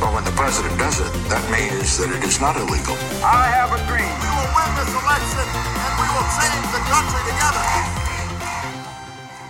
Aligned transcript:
Well, 0.00 0.14
when 0.14 0.24
the 0.24 0.36
president 0.42 0.78
does 0.78 1.00
it, 1.00 1.12
that 1.28 1.44
means 1.50 1.98
that 1.98 2.10
it 2.16 2.22
is 2.24 2.40
not 2.40 2.56
illegal. 2.56 2.96
I 3.22 3.46
have 3.58 3.70
a 3.72 3.80
dream. 3.90 4.14
We 4.24 4.30
will 4.36 4.50
win 4.58 4.70
this 4.80 4.92
election 5.02 5.46
and 5.84 5.92
we 6.00 6.06
will 6.14 6.28
change 6.38 6.66
the 6.76 6.82
country 6.92 7.22
together. 7.32 7.98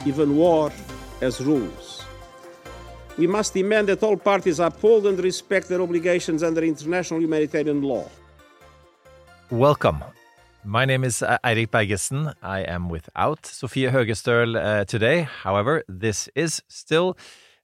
even 0.09 0.37
war 0.37 0.73
has 1.21 1.41
rules. 1.41 2.05
We 3.19 3.27
must 3.27 3.53
demand 3.53 3.89
that 3.89 4.03
all 4.03 4.17
parties 4.17 4.61
uphold 4.61 5.07
and 5.07 5.19
respect 5.19 5.69
their 5.69 5.83
obligations 5.83 6.43
under 6.43 6.63
international 6.63 7.21
humanitarian 7.21 7.83
law. 7.83 8.09
Welcome. 9.51 10.05
My 10.65 10.85
name 10.85 11.05
is 11.05 11.23
uh, 11.23 11.39
Eirik 11.45 11.69
Bergesen. 11.71 12.33
I 12.43 12.61
am 12.61 12.89
without 12.89 13.43
Sofie 13.43 13.91
Høgestøl 13.91 14.57
uh, 14.57 14.85
today. 14.85 15.29
However, 15.43 15.83
this 15.89 16.29
is 16.35 16.63
still 16.69 17.17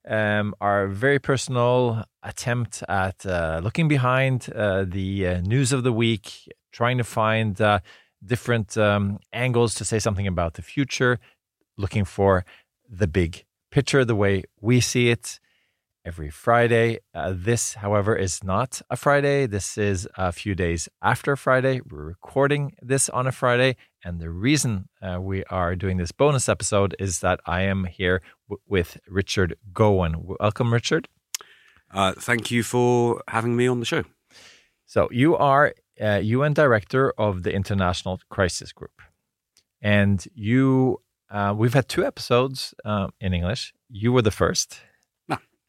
um, 0.09 0.55
our 0.61 0.87
very 0.89 1.19
personal 1.19 2.05
attempt 2.23 2.83
at 2.89 3.25
uh, 3.27 3.61
looking 3.62 3.89
behind 3.89 4.51
uh, 4.55 4.85
the 4.87 5.27
uh, 5.27 5.41
news 5.41 5.73
of 5.73 5.83
the 5.83 5.92
week, 5.92 6.48
trying 6.73 6.98
to 6.98 7.05
find 7.05 7.61
uh, 7.61 7.78
different 8.25 8.77
um, 8.77 9.19
angles 9.33 9.75
to 9.75 9.84
say 9.84 9.98
something 9.98 10.27
about 10.27 10.55
the 10.55 10.62
future, 10.62 11.19
looking 11.77 12.05
for 12.05 12.45
the 12.89 13.06
big 13.06 13.45
picture, 13.70 14.05
the 14.05 14.15
way 14.15 14.45
we 14.61 14.81
see 14.81 15.11
it 15.11 15.41
every 16.05 16.30
Friday. 16.30 16.98
Uh, 17.14 17.33
this, 17.34 17.74
however, 17.74 18.14
is 18.14 18.44
not 18.44 18.83
a 18.91 18.97
Friday. 18.97 19.47
This 19.47 19.78
is 19.78 20.06
a 20.16 20.33
few 20.33 20.55
days 20.55 20.88
after 21.02 21.34
Friday. 21.36 21.80
We're 21.88 22.05
recording 22.05 22.74
this 22.83 23.08
on 23.08 23.27
a 23.27 23.33
Friday. 23.33 23.77
And 24.05 24.20
the 24.20 24.30
reason 24.30 24.88
uh, 25.00 25.19
we 25.20 25.44
are 25.44 25.75
doing 25.75 25.97
this 25.97 26.12
bonus 26.12 26.48
episode 26.48 26.94
is 26.98 27.20
that 27.20 27.41
I 27.47 27.62
am 27.62 27.84
here 27.84 28.20
w- 28.48 28.60
with 28.69 28.98
Richard 29.08 29.56
Gowan. 29.72 30.36
Welcome, 30.41 30.72
Richard. 30.72 31.08
Uh, 31.92 32.12
thank 32.12 32.50
you 32.50 32.62
for 32.62 33.22
having 33.28 33.56
me 33.56 33.66
on 33.66 33.80
the 33.80 33.86
show. 33.86 34.05
So, 34.86 35.08
you 35.10 35.36
are 35.36 35.75
uh, 36.00 36.20
UN 36.22 36.52
Director 36.52 37.12
of 37.16 37.44
the 37.44 37.55
International 37.55 38.20
Crisis 38.28 38.72
Group. 38.72 39.00
And 39.80 40.27
you, 40.34 41.00
uh, 41.30 41.55
we've 41.56 41.75
had 41.75 41.88
two 41.88 42.05
episodes 42.05 42.75
uh, 42.84 43.08
in 43.20 43.32
English. 43.32 43.72
You 43.88 44.12
were 44.12 44.22
the 44.22 44.30
first. 44.30 44.80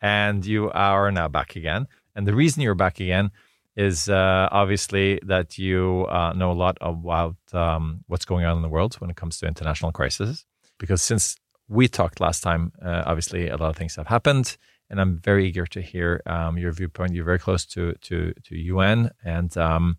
And 0.06 0.45
you 0.45 0.70
are 0.70 1.11
now 1.11 1.28
back 1.28 1.56
again. 1.56 1.88
And 2.16 2.28
the 2.28 2.36
reason 2.36 2.61
you're 2.61 2.75
back 2.75 3.00
again 3.00 3.31
is 3.75 4.08
uh, 4.08 4.47
obviously 4.52 5.20
that 5.23 5.58
you 5.58 6.06
uh, 6.09 6.31
know 6.34 6.52
a 6.52 6.59
lot 6.66 6.78
about 6.80 7.38
um, 7.53 8.03
what's 8.06 8.23
going 8.23 8.45
on 8.45 8.56
in 8.56 8.62
the 8.62 8.70
world 8.70 8.94
when 9.00 9.09
it 9.09 9.16
comes 9.16 9.39
to 9.39 9.47
international 9.47 9.92
crises. 9.92 10.45
Because 10.78 11.02
since 11.02 11.38
we 11.67 11.88
talked 11.88 12.20
last 12.20 12.42
time, 12.44 12.72
uh, 12.84 13.02
obviously 13.08 13.47
a 13.47 13.58
lot 13.58 13.70
of 13.70 13.78
things 13.78 13.95
have 13.95 14.06
happened, 14.06 14.58
and 14.92 15.02
I'm 15.02 15.17
very 15.17 15.47
eager 15.47 15.66
to 15.66 15.81
hear 15.81 16.22
um, 16.28 16.56
your 16.59 16.72
viewpoint. 16.72 17.16
You're 17.16 17.31
very 17.34 17.40
close 17.40 17.66
to 17.73 17.94
to 18.08 18.34
to 18.47 18.56
UN, 18.73 19.09
and 19.23 19.52
um, 19.58 19.97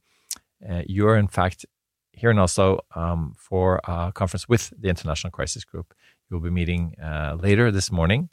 uh, 0.71 0.83
you're 0.87 1.17
in 1.17 1.27
fact 1.27 1.67
here 2.13 2.31
in 2.31 2.39
Oslo 2.39 2.69
um, 2.95 3.35
for 3.37 3.81
a 3.85 4.13
conference 4.21 4.49
with 4.49 4.73
the 4.83 4.89
International 4.89 5.33
Crisis 5.33 5.65
Group. 5.65 5.89
You'll 6.31 6.47
be 6.49 6.51
meeting 6.61 6.95
uh, 7.03 7.37
later 7.47 7.73
this 7.73 7.91
morning 7.91 8.31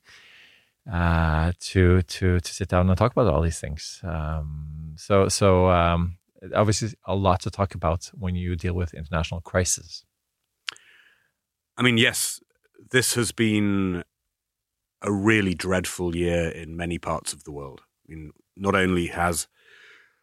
uh, 0.92 1.52
to 1.60 2.02
to 2.02 2.40
to 2.40 2.54
sit 2.54 2.68
down 2.68 2.90
and 2.90 2.98
talk 2.98 3.12
about 3.12 3.28
all 3.28 3.42
these 3.42 3.60
things. 3.60 4.02
Um, 4.04 4.94
so 4.98 5.30
so 5.30 5.70
um, 5.70 6.18
obviously 6.56 6.90
a 7.06 7.16
lot 7.16 7.42
to 7.42 7.50
talk 7.50 7.76
about 7.76 8.12
when 8.14 8.36
you 8.36 8.56
deal 8.56 8.74
with 8.74 8.94
international 8.94 9.42
crises. 9.42 10.04
I 11.78 11.82
mean, 11.82 11.98
yes, 11.98 12.40
this 12.92 13.16
has 13.16 13.32
been 13.32 14.04
a 15.02 15.12
really 15.12 15.54
dreadful 15.54 16.16
year 16.16 16.50
in 16.50 16.78
many 16.78 16.98
parts 17.00 17.34
of 17.34 17.44
the 17.44 17.52
world. 17.52 17.82
I 18.08 18.14
mean, 18.14 18.32
not 18.56 18.76
only 18.76 19.08
has 19.08 19.48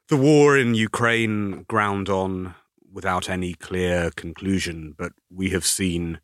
the 0.09 0.17
war 0.17 0.57
in 0.57 0.75
Ukraine 0.75 1.65
ground 1.69 2.09
on 2.09 2.55
without 2.93 3.29
any 3.29 3.55
clear 3.55 4.11
conclusion, 4.11 4.95
but 4.97 5.13
we 5.31 5.51
have 5.51 5.65
seen 5.65 6.21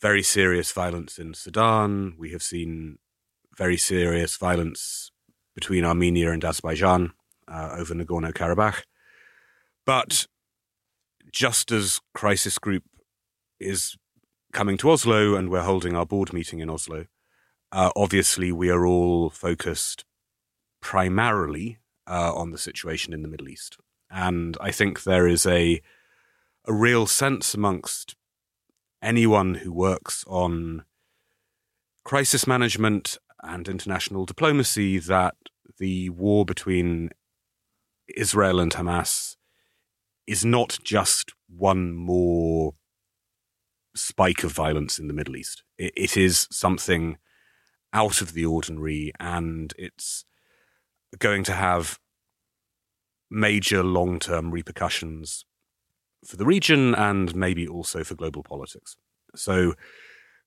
very 0.00 0.22
serious 0.22 0.72
violence 0.72 1.18
in 1.18 1.34
Sudan. 1.34 2.14
We 2.18 2.32
have 2.32 2.42
seen 2.42 2.98
very 3.56 3.76
serious 3.76 4.36
violence 4.36 5.10
between 5.54 5.84
Armenia 5.84 6.32
and 6.32 6.44
Azerbaijan 6.44 7.12
uh, 7.48 7.76
over 7.78 7.94
Nagorno 7.94 8.32
Karabakh. 8.32 8.82
But 9.84 10.26
just 11.32 11.72
as 11.72 12.00
Crisis 12.14 12.58
Group 12.58 12.84
is 13.58 13.96
coming 14.52 14.76
to 14.78 14.90
Oslo 14.90 15.34
and 15.34 15.48
we're 15.48 15.62
holding 15.62 15.96
our 15.96 16.06
board 16.06 16.32
meeting 16.32 16.60
in 16.60 16.70
Oslo, 16.70 17.06
uh, 17.72 17.90
obviously 17.96 18.52
we 18.52 18.70
are 18.70 18.86
all 18.86 19.30
focused 19.30 20.04
primarily 20.80 21.78
uh, 22.06 22.32
on 22.34 22.50
the 22.50 22.58
situation 22.58 23.12
in 23.12 23.22
the 23.22 23.28
Middle 23.28 23.48
East. 23.48 23.76
And 24.10 24.56
I 24.60 24.70
think 24.70 25.02
there 25.02 25.26
is 25.26 25.46
a 25.46 25.82
a 26.66 26.72
real 26.72 27.06
sense 27.06 27.54
amongst 27.54 28.16
anyone 29.02 29.54
who 29.54 29.72
works 29.72 30.24
on 30.26 30.84
crisis 32.04 32.46
management 32.46 33.18
and 33.42 33.68
international 33.68 34.24
diplomacy 34.24 34.98
that 34.98 35.34
the 35.78 36.10
war 36.10 36.44
between 36.44 37.10
Israel 38.16 38.60
and 38.60 38.72
Hamas 38.72 39.36
is 40.26 40.44
not 40.44 40.78
just 40.82 41.32
one 41.48 41.94
more 41.94 42.74
spike 43.94 44.44
of 44.44 44.52
violence 44.52 44.98
in 44.98 45.08
the 45.08 45.14
Middle 45.14 45.36
East. 45.36 45.62
It, 45.78 45.92
it 45.96 46.16
is 46.16 46.48
something 46.50 47.18
out 47.92 48.20
of 48.20 48.32
the 48.32 48.44
ordinary, 48.44 49.12
and 49.18 49.72
it's 49.78 50.24
going 51.18 51.44
to 51.44 51.52
have 51.52 51.98
major 53.30 53.82
long 53.82 54.18
term 54.18 54.50
repercussions 54.50 55.44
for 56.24 56.36
the 56.36 56.44
region 56.44 56.94
and 56.94 57.34
maybe 57.34 57.66
also 57.66 58.04
for 58.04 58.14
global 58.14 58.42
politics. 58.42 58.96
So, 59.34 59.74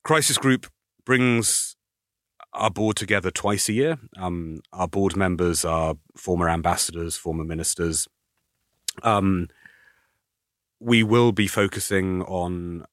Crisis 0.03 0.37
Group 0.37 0.67
brings 1.05 1.75
our 2.53 2.71
board 2.71 2.95
together 2.95 3.31
twice 3.31 3.69
a 3.69 3.73
year. 3.73 3.97
Um, 4.17 4.61
our 4.73 4.87
board 4.87 5.15
members 5.15 5.63
are 5.63 5.95
former 6.15 6.49
ambassadors, 6.49 7.15
former 7.15 7.43
ministers. 7.43 8.07
Um, 9.03 9.47
we 10.79 11.03
will 11.03 11.31
be 11.31 11.47
focusing 11.47 12.23
on 12.23 12.85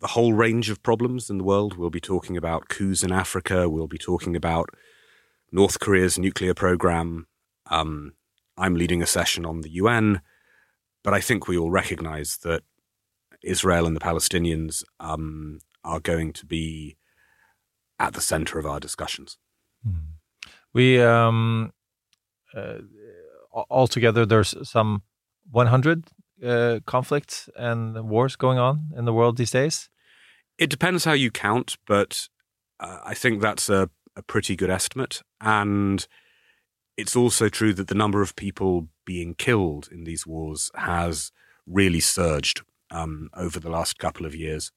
the 0.00 0.08
whole 0.08 0.32
range 0.32 0.70
of 0.70 0.82
problems 0.82 1.28
in 1.28 1.38
the 1.38 1.44
world. 1.44 1.76
We'll 1.76 1.90
be 1.90 2.00
talking 2.00 2.36
about 2.36 2.68
coups 2.68 3.02
in 3.02 3.12
Africa. 3.12 3.68
We'll 3.68 3.88
be 3.88 3.98
talking 3.98 4.36
about 4.36 4.70
North 5.50 5.80
Korea's 5.80 6.18
nuclear 6.18 6.54
program. 6.54 7.26
Um, 7.66 8.12
I'm 8.56 8.74
leading 8.74 9.02
a 9.02 9.06
session 9.06 9.44
on 9.44 9.62
the 9.62 9.70
UN, 9.70 10.20
but 11.02 11.14
I 11.14 11.20
think 11.20 11.46
we 11.46 11.58
all 11.58 11.70
recognize 11.70 12.38
that 12.38 12.62
Israel 13.42 13.86
and 13.86 13.94
the 13.94 14.00
Palestinians 14.00 14.82
um, 15.00 15.60
are 15.84 16.00
going 16.00 16.32
to 16.34 16.46
be 16.46 16.96
at 17.98 18.14
the 18.14 18.20
center 18.20 18.58
of 18.58 18.66
our 18.66 18.80
discussions. 18.80 19.38
We 20.74 21.00
um, 21.02 21.72
uh, 22.54 22.78
altogether 23.70 24.26
there's 24.26 24.54
some 24.68 25.02
100 25.50 26.04
uh, 26.44 26.80
conflicts 26.86 27.48
and 27.56 28.08
wars 28.08 28.36
going 28.36 28.58
on 28.58 28.90
in 28.96 29.04
the 29.04 29.12
world 29.12 29.36
these 29.36 29.50
days. 29.50 29.88
It 30.58 30.70
depends 30.70 31.04
how 31.04 31.12
you 31.12 31.30
count, 31.30 31.76
but 31.86 32.28
uh, 32.80 32.98
I 33.04 33.14
think 33.14 33.40
that's 33.40 33.68
a, 33.68 33.90
a 34.16 34.22
pretty 34.22 34.56
good 34.56 34.70
estimate. 34.70 35.22
And 35.40 36.06
it's 36.96 37.16
also 37.16 37.48
true 37.48 37.72
that 37.74 37.88
the 37.88 37.94
number 37.94 38.22
of 38.22 38.36
people 38.36 38.88
being 39.04 39.34
killed 39.34 39.88
in 39.90 40.04
these 40.04 40.26
wars 40.26 40.70
has 40.74 41.30
really 41.66 42.00
surged 42.00 42.62
um, 42.90 43.30
over 43.34 43.60
the 43.60 43.70
last 43.70 43.98
couple 43.98 44.26
of 44.26 44.34
years. 44.34 44.72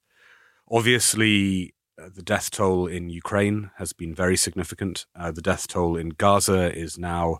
Obviously, 0.70 1.74
uh, 2.00 2.08
the 2.14 2.22
death 2.22 2.50
toll 2.50 2.86
in 2.86 3.08
Ukraine 3.08 3.70
has 3.76 3.92
been 3.92 4.14
very 4.14 4.36
significant. 4.36 5.06
Uh, 5.14 5.30
the 5.30 5.42
death 5.42 5.68
toll 5.68 5.96
in 5.96 6.10
Gaza 6.10 6.74
is 6.74 6.98
now 6.98 7.38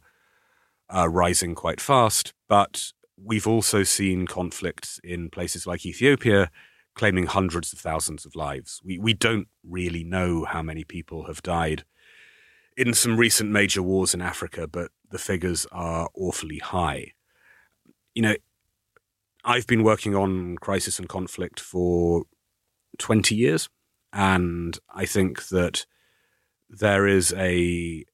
uh, 0.95 1.09
rising 1.09 1.55
quite 1.55 1.81
fast, 1.81 2.35
but 2.49 2.93
we've 3.17 3.47
also 3.47 3.83
seen 3.83 4.27
conflicts 4.27 5.01
in 5.03 5.31
places 5.31 5.67
like 5.67 5.87
Ethiopia 5.87 6.51
claiming 6.95 7.27
hundreds 7.27 7.73
of 7.73 7.79
thousands 7.79 8.27
of 8.27 8.37
lives. 8.37 8.81
We 8.85 8.99
we 8.99 9.15
don't 9.15 9.49
really 9.67 10.05
know 10.05 10.45
how 10.45 10.63
many 10.63 10.85
people 10.85 11.27
have 11.27 11.43
died 11.43 11.85
in 12.77 12.95
some 12.95 13.17
recent 13.17 13.51
major 13.51 13.83
wars 13.83 14.15
in 14.15 14.21
Africa, 14.21 14.67
but 14.67 14.91
the 15.11 15.19
figures 15.19 15.67
are 15.73 16.09
awfully 16.15 16.59
high. 16.59 17.13
You 18.15 18.23
know, 18.23 18.35
I've 19.45 19.67
been 19.67 19.83
working 19.83 20.15
on 20.15 20.57
crisis 20.59 20.99
and 20.99 21.09
conflict 21.09 21.61
for 21.61 22.25
20 22.99 23.35
years, 23.35 23.69
and 24.12 24.79
I 24.94 25.06
think 25.06 25.49
that 25.49 25.87
there 26.69 27.06
is 27.06 27.32
a 27.37 27.55
you 27.55 28.05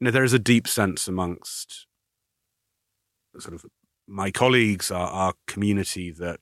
know, 0.00 0.10
there 0.10 0.24
is 0.24 0.32
a 0.32 0.38
deep 0.38 0.66
sense 0.66 1.06
amongst 1.06 1.86
sort 3.38 3.54
of 3.54 3.64
my 4.06 4.30
colleagues, 4.30 4.90
our, 4.90 5.08
our 5.08 5.34
community, 5.46 6.10
that 6.10 6.40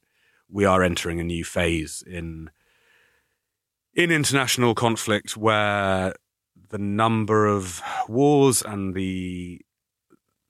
we 0.49 0.65
are 0.65 0.83
entering 0.83 1.21
a 1.21 1.25
new 1.25 1.45
phase 1.45 2.03
in 2.07 2.51
in 3.95 4.11
international 4.11 4.75
conflict 4.75 5.37
where 5.37 6.15
the 6.71 6.79
number 6.79 7.47
of 7.47 7.83
wars 8.09 8.63
and 8.63 8.95
the 8.95 9.61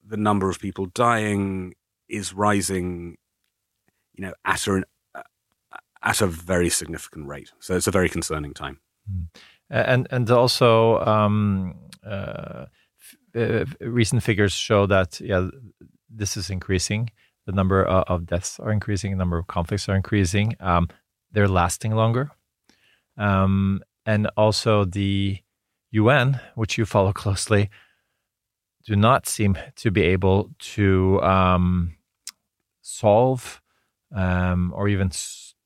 the 0.06 0.17
number 0.17 0.49
of 0.49 0.58
people 0.58 0.87
dying 0.87 1.75
is 2.08 2.35
rising 2.35 3.17
you 4.14 4.23
know 4.23 4.32
at 4.44 4.67
a 4.67 4.85
at 6.02 6.20
a 6.20 6.26
very 6.26 6.69
significant 6.69 7.26
rate. 7.26 7.52
So 7.58 7.76
it's 7.76 7.87
a 7.87 7.91
very 7.91 8.08
concerning 8.08 8.55
time. 8.55 8.81
Mm. 9.11 9.26
and 9.70 10.08
and 10.11 10.31
also 10.31 11.00
um, 11.00 11.75
uh, 12.06 12.67
uh, 13.35 13.64
recent 13.81 14.23
figures 14.23 14.52
show 14.52 14.87
that 14.87 15.20
yeah 15.20 15.49
this 16.08 16.37
is 16.37 16.50
increasing. 16.50 17.11
The 17.47 17.52
number 17.52 17.85
of 17.85 18.26
deaths 18.26 18.61
are 18.61 18.70
increasing 18.70 19.12
the 19.12 19.17
number 19.17 19.38
of 19.38 19.47
conflicts 19.47 19.88
are 19.88 19.97
increasing. 19.97 20.55
Um, 20.61 20.88
they're 21.32 21.49
lasting 21.49 21.94
longer. 21.94 22.31
Um, 23.17 23.82
and 24.06 24.29
also 24.37 24.85
the 24.85 25.38
UN, 25.93 26.41
which 26.55 26.79
you 26.79 26.85
follow 26.85 27.12
closely, 27.25 27.70
do 28.85 28.96
not 28.96 29.26
seem 29.26 29.58
to 29.76 29.91
be 29.91 30.03
able 30.03 30.50
to 30.58 31.20
um, 31.23 31.96
solve 32.81 33.61
um, 34.14 34.73
or 34.75 34.88
even 34.88 35.11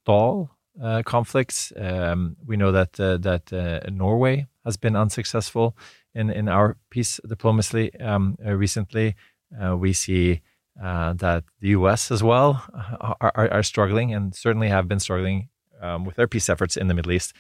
stall 0.05 0.51
uh, 0.83 1.03
conflicts. 1.05 1.73
Um, 1.77 2.37
we 2.47 2.57
know 2.57 2.73
that 2.73 3.01
uh, 3.01 3.17
that 3.19 3.53
uh, 3.53 3.91
Norway 3.91 4.47
has 4.65 4.77
been 4.77 4.97
unsuccessful 4.97 5.77
in 6.15 6.31
in 6.31 6.49
our 6.49 6.77
peace 6.91 7.21
diplomacy 7.27 7.99
um, 8.01 8.37
uh, 8.45 8.53
recently. 8.53 9.15
Uh, 9.63 9.77
we 9.77 9.93
see 9.93 10.41
uh, 10.83 11.15
that 11.15 11.45
the 11.61 11.69
U.S. 11.69 12.11
as 12.11 12.23
well 12.23 12.65
are, 13.01 13.17
are, 13.21 13.53
are, 13.53 13.63
struggling 13.63 14.13
and 14.13 14.35
certainly 14.35 14.69
have 14.69 14.89
been 14.89 14.99
struggling 14.99 15.49
um, 15.81 16.05
with 16.05 16.17
their 16.17 16.27
peace 16.27 16.49
efforts 16.49 16.77
in 16.77 16.89
the 16.89 16.95
Middle 16.95 17.13
East 17.13 17.33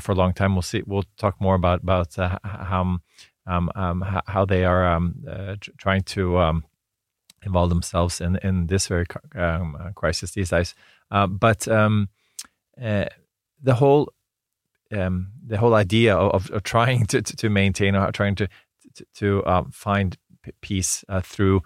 for 0.00 0.12
a 0.12 0.14
long 0.14 0.32
time. 0.32 0.54
We'll 0.54 0.62
see. 0.62 0.82
We'll 0.86 1.04
talk 1.18 1.40
more 1.40 1.54
about 1.54 1.82
about 1.82 2.16
how 2.16 2.98
um, 3.46 3.70
um, 3.74 4.02
how 4.26 4.44
they 4.46 4.64
are 4.64 4.86
um, 4.96 5.14
trying 5.76 6.02
to 6.14 6.62
involve 7.44 7.68
themselves 7.68 8.20
in 8.20 8.38
in 8.42 8.66
this 8.66 8.88
very 8.88 9.06
crisis 9.94 10.32
these 10.32 10.50
days. 10.50 10.74
Uh, 11.10 11.26
but 11.26 11.66
um, 11.68 12.08
uh, 12.82 13.06
the 13.62 13.74
whole 13.74 14.12
the 14.90 15.58
whole 15.58 15.74
idea 15.74 16.16
of, 16.16 16.50
of 16.50 16.62
trying 16.62 17.04
to, 17.04 17.20
to, 17.20 17.50
maintain 17.50 17.94
or 17.94 18.10
trying 18.10 18.34
to 18.34 18.48
to, 18.94 19.04
to 19.14 19.66
find 19.70 20.16
peace 20.62 21.04
through 21.22 21.62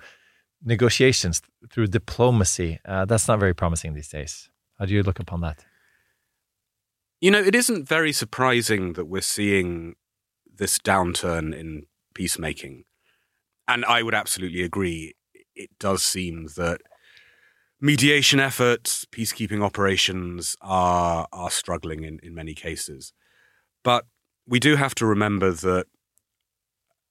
negotiations, 0.65 1.41
through 1.71 1.87
diplomacy, 1.87 2.81
that's 2.85 3.29
not 3.29 3.39
very 3.39 3.55
promising 3.55 3.94
these 3.94 4.09
days. 4.09 4.50
How 4.79 4.87
do 4.87 4.94
you 4.94 5.05
look 5.05 5.21
upon 5.21 5.41
that? 5.43 5.65
You 7.21 7.31
know, 7.31 7.38
it 7.38 7.55
isn't 7.55 7.88
very 7.88 8.12
surprising 8.12 8.95
that 8.95 9.05
we're 9.05 9.21
seeing 9.21 9.95
this 10.53 10.79
downturn 10.79 11.56
in 11.56 11.87
peacemaking. 12.15 12.85
And 13.69 13.85
I 13.85 14.03
would 14.03 14.15
absolutely 14.15 14.62
agree. 14.62 15.15
It 15.55 15.71
does 15.79 16.03
seem 16.03 16.49
that 16.56 16.81
mediation 17.82 18.38
efforts, 18.38 19.05
peacekeeping 19.06 19.62
operations 19.62 20.56
are 20.62 21.26
are 21.32 21.50
struggling 21.50 22.05
in, 22.05 22.19
in 22.23 22.34
many 22.34 22.55
cases. 22.55 23.12
But 23.82 24.06
we 24.46 24.61
do 24.61 24.76
have 24.76 24.94
to 24.94 25.06
remember 25.06 25.50
that 25.50 25.87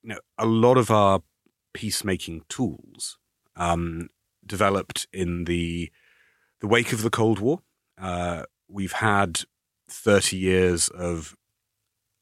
you 0.02 0.10
know 0.10 0.20
a 0.40 0.46
lot 0.48 0.78
of 0.78 0.90
our 0.90 1.22
peacemaking 1.74 2.44
tools 2.50 3.18
um, 3.56 4.10
developed 4.46 5.08
in 5.14 5.44
the 5.44 5.92
the 6.62 6.68
wake 6.68 6.94
of 6.94 7.04
the 7.04 7.12
Cold 7.12 7.40
War. 7.40 7.60
Uh, 8.02 8.44
we've 8.68 8.94
had 8.94 9.42
30 9.90 10.38
years 10.38 10.88
of 10.90 11.36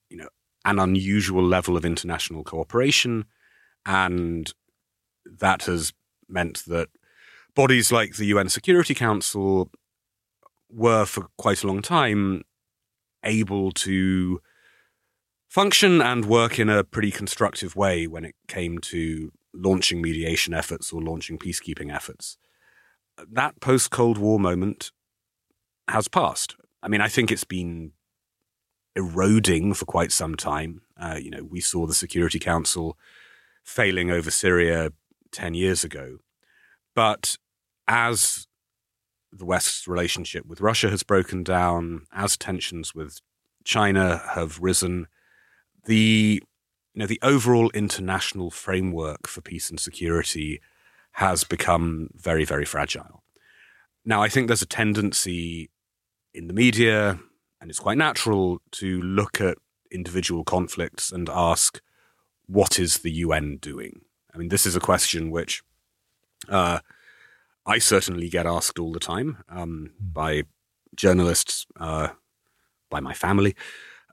you 0.10 0.18
know 0.18 0.30
an 0.66 0.80
unusual 0.80 1.44
level 1.44 1.78
of 1.78 1.86
international 1.86 2.44
cooperation 2.44 3.26
and 3.86 4.54
that 5.26 5.64
has 5.64 5.94
meant 6.28 6.64
that 6.68 6.90
bodies 7.56 7.92
like 7.92 8.16
the 8.16 8.28
UN 8.28 8.50
Security 8.50 8.94
Council 8.94 9.70
were 10.70 11.06
for 11.06 11.28
quite 11.38 11.64
a 11.64 11.68
long 11.68 11.82
time 11.82 12.44
able 13.24 13.72
to 13.72 14.42
function 15.50 16.02
and 16.02 16.26
work 16.26 16.60
in 16.60 16.70
a 16.70 16.84
pretty 16.84 17.12
constructive 17.12 17.76
way 17.76 18.08
when 18.08 18.24
it 18.24 18.36
came 18.48 18.78
to 18.78 19.32
launching 19.54 20.02
mediation 20.02 20.54
efforts 20.54 20.94
or 20.94 21.02
launching 21.02 21.38
peacekeeping 21.38 21.94
efforts. 21.94 22.38
That 23.30 23.60
post 23.60 23.90
Cold 23.90 24.18
War 24.18 24.40
moment 24.40 24.92
has 25.90 26.08
passed. 26.08 26.56
I 26.82 26.88
mean, 26.88 27.02
I 27.02 27.08
think 27.08 27.32
it's 27.32 27.44
been 27.44 27.92
eroding 28.96 29.74
for 29.74 29.86
quite 29.86 30.12
some 30.12 30.36
time. 30.36 30.82
Uh, 30.98 31.18
you 31.22 31.32
know, 31.32 31.44
we 31.44 31.62
saw 31.62 31.86
the 31.86 31.94
Security 31.94 32.40
Council 32.40 32.98
failing 33.64 34.12
over 34.12 34.32
Syria 34.32 34.92
10 35.32 35.54
years 35.54 35.84
ago. 35.84 36.20
But 36.96 37.38
as 37.88 38.48
the 39.32 39.46
West's 39.46 39.88
relationship 39.88 40.46
with 40.46 40.62
Russia 40.62 40.90
has 40.90 41.04
broken 41.04 41.44
down, 41.44 42.06
as 42.12 42.38
tensions 42.38 42.96
with 42.96 43.20
China 43.64 44.22
have 44.34 44.60
risen, 44.60 45.08
the 45.86 46.42
you 46.94 47.00
know 47.00 47.06
the 47.06 47.20
overall 47.22 47.70
international 47.72 48.52
framework 48.52 49.28
for 49.28 49.42
peace 49.42 49.70
and 49.70 49.80
security 49.80 50.62
has 51.14 51.44
become 51.44 52.10
very 52.16 52.46
very 52.46 52.66
fragile. 52.66 53.24
Now 54.06 54.22
I 54.22 54.30
think 54.30 54.48
there's 54.48 54.62
a 54.62 54.68
tendency 54.68 55.70
in 56.34 56.48
the 56.48 56.54
media, 56.54 57.20
and 57.62 57.70
it's 57.70 57.80
quite 57.80 57.98
natural 57.98 58.62
to 58.72 59.02
look 59.02 59.42
at 59.42 59.58
individual 59.92 60.44
conflicts 60.44 61.12
and 61.12 61.30
ask, 61.30 61.82
what 62.46 62.80
is 62.80 63.00
the 63.00 63.12
UN 63.12 63.58
doing? 63.58 64.02
I 64.34 64.38
mean, 64.38 64.50
this 64.50 64.66
is 64.66 64.76
a 64.76 64.80
question 64.80 65.32
which 65.32 65.64
uh, 66.48 66.80
I 67.66 67.80
certainly 67.80 68.30
get 68.30 68.46
asked 68.46 68.80
all 68.80 68.92
the 68.92 69.00
time 69.00 69.44
um, 69.50 69.92
by 70.00 70.44
journalists, 70.96 71.66
uh, 71.80 72.10
by 72.90 73.00
my 73.00 73.14
family. 73.14 73.56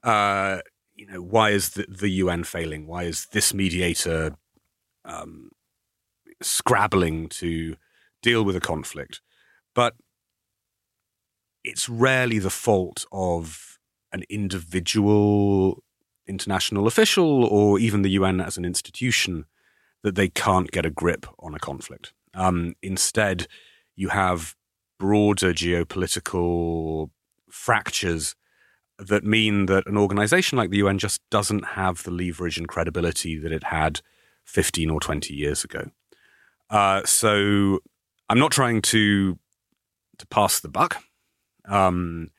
Uh, 0.03 0.59
you 0.95 1.07
know, 1.07 1.23
why 1.23 1.51
is 1.51 1.71
the, 1.71 1.87
the, 1.89 2.09
UN 2.09 2.45
failing? 2.45 2.87
Why 2.87 3.05
is 3.05 3.27
this 3.33 3.53
mediator 3.53 4.37
um, 5.05 5.51
scrabbling 6.43 7.29
to 7.31 7.77
deal 8.23 8.45
with 8.45 8.57
a 8.57 8.61
conflict? 8.61 9.21
But 9.75 9.95
it's 11.65 11.89
rarely 11.89 12.39
the 12.39 12.51
fault 12.51 13.05
of 13.13 13.79
an 14.13 14.25
individual 14.31 15.83
international 16.27 16.87
official 16.87 17.45
or 17.45 17.79
even 17.79 18.03
the 18.03 18.11
UN 18.11 18.41
as 18.41 18.57
an 18.57 18.65
institution 18.65 19.45
that 20.03 20.15
they 20.15 20.29
can't 20.29 20.71
get 20.71 20.87
a 20.87 20.91
grip 20.91 21.27
on 21.39 21.55
a 21.55 21.59
conflict. 21.59 22.13
Um, 22.37 22.75
instead, 22.83 23.49
you 23.97 24.11
have 24.11 24.55
broader 24.99 25.53
geopolitical 25.53 27.11
fractures 27.51 28.35
that 28.99 29.25
mean 29.25 29.67
that 29.67 29.87
an 29.87 29.97
organization 29.97 30.57
like 30.57 30.71
the 30.71 30.79
UN 30.79 30.99
just 30.99 31.21
doesn't 31.31 31.65
have 31.65 32.03
the 32.03 32.11
leverage 32.11 32.59
and 32.59 32.69
credibility 32.69 33.39
that 33.39 33.53
it 33.53 33.65
had 33.65 34.01
15 34.45 34.91
or 34.91 35.01
20 35.01 35.35
years 35.35 35.65
ago. 35.65 35.91
Uh, 36.71 37.03
so 37.05 37.81
I'm 38.29 38.39
not 38.39 38.53
trying 38.53 38.83
to 38.83 39.39
to 40.19 40.27
pass 40.29 40.61
the 40.61 40.69
buck. 40.69 41.03
Um, 41.67 42.31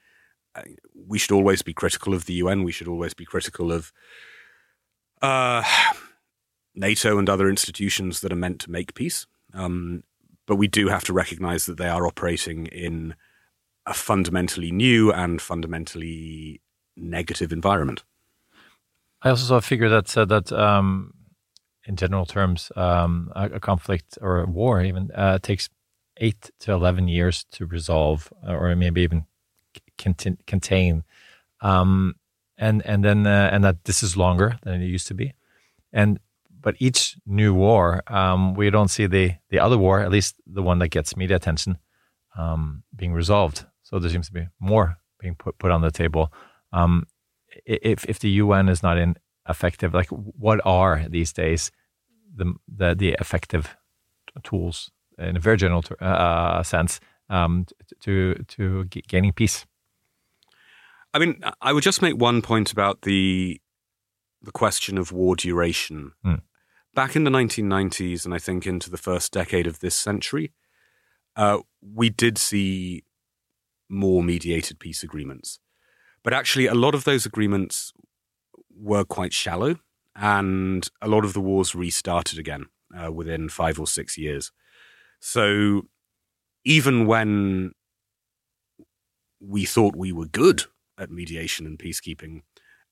we 0.96 1.20
should 1.20 1.32
always 1.32 1.62
be 1.62 1.74
critical 1.74 2.16
of 2.16 2.26
the 2.26 2.34
UN. 2.34 2.64
We 2.64 2.72
should 2.72 2.88
always 2.88 3.14
be 3.14 3.24
critical 3.24 3.72
of 3.72 3.94
uh, 5.22 5.64
NATO 6.76 7.20
and 7.20 7.30
other 7.30 7.50
institutions 7.50 8.22
that 8.22 8.34
are 8.34 8.38
meant 8.38 8.60
to 8.62 8.72
make 8.72 8.96
peace. 8.96 9.28
Um, 9.54 10.04
but 10.46 10.56
we 10.56 10.68
do 10.68 10.88
have 10.88 11.04
to 11.06 11.14
recognize 11.14 11.66
that 11.66 11.78
they 11.78 11.90
are 11.90 12.08
operating 12.08 12.68
in 12.68 13.16
a 13.86 13.94
fundamentally 13.94 14.72
new 14.72 15.12
and 15.12 15.42
fundamentally 15.42 16.62
negative 16.96 17.52
environment. 17.52 18.04
I 19.22 19.30
also 19.30 19.46
saw 19.46 19.56
a 19.58 19.62
figure 19.62 19.90
that 19.90 20.08
said 20.08 20.30
that, 20.30 20.52
um, 20.52 21.14
in 21.86 21.96
general 21.96 22.26
terms, 22.26 22.72
um, 22.76 23.32
a, 23.36 23.46
a, 23.46 23.60
conflict 23.60 24.18
or 24.22 24.42
a 24.42 24.46
war 24.46 24.82
even 24.82 25.10
uh, 25.16 25.40
takes 25.40 25.70
eight 26.18 26.52
to 26.60 26.72
11 26.74 27.08
years 27.08 27.46
to 27.52 27.66
resolve 27.66 28.32
uh, 28.46 28.54
or 28.54 28.76
maybe 28.76 29.02
even 29.02 29.26
contain. 30.46 31.04
Um, 31.62 32.16
and, 32.58 32.86
and 32.86 33.04
then, 33.04 33.26
uh, 33.26 33.50
and 33.52 33.64
that 33.64 33.86
this 33.86 34.04
is 34.04 34.18
longer 34.18 34.60
than 34.64 34.82
it 34.82 34.88
used 34.88 35.08
to 35.08 35.14
be. 35.14 35.34
and 35.94 36.20
but 36.62 36.76
each 36.80 37.18
new 37.26 37.54
war, 37.54 38.04
um, 38.08 38.54
we 38.54 38.70
don't 38.70 38.90
see 38.90 39.08
the 39.08 39.36
the 39.50 39.60
other 39.60 39.78
war, 39.78 40.00
at 40.00 40.12
least 40.12 40.36
the 40.46 40.64
one 40.64 40.80
that 40.80 40.90
gets 40.90 41.16
media 41.16 41.36
attention, 41.36 41.78
um, 42.38 42.84
being 42.96 43.14
resolved. 43.14 43.66
So 43.84 44.00
there 44.00 44.10
seems 44.10 44.28
to 44.28 44.34
be 44.34 44.48
more 44.60 44.98
being 45.20 45.36
put 45.36 45.58
put 45.58 45.72
on 45.72 45.82
the 45.82 45.92
table. 45.92 46.32
Um, 46.74 47.08
if 47.66 48.06
if 48.06 48.20
the 48.20 48.30
UN 48.30 48.70
is 48.70 48.84
not 48.84 48.98
in 48.98 49.16
effective, 49.48 49.94
like 49.94 50.10
what 50.10 50.60
are 50.66 51.06
these 51.10 51.34
days 51.34 51.72
the 52.36 52.54
the, 52.68 52.96
the 52.96 53.16
effective 53.20 53.76
tools 54.44 54.92
in 55.18 55.38
a 55.38 55.40
very 55.40 55.58
general 55.58 55.84
uh, 56.02 56.64
sense 56.64 57.00
um, 57.30 57.66
to 58.02 58.36
to 58.48 58.86
gaining 58.86 59.34
peace? 59.34 59.66
I 61.14 61.20
mean, 61.20 61.42
I 61.62 61.74
would 61.74 61.84
just 61.84 62.02
make 62.02 62.16
one 62.16 62.42
point 62.42 62.72
about 62.72 63.02
the 63.02 63.60
the 64.42 64.52
question 64.52 64.98
of 64.98 65.12
war 65.12 65.36
duration. 65.36 66.12
Mm. 66.26 66.42
Back 66.94 67.16
in 67.16 67.24
the 67.24 67.32
1990s, 67.32 68.26
and 68.26 68.34
I 68.34 68.40
think 68.40 68.66
into 68.66 68.90
the 68.90 68.98
first 68.98 69.32
decade 69.32 69.68
of 69.68 69.80
this 69.80 69.96
century, 69.96 70.54
uh, 71.36 71.60
we 71.82 72.10
did 72.10 72.38
see 72.38 73.04
more 73.90 74.24
mediated 74.24 74.80
peace 74.80 75.04
agreements. 75.04 75.60
But 76.24 76.34
actually, 76.34 76.66
a 76.68 76.74
lot 76.74 76.96
of 76.96 77.04
those 77.04 77.26
agreements 77.26 77.94
were 78.76 79.06
quite 79.06 79.34
shallow, 79.34 79.78
and 80.16 80.88
a 81.02 81.08
lot 81.08 81.24
of 81.24 81.34
the 81.34 81.42
wars 81.42 81.76
restarted 81.76 82.40
again 82.40 82.66
uh, 82.98 83.12
within 83.12 83.50
five 83.50 83.80
or 83.80 83.88
six 83.88 84.18
years. 84.18 84.52
So 85.20 85.84
even 86.66 87.06
when 87.06 87.72
we 89.40 89.66
thought 89.66 89.96
we 89.96 90.12
were 90.12 90.26
good 90.26 90.64
at 90.98 91.12
mediation 91.12 91.66
and 91.66 91.78
peacekeeping, 91.78 92.42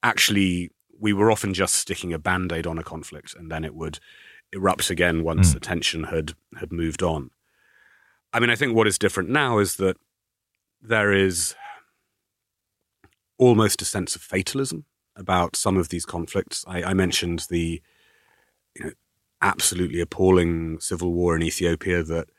actually 0.03 0.71
we 0.99 1.13
were 1.13 1.31
often 1.31 1.53
just 1.53 1.75
sticking 1.75 2.13
a 2.13 2.19
band-aid 2.19 2.65
on 2.65 2.77
a 2.77 2.83
conflict 2.83 3.33
and 3.35 3.51
then 3.51 3.63
it 3.65 3.75
would 3.75 3.99
erupt 4.53 4.89
again 4.89 5.23
once 5.23 5.49
Mm. 5.49 5.53
the 5.55 5.59
tension 5.59 6.03
had 6.05 6.33
had 6.59 6.71
moved 6.71 7.03
on. 7.03 7.31
I 8.33 8.39
mean, 8.39 8.49
I 8.49 8.55
think 8.55 8.75
what 8.75 8.87
is 8.87 8.97
different 8.97 9.29
now 9.29 9.59
is 9.59 9.75
that 9.77 9.97
there 10.81 11.11
is 11.11 11.55
almost 13.37 13.81
a 13.81 13.85
sense 13.85 14.15
of 14.15 14.21
fatalism 14.21 14.85
about 15.15 15.55
some 15.55 15.77
of 15.77 15.89
these 15.89 16.05
conflicts. 16.05 16.63
I, 16.67 16.83
I 16.83 16.93
mentioned 16.93 17.45
the 17.49 17.81
you 18.75 18.85
know, 18.85 18.91
absolutely 19.41 19.99
appalling 20.01 20.79
civil 20.79 21.13
war 21.13 21.35
in 21.35 21.43
Ethiopia 21.43 22.03
that 22.03 22.29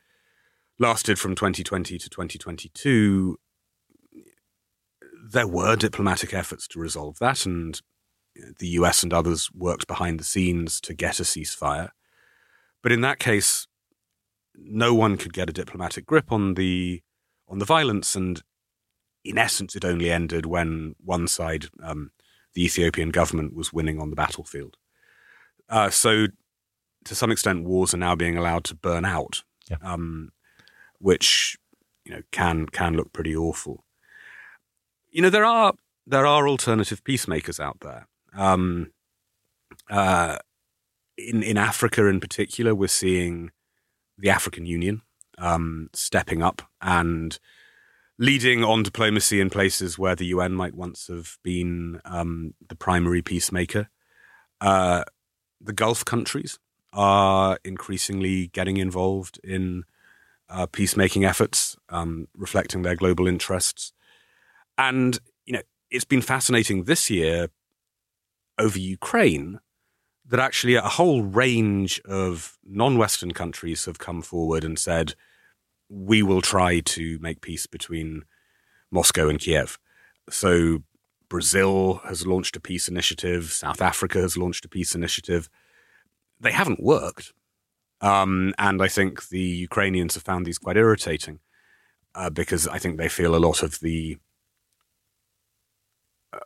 lasted 0.79 1.19
from 1.19 1.35
2020 1.35 1.97
to 1.97 2.09
2022. 2.09 3.37
There 5.29 5.47
were 5.47 5.75
diplomatic 5.75 6.33
efforts 6.33 6.67
to 6.69 6.79
resolve 6.79 7.19
that, 7.19 7.45
and 7.45 7.81
the 8.59 8.67
US 8.69 9.03
and 9.03 9.13
others 9.13 9.49
worked 9.53 9.87
behind 9.87 10.19
the 10.19 10.23
scenes 10.23 10.79
to 10.81 10.93
get 10.93 11.19
a 11.19 11.23
ceasefire. 11.23 11.91
But 12.83 12.91
in 12.91 13.01
that 13.01 13.19
case, 13.19 13.67
no 14.55 14.93
one 14.93 15.17
could 15.17 15.33
get 15.33 15.49
a 15.49 15.53
diplomatic 15.53 16.05
grip 16.05 16.31
on 16.31 16.53
the 16.55 17.01
on 17.47 17.59
the 17.59 17.65
violence, 17.65 18.15
and 18.15 18.43
in 19.23 19.37
essence, 19.37 19.75
it 19.75 19.85
only 19.85 20.11
ended 20.11 20.45
when 20.45 20.95
one 21.03 21.27
side, 21.27 21.67
um, 21.81 22.11
the 22.53 22.65
Ethiopian 22.65 23.09
government, 23.09 23.55
was 23.55 23.71
winning 23.71 24.01
on 24.01 24.09
the 24.09 24.15
battlefield. 24.15 24.75
Uh, 25.69 25.89
so, 25.89 26.27
to 27.05 27.15
some 27.15 27.31
extent, 27.31 27.63
wars 27.65 27.93
are 27.93 27.97
now 27.97 28.15
being 28.15 28.37
allowed 28.37 28.63
to 28.65 28.75
burn 28.75 29.05
out, 29.05 29.43
Yeah. 29.69 29.77
um, 29.81 30.31
which 30.99 31.57
you 32.03 32.11
know 32.11 32.21
can 32.31 32.65
can 32.67 32.95
look 32.95 33.13
pretty 33.13 33.35
awful. 33.35 33.85
You 35.09 35.21
know, 35.21 35.29
there 35.29 35.45
are 35.45 35.73
there 36.05 36.25
are 36.25 36.47
alternative 36.47 37.03
peacemakers 37.03 37.59
out 37.59 37.79
there. 37.81 38.07
Um, 38.37 38.91
uh, 39.89 40.37
in 41.17 41.43
in 41.43 41.57
Africa, 41.57 42.05
in 42.05 42.19
particular, 42.19 42.73
we're 42.73 42.87
seeing 42.87 43.51
the 44.17 44.29
African 44.29 44.65
Union 44.65 45.01
um, 45.37 45.89
stepping 45.93 46.41
up 46.41 46.61
and 46.81 47.39
leading 48.19 48.63
on 48.63 48.83
diplomacy 48.83 49.39
in 49.39 49.49
places 49.49 49.99
where 49.99 50.15
the 50.15 50.27
UN 50.27 50.53
might 50.53 50.73
once 50.73 51.07
have 51.07 51.37
been 51.43 52.01
um, 52.05 52.53
the 52.67 52.75
primary 52.75 53.21
peacemaker. 53.21 53.89
Uh, 54.59 55.03
the 55.61 55.73
Gulf 55.73 56.03
countries 56.03 56.57
are 56.93 57.59
increasingly 57.63 58.47
getting 58.47 58.77
involved 58.77 59.39
in 59.43 59.83
uh, 60.49 60.65
peacemaking 60.65 61.25
efforts, 61.25 61.75
um, 61.89 62.27
reflecting 62.35 62.81
their 62.81 62.95
global 62.95 63.27
interests. 63.27 63.93
And, 64.77 65.19
you 65.45 65.53
know, 65.53 65.61
it's 65.91 66.05
been 66.05 66.21
fascinating 66.21 66.85
this 66.85 67.09
year 67.09 67.49
over 68.57 68.79
Ukraine 68.79 69.59
that 70.25 70.39
actually 70.39 70.75
a 70.75 70.81
whole 70.81 71.23
range 71.23 72.01
of 72.01 72.57
non 72.65 72.97
Western 72.97 73.31
countries 73.31 73.85
have 73.85 73.97
come 73.97 74.21
forward 74.21 74.63
and 74.63 74.77
said, 74.77 75.15
we 75.89 76.21
will 76.21 76.41
try 76.41 76.81
to 76.81 77.17
make 77.19 77.41
peace 77.41 77.65
between 77.65 78.23
Moscow 78.91 79.29
and 79.29 79.39
Kiev. 79.39 79.79
So 80.29 80.83
Brazil 81.29 82.01
has 82.05 82.27
launched 82.27 82.55
a 82.55 82.61
peace 82.61 82.87
initiative, 82.87 83.51
South 83.51 83.81
Africa 83.81 84.19
has 84.19 84.37
launched 84.37 84.65
a 84.65 84.69
peace 84.69 84.95
initiative. 84.95 85.49
They 86.39 86.51
haven't 86.51 86.83
worked. 86.83 87.33
Um, 88.01 88.53
and 88.57 88.81
I 88.81 88.87
think 88.87 89.29
the 89.29 89.39
Ukrainians 89.39 90.13
have 90.13 90.23
found 90.23 90.45
these 90.45 90.59
quite 90.59 90.77
irritating 90.77 91.39
uh, 92.13 92.29
because 92.29 92.67
I 92.67 92.77
think 92.77 92.97
they 92.97 93.09
feel 93.09 93.35
a 93.35 93.37
lot 93.37 93.63
of 93.63 93.79
the 93.79 94.17
uh, 96.31 96.39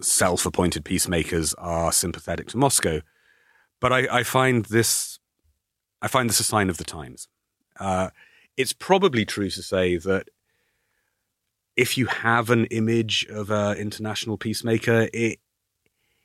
self 0.00 0.46
appointed 0.46 0.84
peacemakers 0.84 1.54
are 1.54 1.92
sympathetic 1.92 2.48
to 2.48 2.56
Moscow. 2.56 3.00
But 3.80 3.92
I, 3.92 4.18
I 4.18 4.22
find 4.22 4.64
this 4.66 5.18
I 6.02 6.08
find 6.08 6.28
this 6.28 6.40
a 6.40 6.44
sign 6.44 6.70
of 6.70 6.76
the 6.76 6.84
times. 6.84 7.28
Uh, 7.78 8.10
it's 8.56 8.72
probably 8.72 9.24
true 9.24 9.50
to 9.50 9.62
say 9.62 9.96
that 9.96 10.28
if 11.76 11.98
you 11.98 12.06
have 12.06 12.50
an 12.50 12.66
image 12.66 13.26
of 13.28 13.50
an 13.50 13.76
international 13.76 14.38
peacemaker, 14.38 15.08
it 15.12 15.38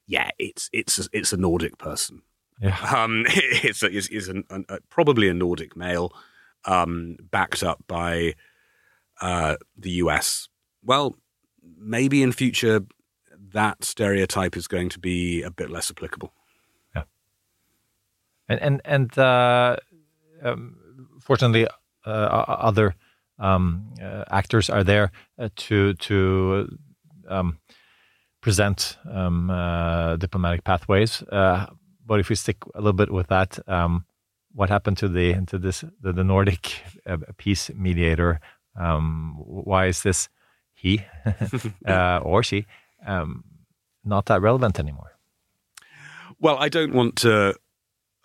yeah, 0.08 0.30
it's 0.40 0.70
it's 0.74 1.00
a, 1.00 1.10
it's 1.14 1.34
a 1.34 1.38
Nordic 1.38 1.78
person. 1.78 2.22
Yeah. 2.62 2.78
Um, 2.96 3.26
it's 3.30 3.84
a, 3.84 3.90
is 3.90 4.08
is 4.10 4.28
an, 4.28 4.44
an, 4.50 4.66
a, 4.70 4.80
probably 4.90 5.28
a 5.28 5.34
Nordic 5.34 5.76
male, 5.76 6.14
um, 6.66 7.18
backed 7.32 7.64
up 7.64 7.84
by 7.88 8.36
uh, 9.20 9.58
the 9.78 9.92
US. 9.92 10.48
Well, 10.84 11.16
maybe 11.78 12.24
in 12.24 12.32
future 12.32 12.82
that 13.54 13.84
stereotype 13.84 14.56
is 14.58 14.68
going 14.68 14.90
to 14.90 15.00
be 15.00 15.42
a 15.44 15.52
bit 15.52 15.70
less 15.70 15.92
applicable. 15.92 16.34
Yeah. 16.96 17.04
and 18.50 18.60
and 18.62 18.82
and 18.86 19.18
uh, 19.18 19.78
um, 20.44 20.78
fortunately, 21.20 21.68
uh, 22.06 22.10
other 22.10 22.96
um, 23.40 23.94
uh, 24.02 24.24
actors 24.32 24.70
are 24.70 24.84
there 24.84 25.12
uh, 25.40 25.50
to 25.56 25.94
to 25.96 26.78
um, 27.28 27.60
present 28.42 28.98
um, 29.12 29.50
uh, 29.50 30.16
diplomatic 30.18 30.64
pathways. 30.64 31.24
Uh, 31.24 31.66
but 32.06 32.20
if 32.20 32.30
we 32.30 32.36
stick 32.36 32.58
a 32.76 32.80
little 32.80 32.94
bit 32.94 33.12
with 33.12 33.28
that, 33.28 33.60
um, 33.68 34.06
what 34.54 34.70
happened 34.70 34.98
to 34.98 35.08
the 35.08 35.34
to 35.48 35.58
this 35.58 35.84
the, 36.02 36.14
the 36.14 36.24
Nordic 36.24 36.84
peace 37.38 37.72
mediator? 37.76 38.40
Um, 38.80 39.36
why 39.46 39.88
is 39.88 40.04
this 40.04 40.30
he 40.74 41.04
uh, 41.88 42.20
or 42.24 42.44
she 42.44 42.66
um, 43.06 43.44
not 44.04 44.26
that 44.28 44.42
relevant 44.42 44.80
anymore? 44.80 45.12
Well, 46.40 46.58
I 46.58 46.70
don't 46.70 46.94
want 46.94 47.18
to. 47.18 47.56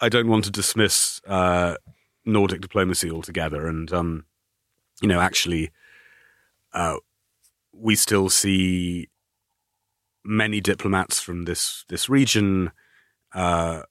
I 0.01 0.09
don't 0.09 0.29
want 0.29 0.45
to 0.45 0.51
dismiss 0.51 1.21
uh, 1.27 1.77
Nordic 2.25 2.61
diplomacy 2.61 3.11
altogether, 3.11 3.67
and 3.67 3.93
um, 3.93 4.25
you 5.01 5.09
know, 5.09 5.21
actually, 5.21 5.71
uh, 6.73 6.97
we 7.73 7.95
still 7.95 8.29
see 8.29 9.09
many 10.25 10.61
diplomats 10.61 11.21
from 11.21 11.45
this 11.45 11.85
this 11.89 12.09
region 12.09 12.73
uh, 13.35 13.83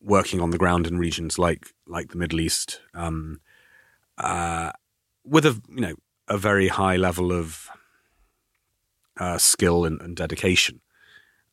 working 0.00 0.40
on 0.40 0.50
the 0.50 0.58
ground 0.58 0.86
in 0.86 0.98
regions 0.98 1.38
like 1.38 1.74
like 1.86 2.10
the 2.10 2.18
Middle 2.18 2.40
East, 2.40 2.80
um, 2.94 3.40
uh, 4.18 4.72
with 5.24 5.44
a 5.44 5.60
you 5.68 5.80
know 5.80 5.94
a 6.28 6.38
very 6.38 6.68
high 6.68 6.96
level 6.96 7.32
of 7.32 7.68
uh, 9.18 9.38
skill 9.38 9.84
and, 9.84 10.00
and 10.00 10.16
dedication. 10.16 10.80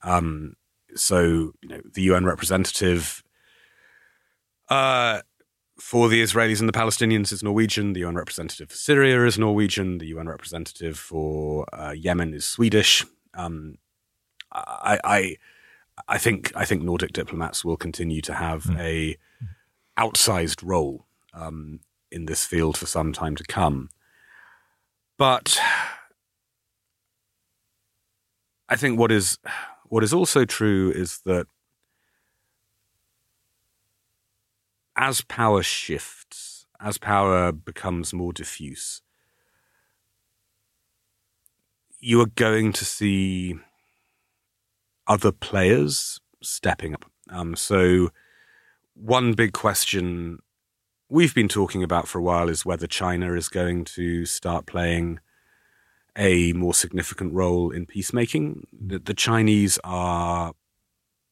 Um, 0.04 0.56
so 0.96 1.54
you 1.62 1.70
know 1.70 1.82
the 1.94 2.04
UN 2.04 2.26
representative 2.26 3.24
uh, 4.70 5.22
for 5.80 6.08
the 6.10 6.22
Israelis 6.22 6.60
and 6.60 6.70
the 6.70 6.74
Palestinians 6.74 7.32
is 7.32 7.44
Norwegian. 7.44 7.94
The 7.94 8.02
UN 8.02 8.16
representative 8.16 8.70
for 8.70 8.78
Syria 8.78 9.26
is 9.26 9.38
Norwegian. 9.38 9.98
The 9.98 10.08
UN 10.08 10.30
representative 10.30 10.98
for 10.98 11.66
uh, 11.74 11.92
Yemen 11.92 12.34
is 12.34 12.46
Swedish. 12.46 13.06
Um, 13.34 13.78
I, 14.52 15.00
I 15.04 15.38
I 16.08 16.18
think 16.18 16.52
I 16.56 16.66
think 16.66 16.84
Nordic 16.84 17.14
diplomats 17.14 17.66
will 17.66 17.78
continue 17.78 18.22
to 18.22 18.34
have 18.34 18.70
a 18.78 19.18
outsized 19.98 20.62
role 20.64 21.06
um, 21.34 21.80
in 22.12 22.26
this 22.26 22.46
field 22.46 22.78
for 22.78 22.86
some 22.86 23.14
time 23.14 23.36
to 23.36 23.44
come. 23.44 23.90
But 25.18 25.60
I 28.68 28.76
think 28.76 28.98
what 29.00 29.12
is 29.12 29.38
what 29.86 30.04
is 30.04 30.14
also 30.14 30.46
true 30.46 30.92
is 30.92 31.20
that 31.26 31.48
as 34.96 35.22
power 35.22 35.62
shifts, 35.62 36.66
as 36.80 36.98
power 36.98 37.52
becomes 37.52 38.14
more 38.14 38.34
diffuse, 38.34 39.02
you 42.00 42.22
are 42.22 42.28
going 42.28 42.72
to 42.74 42.86
see 42.86 43.56
other 45.08 45.32
players 45.32 46.20
stepping 46.42 46.94
up. 46.94 47.06
Um, 47.30 47.56
so, 47.56 48.10
one 48.94 49.34
big 49.34 49.54
question 49.54 50.40
we've 51.10 51.36
been 51.36 51.48
talking 51.48 51.84
about 51.84 52.08
for 52.08 52.18
a 52.20 52.24
while 52.24 52.50
is 52.50 52.66
whether 52.66 52.88
China 52.88 53.34
is 53.34 53.50
going 53.50 53.86
to 53.86 54.26
start 54.26 54.66
playing 54.66 55.20
a 56.18 56.54
more 56.54 56.74
significant 56.74 57.34
role 57.34 57.72
in 57.72 57.86
peacemaking. 57.86 58.68
The, 58.72 59.00
the 59.00 59.14
Chinese 59.14 59.78
are 59.84 60.54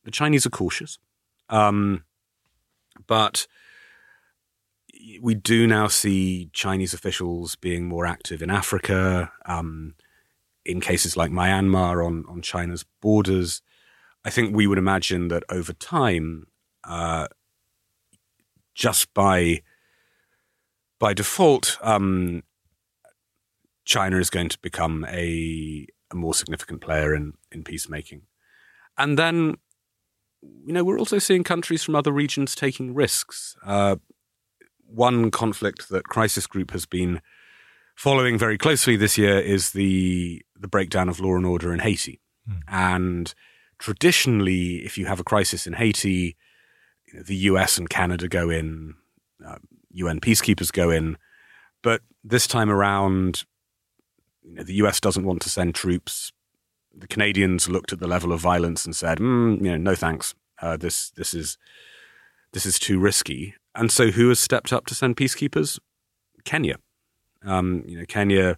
the 0.03 0.11
Chinese 0.11 0.45
are 0.45 0.49
cautious, 0.51 0.99
um, 1.49 2.03
but 3.07 3.47
we 5.21 5.35
do 5.35 5.67
now 5.67 5.87
see 5.87 6.49
Chinese 6.53 6.93
officials 6.93 7.55
being 7.55 7.87
more 7.87 8.05
active 8.05 8.41
in 8.41 8.49
Africa, 8.49 9.31
um, 9.45 9.95
in 10.65 10.81
cases 10.81 11.17
like 11.17 11.31
Myanmar 11.31 12.05
on 12.05 12.25
on 12.27 12.41
China's 12.41 12.85
borders. 13.01 13.61
I 14.25 14.29
think 14.29 14.55
we 14.55 14.67
would 14.67 14.77
imagine 14.77 15.27
that 15.29 15.43
over 15.49 15.73
time, 15.73 16.47
uh, 16.83 17.27
just 18.73 19.13
by 19.13 19.61
by 20.99 21.13
default, 21.13 21.77
um, 21.81 22.43
China 23.85 24.17
is 24.17 24.29
going 24.29 24.49
to 24.49 24.59
become 24.59 25.05
a, 25.09 25.85
a 26.11 26.15
more 26.15 26.33
significant 26.33 26.81
player 26.81 27.13
in 27.13 27.33
in 27.51 27.63
peacemaking, 27.63 28.23
and 28.97 29.17
then 29.17 29.55
you 30.41 30.73
know 30.73 30.83
we're 30.83 30.99
also 30.99 31.19
seeing 31.19 31.43
countries 31.43 31.83
from 31.83 31.95
other 31.95 32.11
regions 32.11 32.55
taking 32.55 32.93
risks. 32.93 33.55
Uh, 33.65 33.97
one 34.85 35.31
conflict 35.31 35.89
that 35.89 36.05
Crisis 36.05 36.47
Group 36.47 36.71
has 36.71 36.85
been 36.85 37.21
following 37.95 38.37
very 38.37 38.57
closely 38.57 38.95
this 38.95 39.17
year 39.17 39.39
is 39.39 39.71
the 39.71 40.41
the 40.55 40.67
breakdown 40.67 41.09
of 41.09 41.19
law 41.19 41.35
and 41.35 41.45
order 41.45 41.73
in 41.73 41.79
Haiti, 41.79 42.21
mm. 42.49 42.61
and 42.67 43.33
traditionally, 43.79 44.77
if 44.85 44.97
you 44.97 45.05
have 45.05 45.19
a 45.19 45.25
crisis 45.25 45.67
in 45.67 45.73
Haiti, 45.73 46.37
you 47.05 47.13
know, 47.13 47.23
the 47.23 47.35
US 47.35 47.77
and 47.77 47.89
Canada 47.89 48.29
go 48.29 48.49
in, 48.49 48.95
uh, 49.45 49.57
UN 49.91 50.21
peacekeepers 50.21 50.71
go 50.71 50.89
in. 50.89 51.17
But 51.81 52.01
this 52.23 52.47
time 52.47 52.69
around, 52.69 53.43
you 54.43 54.55
know, 54.55 54.63
the 54.63 54.75
US 54.75 54.99
doesn't 54.99 55.25
want 55.25 55.41
to 55.43 55.49
send 55.49 55.75
troops. 55.75 56.31
The 56.95 57.07
Canadians 57.07 57.69
looked 57.69 57.93
at 57.93 57.99
the 57.99 58.07
level 58.07 58.31
of 58.31 58.39
violence 58.39 58.85
and 58.85 58.95
said, 58.95 59.19
mm, 59.19 59.57
you 59.57 59.71
know, 59.71 59.77
no 59.77 59.95
thanks. 59.95 60.35
Uh, 60.61 60.77
this 60.77 61.09
this 61.11 61.33
is 61.33 61.57
this 62.53 62.65
is 62.65 62.79
too 62.79 62.99
risky. 62.99 63.55
And 63.75 63.91
so, 63.91 64.11
who 64.11 64.29
has 64.29 64.39
stepped 64.39 64.71
up 64.71 64.85
to 64.87 64.95
send 64.95 65.17
peacekeepers? 65.17 65.79
Kenya. 66.45 66.77
Um, 67.43 67.83
you 67.87 67.97
know, 67.97 68.05
Kenya 68.05 68.57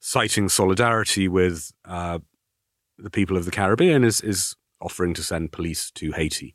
citing 0.00 0.48
solidarity 0.48 1.28
with 1.28 1.72
uh, 1.84 2.18
the 2.98 3.10
people 3.10 3.36
of 3.36 3.44
the 3.44 3.50
Caribbean 3.50 4.04
is 4.04 4.20
is 4.20 4.56
offering 4.80 5.14
to 5.14 5.22
send 5.22 5.52
police 5.52 5.90
to 5.92 6.12
Haiti. 6.12 6.54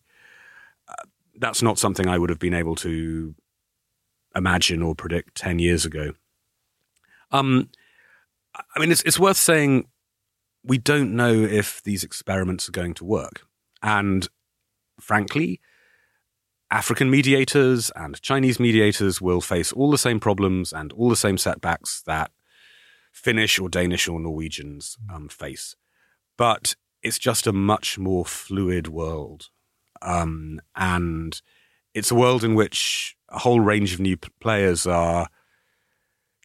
Uh, 0.88 1.06
that's 1.40 1.62
not 1.62 1.80
something 1.80 2.08
I 2.08 2.18
would 2.18 2.30
have 2.30 2.40
been 2.40 2.54
able 2.54 2.76
to 2.76 3.36
imagine 4.36 4.82
or 4.82 4.96
predict 4.96 5.36
10 5.36 5.60
years 5.60 5.86
ago. 5.86 6.14
Um, 7.32 7.70
I 8.56 8.80
mean, 8.80 8.92
it's, 8.92 9.04
it's 9.04 9.20
worth 9.20 9.38
saying 9.38 9.88
we 10.64 10.78
don't 10.78 11.16
know 11.16 11.34
if 11.34 11.82
these 11.84 12.04
experiments 12.04 12.68
are 12.68 12.74
going 12.74 12.94
to 12.96 13.06
work. 13.06 13.46
And 13.82 14.28
frankly, 15.00 15.62
African 16.72 17.10
mediators 17.10 17.92
and 17.96 18.22
Chinese 18.22 18.60
mediators 18.60 19.22
will 19.22 19.42
face 19.42 19.72
all 19.72 19.90
the 19.90 19.98
same 19.98 20.20
problems 20.20 20.72
and 20.72 20.92
all 20.94 21.10
the 21.10 21.16
same 21.16 21.38
setbacks 21.38 22.04
that 22.06 22.32
Finnish 23.12 23.58
or 23.58 23.70
Danish 23.70 24.08
or 24.08 24.20
Norwegians 24.20 24.98
um, 25.12 25.30
face. 25.30 25.76
But 26.38 26.76
it's 27.02 27.18
just 27.18 27.48
a 27.48 27.54
much 27.54 27.98
more 27.98 28.26
fluid 28.26 28.88
world. 28.88 29.50
Um, 30.02 30.62
and 30.76 31.42
it's 31.94 32.12
a 32.12 32.16
world 32.16 32.44
in 32.44 32.56
which 32.56 33.16
a 33.30 33.40
whole 33.40 33.60
range 33.60 33.94
of 33.94 34.00
new 34.00 34.18
players 34.40 34.86
are 34.86 35.28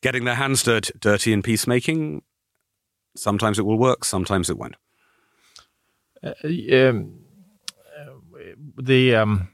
getting 0.04 0.24
their 0.26 0.34
hands 0.34 0.62
dirt- 0.62 0.92
dirty 1.00 1.32
in 1.32 1.42
peacemaking. 1.42 2.22
Sometimes 3.16 3.58
it 3.58 3.64
will 3.64 3.78
work, 3.78 4.04
sometimes 4.04 4.50
it 4.50 4.58
won't. 4.58 4.76
Uh, 6.22 6.34
um, 6.44 7.20
the 8.76 9.16
um, 9.16 9.48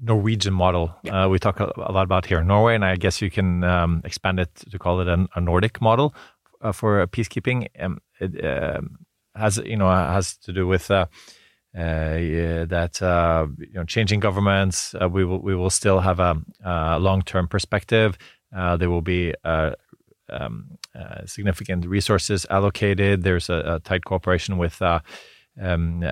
Norwegian 0.00 0.54
model 0.54 0.94
yeah. 1.02 1.24
uh, 1.24 1.28
we 1.28 1.38
talk 1.38 1.58
a, 1.58 1.72
a, 1.76 1.92
lot 1.92 2.04
about 2.04 2.26
here 2.26 2.40
in 2.40 2.46
Norway, 2.46 2.76
and 2.76 2.84
I 2.84 2.94
guess 2.94 3.20
you 3.20 3.30
can 3.30 3.64
um, 3.64 4.02
expand 4.04 4.38
it 4.38 4.54
to 4.70 4.78
call 4.78 5.00
it 5.00 5.08
an, 5.08 5.26
a 5.34 5.40
Nordic 5.40 5.80
model 5.80 6.14
uh, 6.60 6.72
for 6.72 7.04
peacekeeping. 7.08 7.66
Um, 7.80 7.98
it, 8.20 8.44
um, 8.44 8.98
has 9.34 9.58
you 9.58 9.76
know 9.76 9.88
has 9.88 10.36
to 10.38 10.52
do 10.52 10.66
with 10.66 10.90
uh, 10.90 11.06
uh, 11.76 12.16
yeah, 12.16 12.64
that 12.64 13.02
uh, 13.02 13.46
you 13.58 13.74
know 13.74 13.84
changing 13.84 14.20
governments. 14.20 14.94
Uh, 15.00 15.08
we 15.08 15.24
will 15.24 15.40
we 15.40 15.54
will 15.56 15.70
still 15.70 16.00
have 16.00 16.20
a, 16.20 16.40
a 16.64 16.98
long 16.98 17.22
term 17.22 17.48
perspective. 17.48 18.16
Uh, 18.56 18.76
there 18.76 18.90
will 18.90 19.02
be 19.02 19.34
uh, 20.30 20.38
um, 20.40 20.78
significant 21.26 21.86
resources 21.86 22.46
allocated. 22.50 23.22
There's 23.22 23.48
a, 23.48 23.76
a 23.76 23.80
tight 23.80 24.04
cooperation 24.04 24.58
with 24.58 24.80
um, 24.82 25.02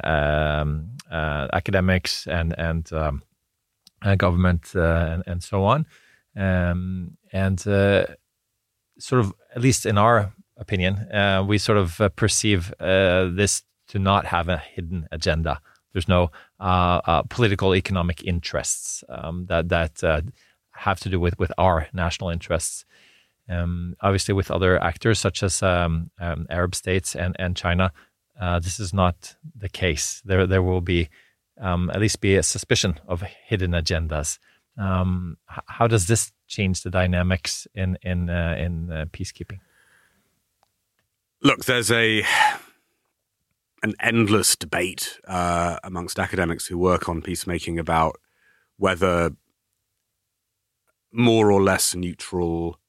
um, 0.04 0.90
academics 1.10 2.26
and 2.26 2.54
and 2.58 2.92
um, 2.92 3.22
government 4.16 4.74
and, 4.74 5.22
and 5.26 5.42
so 5.42 5.64
on. 5.64 5.86
Um, 6.36 7.16
and 7.32 7.58
sort 8.98 9.20
of 9.20 9.32
at 9.54 9.62
least 9.62 9.86
in 9.86 9.98
our 9.98 10.32
opinion. 10.56 10.94
Uh, 11.12 11.44
we 11.46 11.58
sort 11.58 11.78
of 11.78 12.00
uh, 12.00 12.08
perceive 12.10 12.72
uh, 12.80 13.28
this 13.30 13.62
to 13.88 13.98
not 13.98 14.26
have 14.26 14.48
a 14.48 14.58
hidden 14.58 15.06
agenda. 15.12 15.60
There's 15.92 16.08
no 16.08 16.30
uh, 16.60 17.00
uh, 17.04 17.22
political 17.22 17.74
economic 17.74 18.22
interests 18.24 19.04
um, 19.08 19.46
that 19.46 19.68
that 19.68 20.04
uh, 20.04 20.22
have 20.72 21.00
to 21.00 21.08
do 21.08 21.20
with 21.20 21.38
with 21.38 21.52
our 21.58 21.88
national 21.92 22.30
interests. 22.30 22.84
Um, 23.48 23.94
obviously, 24.00 24.34
with 24.34 24.50
other 24.50 24.82
actors 24.82 25.18
such 25.18 25.42
as 25.42 25.62
um, 25.62 26.10
um 26.18 26.46
Arab 26.50 26.74
states 26.74 27.14
and 27.14 27.36
and 27.38 27.56
China, 27.56 27.92
this 28.62 28.80
is 28.80 28.92
not 28.92 29.36
the 29.54 29.68
case. 29.68 30.22
There 30.24 30.46
there 30.46 30.62
will 30.62 30.80
be 30.80 31.08
um, 31.60 31.90
at 31.90 32.00
least 32.00 32.20
be 32.20 32.36
a 32.36 32.42
suspicion 32.42 33.00
of 33.06 33.22
hidden 33.22 33.72
agendas. 33.72 34.38
Um, 34.78 35.38
how 35.46 35.86
does 35.86 36.06
this 36.06 36.32
change 36.48 36.82
the 36.82 36.90
dynamics 36.90 37.66
in 37.74 37.98
in 38.02 38.28
in 38.28 39.08
peacekeeping? 39.12 39.60
Look, 41.42 41.64
there's 41.64 41.90
a 41.90 42.24
an 43.82 43.94
endless 44.00 44.56
debate 44.56 45.20
uh, 45.28 45.78
amongst 45.84 46.18
academics 46.18 46.66
who 46.66 46.78
work 46.78 47.08
on 47.08 47.22
peacemaking 47.22 47.78
about 47.78 48.16
whether 48.78 49.30
more 51.12 51.52
or 51.52 51.62
less 51.62 51.94
neutral 51.94 52.80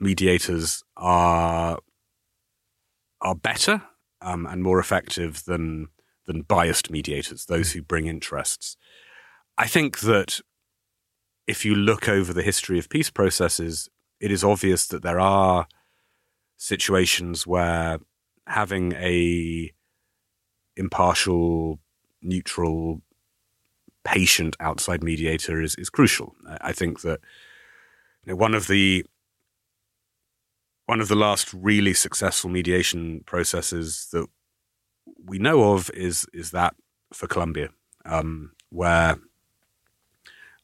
mediators 0.00 0.82
are 0.96 1.78
are 3.20 3.34
better 3.34 3.82
um, 4.20 4.46
and 4.46 4.62
more 4.62 4.78
effective 4.78 5.44
than 5.44 5.88
than 6.26 6.42
biased 6.42 6.90
mediators, 6.90 7.46
those 7.46 7.72
who 7.72 7.82
bring 7.82 8.06
interests. 8.06 8.76
I 9.56 9.66
think 9.66 10.00
that 10.00 10.40
if 11.46 11.64
you 11.64 11.74
look 11.74 12.08
over 12.08 12.32
the 12.32 12.42
history 12.42 12.78
of 12.78 12.90
peace 12.90 13.10
processes, 13.10 13.88
it 14.20 14.30
is 14.30 14.44
obvious 14.44 14.86
that 14.88 15.02
there 15.02 15.18
are 15.18 15.66
situations 16.58 17.46
where 17.46 17.98
having 18.46 18.92
a 18.92 19.72
impartial, 20.76 21.80
neutral, 22.22 23.02
patient 24.04 24.56
outside 24.60 25.02
mediator 25.02 25.60
is, 25.60 25.74
is 25.76 25.90
crucial. 25.90 26.34
I 26.60 26.72
think 26.72 27.00
that 27.00 27.20
you 28.24 28.32
know, 28.32 28.36
one 28.36 28.54
of 28.54 28.68
the 28.68 29.04
one 30.88 31.02
of 31.02 31.08
the 31.08 31.14
last 31.14 31.52
really 31.52 31.92
successful 31.92 32.48
mediation 32.48 33.22
processes 33.26 34.08
that 34.10 34.26
we 35.22 35.38
know 35.38 35.74
of 35.74 35.90
is 35.90 36.24
is 36.32 36.50
that 36.52 36.74
for 37.12 37.26
Colombia, 37.26 37.68
um, 38.06 38.52
where 38.70 39.18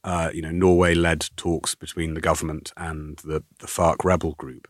uh, 0.03 0.31
you 0.33 0.41
know 0.41 0.51
Norway 0.51 0.95
led 0.95 1.29
talks 1.37 1.75
between 1.75 2.15
the 2.15 2.23
government 2.23 2.73
and 2.79 3.19
the 3.19 3.45
the 3.59 3.67
FARC 3.67 4.03
rebel 4.03 4.33
group, 4.33 4.67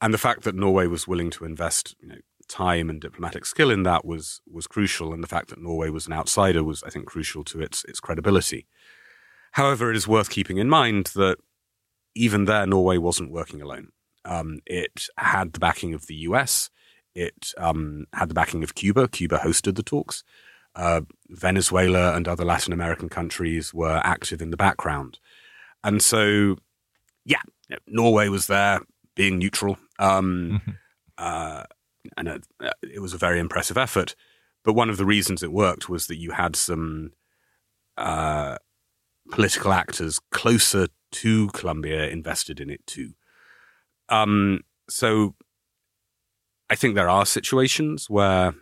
and 0.00 0.12
the 0.12 0.18
fact 0.18 0.42
that 0.42 0.56
Norway 0.56 0.88
was 0.88 1.06
willing 1.06 1.30
to 1.30 1.44
invest 1.44 1.94
you 2.00 2.08
know, 2.08 2.18
time 2.48 2.90
and 2.90 3.00
diplomatic 3.00 3.46
skill 3.46 3.70
in 3.70 3.84
that 3.84 4.04
was 4.04 4.40
was 4.50 4.66
crucial, 4.66 5.12
and 5.12 5.22
the 5.22 5.28
fact 5.28 5.50
that 5.50 5.62
Norway 5.62 5.90
was 5.90 6.08
an 6.08 6.12
outsider 6.12 6.64
was, 6.64 6.82
I 6.82 6.90
think, 6.90 7.06
crucial 7.06 7.44
to 7.44 7.60
its 7.60 7.84
its 7.84 8.00
credibility. 8.00 8.66
However, 9.52 9.92
it 9.92 9.96
is 9.96 10.08
worth 10.08 10.28
keeping 10.28 10.56
in 10.56 10.68
mind 10.68 11.12
that 11.14 11.36
even 12.16 12.46
there, 12.46 12.66
Norway 12.66 12.96
wasn't 12.96 13.30
working 13.30 13.62
alone. 13.62 13.92
Um, 14.24 14.60
it 14.66 15.08
had 15.16 15.52
the 15.52 15.60
backing 15.60 15.94
of 15.94 16.06
the 16.06 16.14
US. 16.14 16.70
It 17.14 17.52
um, 17.58 18.06
had 18.12 18.30
the 18.30 18.34
backing 18.34 18.62
of 18.62 18.74
Cuba. 18.74 19.08
Cuba 19.08 19.38
hosted 19.38 19.76
the 19.76 19.82
talks. 19.82 20.24
Uh, 20.74 21.02
Venezuela 21.28 22.14
and 22.16 22.26
other 22.26 22.44
Latin 22.44 22.72
American 22.72 23.08
countries 23.08 23.74
were 23.74 24.00
active 24.04 24.40
in 24.40 24.50
the 24.50 24.56
background. 24.56 25.18
and 25.84 26.02
so 26.02 26.56
yeah, 27.24 27.42
Norway 27.86 28.28
was 28.28 28.46
there 28.46 28.80
being 29.14 29.38
neutral, 29.38 29.78
um, 29.98 30.60
uh, 31.18 31.64
and 32.16 32.28
it, 32.28 32.46
it 32.82 33.00
was 33.00 33.14
a 33.14 33.18
very 33.18 33.38
impressive 33.38 33.76
effort. 33.76 34.14
But 34.64 34.74
one 34.74 34.90
of 34.90 34.96
the 34.96 35.04
reasons 35.04 35.42
it 35.42 35.52
worked 35.52 35.88
was 35.88 36.06
that 36.06 36.18
you 36.18 36.32
had 36.32 36.56
some 36.56 37.12
uh, 37.96 38.56
political 39.30 39.72
actors 39.72 40.18
closer 40.30 40.88
to 41.10 41.48
Colombia 41.48 42.08
invested 42.08 42.60
in 42.60 42.70
it 42.70 42.86
too. 42.86 43.12
Um, 44.12 44.60
so 44.90 45.34
I 46.68 46.74
think 46.74 46.94
there 46.94 47.08
are 47.08 47.24
situations 47.24 48.10
where 48.10 48.54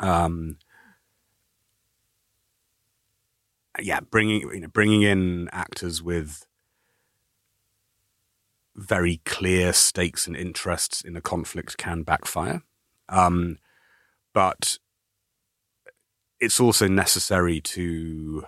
um, 0.00 0.56
yeah, 3.80 4.00
bringing 4.00 4.40
you 4.40 4.60
know 4.60 4.68
bringing 4.68 5.02
in 5.02 5.48
actors 5.52 6.02
with 6.02 6.46
very 8.74 9.20
clear 9.24 9.72
stakes 9.72 10.26
and 10.26 10.36
interests 10.36 11.02
in 11.02 11.16
a 11.16 11.20
conflict 11.20 11.76
can 11.76 12.02
backfire, 12.02 12.62
um, 13.08 13.58
but 14.32 14.78
it's 16.40 16.60
also 16.60 16.88
necessary 16.88 17.60
to 17.60 18.44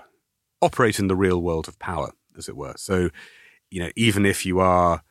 operate 0.63 0.99
in 0.99 1.09
the 1.09 1.17
real 1.17 1.43
world 1.43 1.69
of 1.69 1.79
power, 1.79 2.13
as 2.39 2.49
it 2.49 2.57
were. 2.57 2.75
So, 2.77 3.11
you 3.71 3.83
know, 3.83 3.91
even 3.97 4.25
if 4.25 4.47
you 4.47 4.61
are 4.61 5.03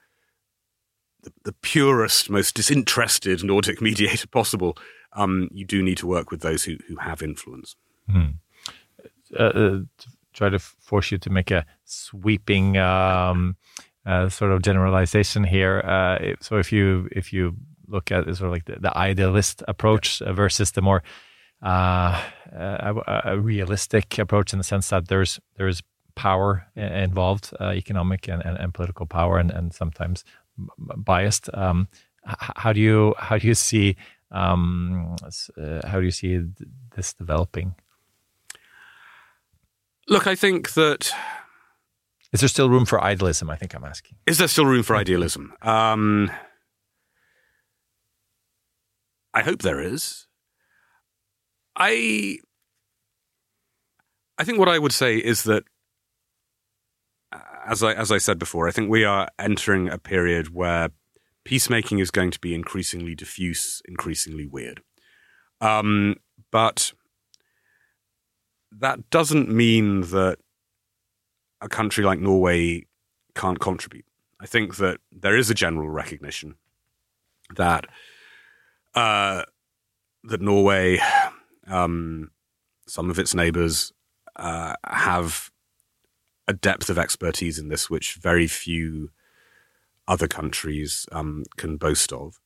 the, 1.24 1.32
the 1.44 1.54
purest, 1.54 2.30
most 2.30 2.56
disinterested 2.56 3.44
Nordic 3.44 3.82
mediator 3.88 4.28
possible, 4.28 4.78
um, 5.14 5.50
you 5.54 5.66
do 5.66 5.82
need 5.82 5.98
to 5.98 6.08
work 6.08 6.32
with 6.32 6.42
those 6.42 6.64
who, 6.64 6.78
who 6.88 6.98
have 6.98 7.22
influence. 7.22 7.76
Hmm. 8.10 8.26
Uh, 9.38 9.44
uh, 9.44 9.80
try 10.34 10.50
to 10.50 10.60
force 10.60 11.12
you 11.12 11.18
to 11.18 11.30
make 11.30 11.52
a 11.52 11.66
sweeping 11.86 12.78
um, 12.78 13.56
uh, 14.06 14.30
sort 14.30 14.52
of 14.52 14.62
generalization 14.62 15.44
here. 15.44 15.80
Uh, 15.80 16.34
so 16.42 16.58
if 16.58 16.72
you 16.72 17.10
if 17.12 17.32
you 17.34 17.56
look 17.88 18.12
at 18.12 18.26
sort 18.26 18.42
of 18.42 18.52
like 18.52 18.66
the, 18.66 18.78
the 18.80 18.96
idealist 18.98 19.64
approach 19.68 20.22
yeah. 20.22 20.32
versus 20.32 20.72
the 20.72 20.82
more 20.82 21.04
uh, 21.62 22.24
a, 22.52 23.22
a, 23.26 23.40
realistic 23.40 24.18
approach 24.18 24.54
in 24.54 24.60
the 24.60 24.64
sense 24.64 24.90
that 24.90 25.10
there's 25.10 25.40
there's 25.58 25.84
power 26.16 26.66
involved, 26.76 27.54
uh, 27.60 27.72
economic 27.72 28.28
and, 28.28 28.46
and, 28.46 28.58
and, 28.58 28.74
political 28.74 29.06
power, 29.06 29.38
and, 29.38 29.52
and 29.52 29.74
sometimes 29.74 30.24
biased. 30.78 31.50
Um, 31.54 31.88
how 32.26 32.74
do 32.74 32.80
you 32.80 33.16
how 33.18 33.38
do 33.38 33.48
you 33.48 33.56
see 33.56 33.96
um, 34.32 35.16
uh, 35.58 35.88
how 35.88 36.00
do 36.00 36.06
you 36.06 36.12
see 36.12 36.42
this 36.96 37.14
developing? 37.14 37.76
Look, 40.08 40.28
I 40.28 40.36
think 40.36 40.74
that 40.74 41.12
is 42.32 42.42
there 42.42 42.50
still 42.50 42.70
room 42.70 42.86
for 42.86 43.02
idealism? 43.02 43.50
I 43.50 43.56
think 43.56 43.74
I'm 43.74 43.84
asking. 43.84 44.18
Is 44.28 44.38
there 44.38 44.48
still 44.48 44.66
room 44.66 44.84
for 44.84 44.96
idealism? 44.96 45.54
Um, 45.62 46.32
I 49.34 49.42
hope 49.42 49.62
there 49.62 49.80
is. 49.80 50.28
I 51.76 52.38
I 54.38 54.44
think 54.44 54.60
what 54.60 54.70
I 54.70 54.80
would 54.80 54.94
say 54.94 55.18
is 55.18 55.44
that 55.44 55.64
as 57.70 57.84
I 57.84 57.94
as 57.94 58.12
I 58.12 58.18
said 58.18 58.40
before, 58.40 58.68
I 58.68 58.72
think 58.72 58.90
we 58.90 59.04
are 59.04 59.30
entering 59.38 59.90
a 59.90 60.00
period 60.00 60.54
where 60.54 60.90
peacemaking 61.46 62.00
is 62.00 62.12
going 62.12 62.32
to 62.32 62.40
be 62.40 62.56
increasingly 62.56 63.16
diffuse, 63.16 63.82
increasingly 63.88 64.48
weird. 64.48 64.82
Um, 65.62 66.16
but 66.52 66.94
that 68.72 69.10
doesn't 69.12 69.50
mean 69.50 70.02
that 70.02 70.38
a 71.62 71.70
country 71.70 72.04
like 72.04 72.20
Norway 72.20 72.86
can't 73.36 73.60
contribute. 73.60 74.06
I 74.42 74.48
think 74.48 74.78
that 74.78 75.00
there 75.12 75.38
is 75.38 75.50
a 75.50 75.54
general 75.54 75.90
recognition 75.90 76.56
that 77.56 77.86
uh, 78.96 79.44
that 80.24 80.42
Norway, 80.42 81.00
um, 81.68 82.32
some 82.88 83.12
of 83.12 83.20
its 83.20 83.36
neighbours, 83.36 83.94
uh, 84.38 84.74
have 84.86 85.52
a 86.50 86.54
depth 86.54 86.90
of 86.90 86.98
expertise 86.98 87.60
in 87.60 87.70
this 87.70 87.92
which 87.92 88.16
very 88.16 88.48
few 88.48 89.12
other 90.08 90.28
countries 90.28 91.06
um, 91.12 91.44
can 91.58 91.78
boast 91.78 92.12
of. 92.12 92.40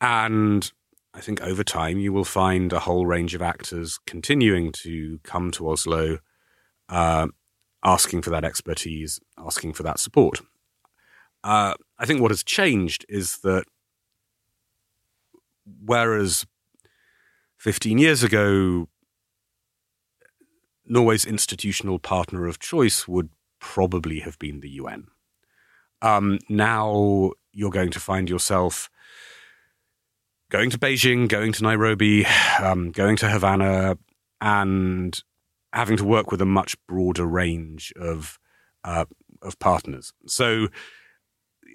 And 0.00 0.70
I 1.14 1.20
think 1.20 1.40
over 1.40 1.62
time 1.62 2.00
you 2.00 2.12
will 2.12 2.24
find 2.24 2.72
a 2.72 2.80
whole 2.80 3.06
range 3.06 3.36
of 3.36 3.40
actors 3.40 4.00
continuing 4.04 4.72
to 4.82 5.20
come 5.22 5.52
to 5.52 5.70
Oslo, 5.70 6.18
uh, 6.88 7.28
asking 7.84 8.22
for 8.22 8.30
that 8.30 8.44
expertise, 8.44 9.20
asking 9.38 9.74
for 9.74 9.84
that 9.84 10.00
support. 10.00 10.40
Uh, 11.44 11.74
I 12.00 12.06
think 12.06 12.20
what 12.20 12.32
has 12.32 12.42
changed 12.42 13.06
is 13.08 13.38
that 13.38 13.64
whereas 15.84 16.44
15 17.58 17.96
years 17.96 18.24
ago 18.24 18.88
Norway's 20.90 21.24
institutional 21.24 22.00
partner 22.00 22.46
of 22.48 22.58
choice 22.58 23.06
would 23.06 23.30
probably 23.60 24.20
have 24.20 24.38
been 24.40 24.60
the 24.60 24.70
UN. 24.70 25.06
Um, 26.02 26.40
now 26.48 27.30
you're 27.52 27.70
going 27.70 27.92
to 27.92 28.00
find 28.00 28.28
yourself 28.28 28.90
going 30.50 30.68
to 30.70 30.78
Beijing, 30.78 31.28
going 31.28 31.52
to 31.52 31.62
Nairobi, 31.62 32.26
um, 32.60 32.90
going 32.90 33.16
to 33.18 33.30
Havana, 33.30 33.98
and 34.40 35.22
having 35.72 35.96
to 35.96 36.04
work 36.04 36.32
with 36.32 36.42
a 36.42 36.46
much 36.46 36.76
broader 36.88 37.24
range 37.24 37.92
of 37.96 38.40
uh, 38.82 39.04
of 39.42 39.58
partners. 39.60 40.12
So 40.26 40.68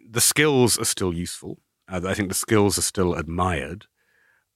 the 0.10 0.21
skills 0.21 0.78
are 0.78 0.86
still 0.86 1.13
useful. 1.13 1.60
Uh, 1.88 2.01
I 2.06 2.13
think 2.15 2.28
the 2.28 2.36
skills 2.36 2.78
are 2.78 2.84
still 2.84 3.13
admired, 3.13 3.86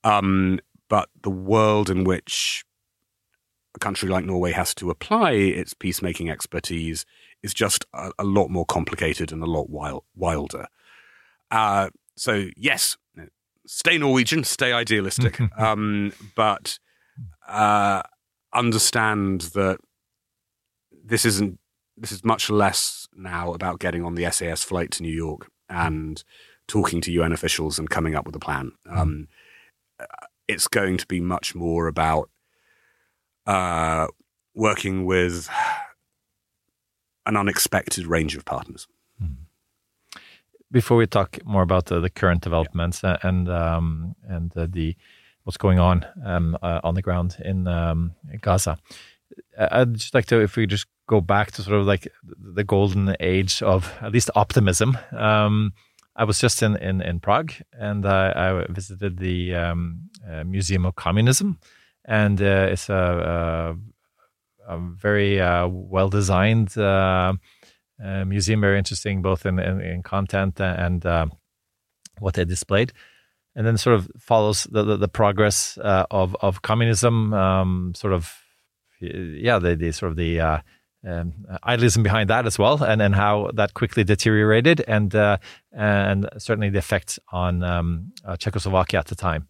um, 0.04 0.60
but 0.90 1.08
the 1.22 1.30
world 1.30 1.90
in 1.90 2.04
which 2.04 2.66
a 3.80 3.86
country 3.86 4.10
like 4.10 4.26
Norway 4.26 4.52
has 4.52 4.76
to 4.76 4.90
apply 4.90 5.32
its 5.32 5.74
peacemaking 5.74 6.30
expertise 6.30 7.06
is 7.42 7.54
just 7.54 7.86
a, 7.94 8.12
a 8.20 8.26
lot 8.26 8.50
more 8.50 8.66
complicated 8.66 9.32
and 9.32 9.42
a 9.42 9.46
lot 9.46 9.70
wild, 9.70 10.04
wilder. 10.16 10.68
Uh, 11.50 11.90
so, 12.18 12.48
yes, 12.58 12.98
stay 13.66 13.98
Norwegian, 13.98 14.44
stay 14.44 14.74
idealistic, 14.74 15.40
um, 15.58 16.12
but 16.36 16.78
uh, 17.48 18.02
understand 18.54 19.42
that 19.54 19.80
this 21.04 21.26
isn't. 21.26 21.60
This 22.02 22.14
is 22.14 22.24
much 22.24 22.50
less 22.50 23.10
now 23.14 23.52
about 23.52 23.82
getting 23.82 24.06
on 24.06 24.16
the 24.16 24.32
SAS 24.32 24.64
flight 24.64 24.92
to 24.92 25.04
New 25.04 25.14
York 25.14 25.50
and 25.68 26.24
talking 26.66 27.02
to 27.02 27.12
UN 27.12 27.34
officials 27.34 27.78
and 27.78 27.90
coming 27.90 28.16
up 28.16 28.26
with 28.26 28.34
a 28.38 28.40
plan. 28.40 28.72
Um, 28.90 29.28
it's 30.48 30.70
going 30.70 30.96
to 30.96 31.06
be 31.08 31.20
much 31.20 31.56
more 31.56 31.88
about 31.88 32.30
uh, 33.50 34.08
working 34.54 35.06
with 35.06 35.50
an 37.26 37.36
unexpected 37.36 38.06
range 38.06 38.36
of 38.36 38.46
partners. 38.46 38.88
Hmm. 39.20 40.20
Before 40.72 40.98
we 40.98 41.08
talk 41.08 41.44
more 41.46 41.64
about 41.64 41.88
the, 41.88 42.00
the 42.00 42.12
current 42.12 42.42
developments 42.42 43.02
yeah. 43.04 43.18
and 43.24 43.50
um, 43.50 44.16
and 44.28 44.56
uh, 44.56 44.68
the 44.70 44.96
what's 45.44 45.58
going 45.58 45.80
on 45.80 46.06
um, 46.24 46.58
uh, 46.62 46.80
on 46.84 46.94
the 46.94 47.02
ground 47.02 47.38
in 47.44 47.68
um, 47.68 48.14
Gaza, 48.40 48.78
I'd 49.58 49.96
just 49.96 50.14
like 50.14 50.28
to, 50.28 50.42
if 50.42 50.56
we 50.56 50.68
just 50.68 50.86
go 51.08 51.20
back 51.20 51.52
to 51.54 51.64
sort 51.64 51.80
of 51.80 51.88
like 51.88 52.08
the 52.24 52.64
golden 52.64 53.16
age 53.20 53.64
of 53.64 53.92
at 54.02 54.12
least 54.12 54.30
optimism. 54.36 54.96
Um, 55.12 55.74
I 56.16 56.24
was 56.24 56.38
just 56.38 56.62
in 56.62 56.76
in, 56.76 57.02
in 57.02 57.20
Prague 57.20 57.54
and 57.74 58.06
I, 58.06 58.32
I 58.36 58.72
visited 58.72 59.18
the 59.18 59.56
um, 59.56 60.10
uh, 60.30 60.44
Museum 60.44 60.86
of 60.86 60.96
Communism 60.96 61.58
and 62.06 62.42
uh, 62.42 62.68
it's 62.72 62.90
a, 62.90 63.76
a, 64.68 64.74
a 64.74 64.80
very 64.80 65.40
uh, 65.40 65.68
well 65.68 66.10
designed 66.10 66.78
uh, 66.78 67.34
museum, 68.26 68.62
very 68.62 68.78
interesting 68.78 69.22
both 69.22 69.46
in, 69.46 69.60
in, 69.60 69.82
in 69.82 70.04
content 70.04 70.60
and 70.60 71.04
what 72.20 72.34
they 72.34 72.46
displayed 72.46 72.92
and 73.56 73.66
then 73.66 73.78
sort 73.78 73.96
of 73.96 74.10
follows 74.18 74.68
the 74.72 74.84
the, 74.84 74.98
the 74.98 75.08
progress 75.08 75.78
uh, 75.80 76.06
of 76.12 76.36
of 76.42 76.62
communism, 76.62 77.34
um, 77.34 77.94
sort 77.96 78.14
of 78.14 78.34
yeah, 79.02 79.60
the, 79.60 79.76
the 79.76 79.92
sort 79.92 80.12
of 80.12 80.18
the 80.18 80.40
uh, 80.40 80.60
um, 81.08 81.34
idealism 81.66 82.04
behind 82.04 82.30
that 82.30 82.46
as 82.46 82.60
well, 82.60 82.82
and 82.84 83.02
and 83.02 83.16
how 83.16 83.52
that 83.54 83.74
quickly 83.74 84.04
deteriorated, 84.04 84.82
and 84.88 85.16
uh, 85.16 85.38
and 85.72 86.30
certainly 86.38 86.70
the 86.70 86.78
effects 86.78 87.20
on 87.32 87.64
um, 87.64 88.12
Czechoslovakia 88.38 89.00
at 89.00 89.08
the 89.08 89.16
time. 89.16 89.48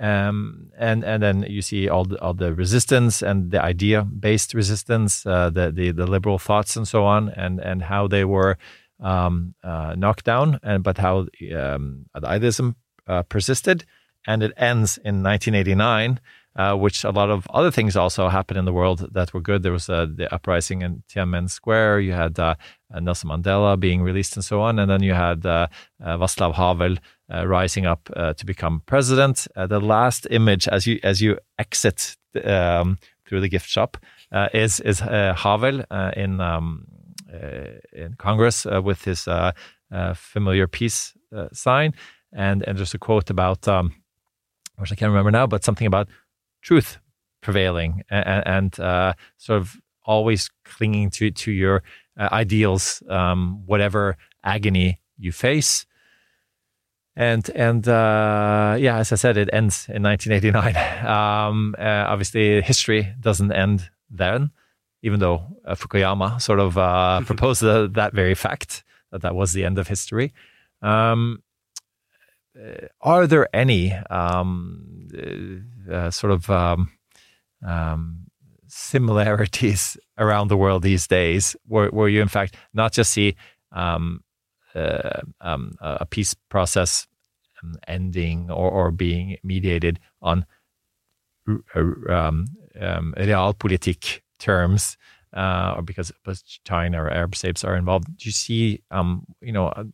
Um, 0.00 0.70
and 0.78 1.02
and 1.04 1.22
then 1.22 1.42
you 1.48 1.60
see 1.60 1.88
all 1.88 2.04
the, 2.04 2.20
all 2.20 2.34
the 2.34 2.54
resistance 2.54 3.20
and 3.20 3.50
the 3.50 3.60
idea 3.60 4.04
based 4.04 4.54
resistance, 4.54 5.26
uh, 5.26 5.50
the, 5.50 5.72
the 5.72 5.90
the 5.90 6.06
liberal 6.06 6.38
thoughts 6.38 6.76
and 6.76 6.86
so 6.86 7.04
on, 7.04 7.30
and 7.30 7.58
and 7.60 7.82
how 7.82 8.06
they 8.06 8.24
were 8.24 8.58
um, 9.00 9.54
uh, 9.64 9.94
knocked 9.96 10.24
down, 10.24 10.60
and 10.62 10.84
but 10.84 10.98
how 10.98 11.26
um, 11.56 12.06
idealism 12.22 12.76
uh, 13.08 13.22
persisted, 13.24 13.84
and 14.26 14.42
it 14.42 14.52
ends 14.56 14.98
in 14.98 15.22
1989 15.22 16.20
uh, 16.58 16.74
which 16.74 17.04
a 17.04 17.10
lot 17.10 17.30
of 17.30 17.46
other 17.54 17.70
things 17.70 17.96
also 17.96 18.28
happened 18.28 18.58
in 18.58 18.64
the 18.64 18.72
world 18.72 19.08
that 19.12 19.32
were 19.32 19.40
good. 19.40 19.62
There 19.62 19.72
was 19.72 19.88
uh, 19.88 20.06
the 20.12 20.32
uprising 20.34 20.82
in 20.82 21.04
Tiananmen 21.08 21.48
Square. 21.48 22.00
You 22.00 22.12
had 22.12 22.36
uh, 22.38 22.56
Nelson 23.00 23.30
Mandela 23.30 23.78
being 23.78 24.02
released 24.02 24.34
and 24.34 24.44
so 24.44 24.60
on, 24.60 24.80
and 24.80 24.90
then 24.90 25.02
you 25.02 25.14
had 25.14 25.42
Václav 25.42 26.54
Havel 26.54 26.96
uh, 27.32 27.46
rising 27.46 27.86
up 27.86 28.04
to 28.36 28.46
become 28.46 28.82
president. 28.86 29.46
the 29.54 29.80
last 29.80 30.26
image 30.30 30.68
as 30.68 30.86
you 30.86 30.98
as 31.02 31.20
you 31.20 31.38
exit 31.58 32.16
um, 32.44 32.98
through 33.26 33.40
the 33.40 33.48
gift 33.48 33.68
shop 33.68 33.96
is 34.52 34.80
is 34.80 35.00
Havel 35.00 35.84
in 36.16 36.40
um, 36.40 36.86
in 37.92 38.14
Congress 38.18 38.64
with 38.64 39.04
his 39.04 39.28
familiar 40.14 40.66
peace 40.66 41.14
sign, 41.52 41.94
and 42.32 42.62
and 42.66 42.78
there's 42.78 42.94
a 42.94 42.98
quote 42.98 43.30
about. 43.30 43.68
Um, 43.68 43.94
which 44.78 44.92
I 44.92 44.94
can't 44.94 45.10
remember 45.10 45.30
now, 45.30 45.46
but 45.46 45.64
something 45.64 45.86
about 45.86 46.08
truth 46.62 46.98
prevailing 47.40 48.02
and, 48.10 48.46
and 48.46 48.80
uh, 48.80 49.12
sort 49.36 49.60
of 49.60 49.76
always 50.04 50.50
clinging 50.64 51.10
to 51.10 51.30
to 51.30 51.52
your 51.52 51.82
uh, 52.16 52.28
ideals, 52.32 53.02
um, 53.08 53.62
whatever 53.66 54.16
agony 54.42 55.00
you 55.18 55.32
face. 55.32 55.86
And 57.18 57.50
and 57.56 57.86
uh, 57.88 58.76
yeah, 58.78 58.98
as 58.98 59.10
I 59.10 59.16
said, 59.16 59.36
it 59.36 59.50
ends 59.52 59.88
in 59.88 60.02
1989. 60.04 60.76
Um, 61.08 61.74
uh, 61.78 62.04
obviously, 62.06 62.62
history 62.62 63.12
doesn't 63.18 63.50
end 63.50 63.90
then, 64.08 64.50
even 65.02 65.18
though 65.18 65.42
uh, 65.64 65.74
Fukuyama 65.74 66.40
sort 66.40 66.60
of 66.60 66.78
uh, 66.78 67.20
proposed 67.26 67.62
that 67.62 68.10
very 68.14 68.34
fact 68.34 68.84
that 69.10 69.22
that 69.22 69.34
was 69.34 69.52
the 69.52 69.64
end 69.64 69.78
of 69.78 69.88
history. 69.88 70.32
Um, 70.80 71.42
are 73.00 73.26
there 73.26 73.48
any 73.52 73.94
um, 74.10 75.08
uh, 75.12 75.92
uh, 75.92 76.10
sort 76.12 76.32
of 76.32 76.48
um, 76.50 76.92
um, 77.66 78.26
similarities 78.68 79.96
around 80.18 80.48
the 80.48 80.56
world 80.56 80.82
these 80.82 81.08
days, 81.08 81.56
where, 81.66 81.88
where 81.88 82.08
you 82.08 82.22
in 82.22 82.28
fact 82.28 82.54
not 82.72 82.92
just 82.92 83.12
see 83.12 83.34
um, 83.72 84.22
uh, 84.74 85.22
um, 85.40 85.74
a 85.80 86.06
peace 86.06 86.34
process 86.48 87.07
ending 87.86 88.50
or, 88.50 88.70
or 88.70 88.90
being 88.90 89.36
mediated 89.42 89.98
on 90.22 90.46
um, 91.46 92.46
realpolitik 93.16 94.20
terms, 94.38 94.96
uh, 95.34 95.74
or 95.76 95.82
because, 95.82 96.12
China 96.64 97.02
or 97.02 97.10
Arab 97.10 97.34
states 97.34 97.64
are 97.64 97.76
involved. 97.76 98.06
Do 98.16 98.28
you 98.28 98.32
see, 98.32 98.82
um, 98.90 99.24
you 99.40 99.52
know, 99.52 99.68
uh, 99.68 99.84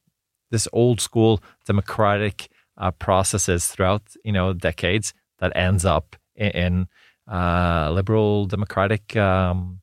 this 0.51 0.69
old 0.73 1.01
school 1.01 1.43
democratic 1.67 2.49
uh, 2.77 2.91
processes 2.93 3.67
throughout 3.67 4.03
you 4.25 4.33
know 4.33 4.53
decades 4.53 5.15
that 5.39 5.53
ends 5.57 5.85
up 5.85 6.17
in, 6.37 6.51
in 6.51 6.89
uh, 7.31 7.91
liberal 7.93 8.47
democratic 8.47 9.17
um, 9.17 9.81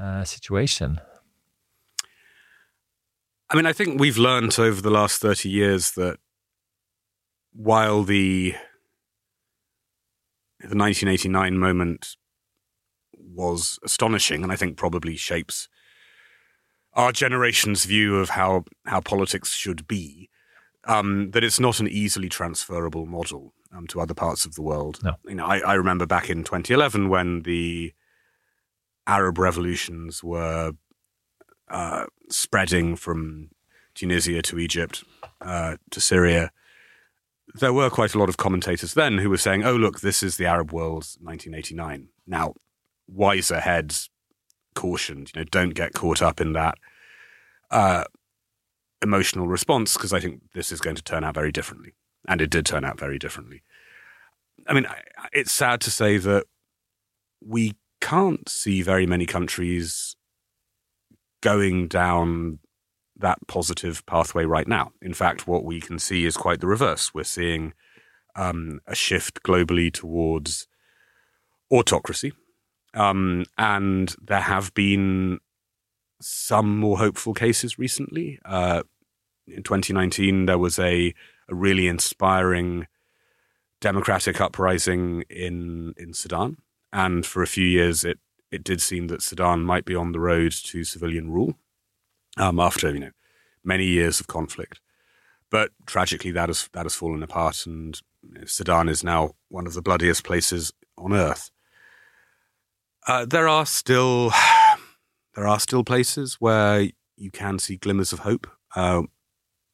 uh, 0.00 0.24
situation. 0.24 1.00
I 3.50 3.56
mean, 3.56 3.66
I 3.66 3.72
think 3.72 4.00
we've 4.00 4.18
learned 4.18 4.58
over 4.58 4.80
the 4.80 4.90
last 4.90 5.20
thirty 5.20 5.48
years 5.48 5.92
that 5.92 6.18
while 7.52 8.02
the 8.02 8.54
the 10.60 10.76
1989 10.76 11.58
moment 11.58 12.16
was 13.18 13.78
astonishing, 13.82 14.42
and 14.42 14.52
I 14.52 14.56
think 14.56 14.76
probably 14.76 15.16
shapes 15.16 15.68
our 16.94 17.12
generation's 17.12 17.84
view 17.84 18.16
of 18.16 18.30
how 18.30 18.64
how 18.86 19.00
politics 19.00 19.52
should 19.52 19.86
be 19.86 20.28
um, 20.84 21.30
that 21.32 21.44
it's 21.44 21.60
not 21.60 21.80
an 21.80 21.88
easily 21.88 22.28
transferable 22.28 23.06
model 23.06 23.54
um, 23.72 23.86
to 23.88 24.00
other 24.00 24.14
parts 24.14 24.44
of 24.44 24.54
the 24.54 24.62
world. 24.62 25.00
No. 25.02 25.12
You 25.26 25.36
know, 25.36 25.46
I, 25.46 25.58
I, 25.58 25.74
remember 25.74 26.06
back 26.06 26.30
in 26.30 26.42
2011 26.42 27.08
when 27.08 27.42
the 27.42 27.92
Arab 29.06 29.38
revolutions 29.38 30.24
were 30.24 30.72
uh, 31.70 32.06
spreading 32.28 32.96
from 32.96 33.50
Tunisia 33.94 34.42
to 34.42 34.58
Egypt 34.58 35.04
uh, 35.40 35.76
to 35.90 36.00
Syria. 36.00 36.50
There 37.54 37.72
were 37.72 37.90
quite 37.90 38.14
a 38.14 38.18
lot 38.18 38.28
of 38.28 38.36
commentators 38.36 38.94
then 38.94 39.18
who 39.18 39.30
were 39.30 39.36
saying, 39.36 39.64
"Oh, 39.64 39.76
look, 39.76 40.00
this 40.00 40.22
is 40.22 40.36
the 40.36 40.46
Arab 40.46 40.72
world's 40.72 41.18
1989." 41.20 42.08
Now, 42.26 42.54
wiser 43.08 43.60
heads 43.60 44.08
cautioned, 44.74 45.32
you 45.34 45.40
know, 45.40 45.44
don't 45.50 45.74
get 45.74 45.94
caught 45.94 46.22
up 46.22 46.40
in 46.40 46.52
that. 46.52 46.76
Uh, 47.70 48.04
emotional 49.02 49.48
response 49.48 49.94
because 49.94 50.12
I 50.12 50.20
think 50.20 50.42
this 50.54 50.70
is 50.72 50.80
going 50.80 50.96
to 50.96 51.02
turn 51.02 51.24
out 51.24 51.34
very 51.34 51.52
differently. 51.52 51.94
And 52.28 52.40
it 52.40 52.50
did 52.50 52.66
turn 52.66 52.84
out 52.84 52.98
very 52.98 53.18
differently. 53.18 53.62
I 54.66 54.74
mean, 54.74 54.86
it's 55.32 55.52
sad 55.52 55.80
to 55.82 55.90
say 55.90 56.18
that 56.18 56.44
we 57.44 57.76
can't 58.00 58.48
see 58.48 58.82
very 58.82 59.06
many 59.06 59.24
countries 59.26 60.16
going 61.40 61.88
down 61.88 62.58
that 63.20 63.38
positive 63.46 64.04
pathway 64.06 64.44
right 64.44 64.68
now. 64.68 64.92
In 65.00 65.14
fact, 65.14 65.46
what 65.46 65.64
we 65.64 65.80
can 65.80 65.98
see 65.98 66.26
is 66.26 66.36
quite 66.36 66.60
the 66.60 66.66
reverse. 66.66 67.14
We're 67.14 67.24
seeing 67.24 67.72
um, 68.34 68.80
a 68.86 68.94
shift 68.94 69.42
globally 69.42 69.92
towards 69.92 70.66
autocracy. 71.70 72.32
Um, 72.94 73.44
and 73.56 74.14
there 74.20 74.40
have 74.40 74.74
been 74.74 75.38
some 76.20 76.78
more 76.78 76.98
hopeful 76.98 77.34
cases 77.34 77.78
recently. 77.78 78.38
Uh, 78.44 78.82
in 79.46 79.62
2019, 79.62 80.46
there 80.46 80.58
was 80.58 80.78
a, 80.78 81.14
a 81.48 81.54
really 81.54 81.86
inspiring 81.86 82.86
democratic 83.80 84.40
uprising 84.40 85.24
in 85.30 85.94
in 85.96 86.12
Sudan, 86.12 86.58
and 86.92 87.24
for 87.24 87.42
a 87.42 87.46
few 87.46 87.66
years, 87.66 88.04
it 88.04 88.18
it 88.50 88.62
did 88.62 88.82
seem 88.82 89.06
that 89.06 89.22
Sudan 89.22 89.62
might 89.62 89.84
be 89.84 89.94
on 89.94 90.12
the 90.12 90.20
road 90.20 90.52
to 90.52 90.84
civilian 90.84 91.30
rule 91.30 91.56
um, 92.40 92.58
after 92.58 92.92
you 92.92 93.00
know 93.00 93.10
many 93.62 93.84
years 93.84 94.18
of 94.18 94.26
conflict. 94.26 94.80
But 95.50 95.70
tragically, 95.86 96.30
that 96.32 96.48
has 96.48 96.68
that 96.72 96.84
has 96.84 96.94
fallen 96.94 97.22
apart, 97.22 97.66
and 97.66 98.00
you 98.22 98.34
know, 98.34 98.44
Sudan 98.46 98.88
is 98.88 99.04
now 99.04 99.32
one 99.48 99.66
of 99.66 99.74
the 99.74 99.82
bloodiest 99.82 100.24
places 100.24 100.72
on 100.96 101.12
earth. 101.12 101.50
Uh, 103.06 103.24
there 103.24 103.48
are 103.48 103.66
still 103.66 104.32
there 105.34 105.46
are 105.46 105.60
still 105.60 105.84
places 105.84 106.36
where 106.40 106.88
you 107.16 107.30
can 107.30 107.58
see 107.58 107.76
glimmers 107.76 108.12
of 108.12 108.20
hope. 108.20 108.46
Uh, 108.74 109.02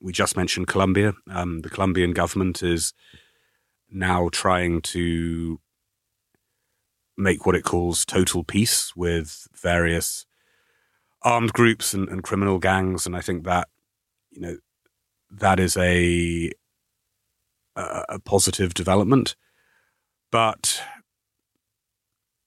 we 0.01 0.13
just 0.13 0.37
mentioned 0.37 0.67
Colombia. 0.67 1.15
Um, 1.31 1.61
the 1.61 1.71
Colombian 1.71 2.13
government 2.13 2.63
is 2.63 2.93
now 3.89 4.29
trying 4.33 4.83
to 4.83 5.61
make 7.17 7.47
what 7.47 7.55
it 7.55 7.65
calls 7.65 8.05
total 8.05 8.45
peace 8.45 8.95
with 8.95 9.47
various 9.55 10.27
armed 11.27 11.53
groups 11.53 11.93
and, 11.93 12.09
and 12.09 12.23
criminal 12.23 12.59
gangs, 12.59 13.05
and 13.05 13.17
I 13.17 13.21
think 13.21 13.45
that 13.45 13.69
you 14.31 14.41
know 14.41 14.57
that 15.31 15.59
is 15.59 15.77
a 15.77 16.53
a, 17.75 18.05
a 18.11 18.19
positive 18.21 18.73
development, 18.73 19.35
but 20.31 20.81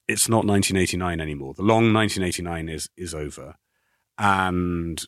it's 0.08 0.28
not 0.28 0.46
1989 0.46 1.20
anymore. 1.20 1.54
The 1.54 1.62
long 1.62 1.92
1989 1.92 2.68
is 2.68 2.88
is 2.96 3.14
over, 3.14 3.56
and 4.18 5.04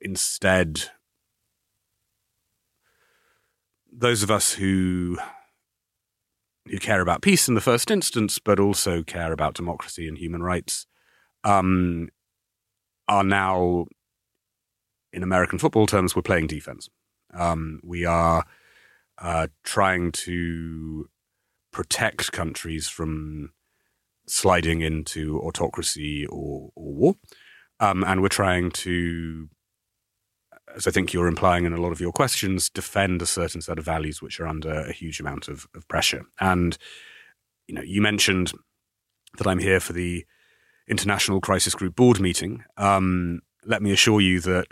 instead, 0.00 0.84
those 3.92 4.22
of 4.22 4.30
us 4.30 4.54
who 4.54 5.18
who 6.66 6.78
care 6.78 7.00
about 7.00 7.22
peace 7.22 7.48
in 7.48 7.56
the 7.56 7.60
first 7.60 7.90
instance, 7.90 8.38
but 8.38 8.60
also 8.60 9.02
care 9.02 9.32
about 9.32 9.54
democracy 9.54 10.06
and 10.06 10.16
human 10.16 10.44
rights, 10.44 10.86
um, 11.42 12.08
are 13.10 13.24
now, 13.24 13.86
in 15.12 15.22
American 15.22 15.58
football 15.58 15.86
terms, 15.86 16.14
we're 16.14 16.22
playing 16.22 16.46
defense. 16.46 16.88
Um, 17.34 17.80
we 17.82 18.06
are 18.06 18.46
uh, 19.18 19.48
trying 19.64 20.12
to 20.12 21.08
protect 21.72 22.32
countries 22.32 22.88
from 22.88 23.50
sliding 24.28 24.80
into 24.80 25.40
autocracy 25.40 26.24
or, 26.26 26.70
or 26.76 26.92
war. 26.92 27.14
Um, 27.80 28.04
and 28.04 28.22
we're 28.22 28.28
trying 28.28 28.70
to, 28.70 29.48
as 30.76 30.86
I 30.86 30.92
think 30.92 31.12
you're 31.12 31.26
implying 31.26 31.64
in 31.64 31.72
a 31.72 31.80
lot 31.80 31.92
of 31.92 32.00
your 32.00 32.12
questions, 32.12 32.70
defend 32.70 33.22
a 33.22 33.26
certain 33.26 33.60
set 33.60 33.78
of 33.78 33.84
values 33.84 34.22
which 34.22 34.38
are 34.38 34.46
under 34.46 34.70
a 34.70 34.92
huge 34.92 35.18
amount 35.18 35.48
of, 35.48 35.66
of 35.74 35.88
pressure. 35.88 36.22
And, 36.38 36.78
you 37.66 37.74
know, 37.74 37.82
you 37.82 38.00
mentioned 38.00 38.52
that 39.38 39.48
I'm 39.48 39.58
here 39.58 39.80
for 39.80 39.94
the 39.94 40.24
International 40.90 41.40
Crisis 41.40 41.74
Group 41.74 41.96
board 41.96 42.20
meeting. 42.20 42.64
Um, 42.76 43.40
let 43.64 43.82
me 43.82 43.92
assure 43.92 44.20
you 44.20 44.40
that 44.40 44.66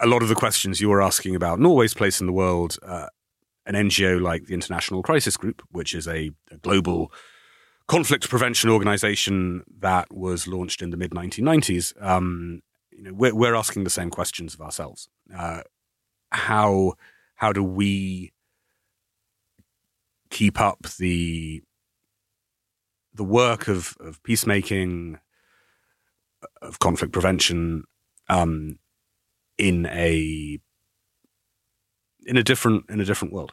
a 0.00 0.06
lot 0.06 0.22
of 0.22 0.28
the 0.28 0.34
questions 0.34 0.80
you 0.80 0.88
were 0.88 1.02
asking 1.02 1.34
about 1.34 1.60
Norway's 1.60 1.94
place 1.94 2.20
in 2.20 2.26
the 2.26 2.32
world, 2.32 2.78
uh, 2.82 3.06
an 3.66 3.74
NGO 3.74 4.20
like 4.20 4.46
the 4.46 4.54
International 4.54 5.02
Crisis 5.02 5.36
Group, 5.36 5.62
which 5.70 5.94
is 5.94 6.06
a, 6.06 6.30
a 6.50 6.56
global 6.62 7.12
conflict 7.86 8.28
prevention 8.28 8.70
organization 8.70 9.64
that 9.80 10.12
was 10.12 10.46
launched 10.46 10.82
in 10.82 10.90
the 10.90 10.96
mid 10.96 11.10
1990s, 11.10 11.92
um, 12.02 12.60
you 12.90 13.02
know, 13.02 13.12
we're, 13.12 13.34
we're, 13.34 13.54
asking 13.54 13.84
the 13.84 13.90
same 13.90 14.10
questions 14.10 14.54
of 14.54 14.60
ourselves. 14.60 15.08
Uh, 15.34 15.62
how 16.30 16.94
how 17.36 17.52
do 17.52 17.62
we 17.62 18.32
keep 20.30 20.60
up 20.60 20.86
the 20.98 21.62
the 23.18 23.24
work 23.24 23.68
of, 23.68 23.96
of 24.00 24.22
peacemaking, 24.22 25.18
of 26.62 26.78
conflict 26.78 27.12
prevention, 27.12 27.84
um, 28.28 28.78
in 29.58 29.86
a 29.86 30.58
in 32.24 32.36
a 32.36 32.42
different 32.42 32.84
in 32.88 33.00
a 33.00 33.04
different 33.04 33.34
world. 33.34 33.52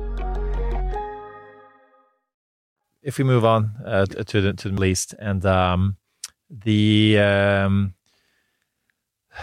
If 3.01 3.17
we 3.17 3.23
move 3.23 3.45
on 3.45 3.71
uh, 3.85 4.05
to 4.05 4.41
the 4.41 4.53
to 4.53 4.67
the 4.67 4.71
Middle 4.71 4.85
East 4.85 5.15
and 5.19 5.45
um, 5.45 5.97
the 6.49 7.19
um, 7.19 7.93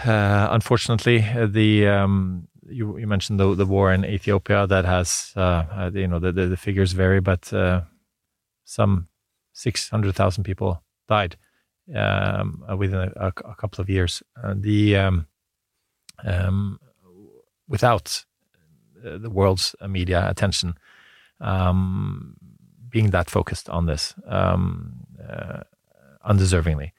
uh, 0.05 0.47
unfortunately 0.51 1.25
the 1.47 1.87
um, 1.87 2.47
you, 2.65 2.97
you 2.97 3.07
mentioned 3.07 3.39
the 3.39 3.55
the 3.55 3.65
war 3.65 3.91
in 3.91 4.05
Ethiopia 4.05 4.67
that 4.67 4.85
has 4.85 5.33
uh, 5.35 5.39
uh, 5.71 5.91
you 5.93 6.07
know 6.07 6.19
the, 6.19 6.31
the 6.31 6.47
the 6.47 6.57
figures 6.57 6.93
vary 6.93 7.19
but 7.19 7.51
uh, 7.53 7.81
some 8.65 9.07
six 9.53 9.89
hundred 9.89 10.15
thousand 10.15 10.43
people 10.43 10.81
died 11.07 11.35
um, 11.95 12.63
uh, 12.69 12.77
within 12.77 13.11
a, 13.15 13.27
a, 13.27 13.55
couple 13.55 13.81
of 13.81 13.89
years. 13.89 14.21
The 14.55 14.95
um, 14.95 15.27
um, 16.23 16.79
without 17.67 18.25
the 19.03 19.29
world's 19.29 19.75
media 19.87 20.29
attention. 20.29 20.75
Being 22.89 23.11
that 23.11 23.29
focused 23.29 23.69
on 23.69 23.85
this 23.85 24.15
um, 24.27 25.05
uh, 25.27 25.61
undeservingly. 26.27 26.91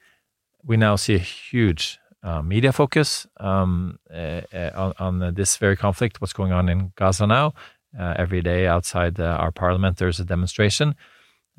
We 0.63 0.77
now 0.77 0.95
see 0.95 1.15
a 1.15 1.19
huge 1.19 1.99
uh, 2.23 2.41
media 2.41 2.71
focus 2.71 3.27
um, 3.37 3.99
uh, 4.13 4.41
uh, 4.53 4.93
on, 4.99 5.19
on 5.21 5.33
this 5.33 5.57
very 5.57 5.75
conflict, 5.75 6.21
what's 6.21 6.33
going 6.33 6.51
on 6.51 6.69
in 6.69 6.91
Gaza 6.95 7.25
now. 7.25 7.53
Uh, 7.99 8.13
every 8.17 8.41
day 8.41 8.67
outside 8.67 9.19
uh, 9.19 9.37
our 9.39 9.51
parliament, 9.51 9.97
there's 9.97 10.19
a 10.19 10.25
demonstration. 10.25 10.95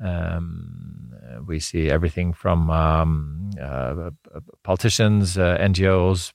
Um, 0.03 1.13
we 1.45 1.59
see 1.59 1.89
everything 1.89 2.33
from 2.33 2.69
um, 2.71 3.51
politicians, 4.63 5.35
NGOs, 5.37 6.33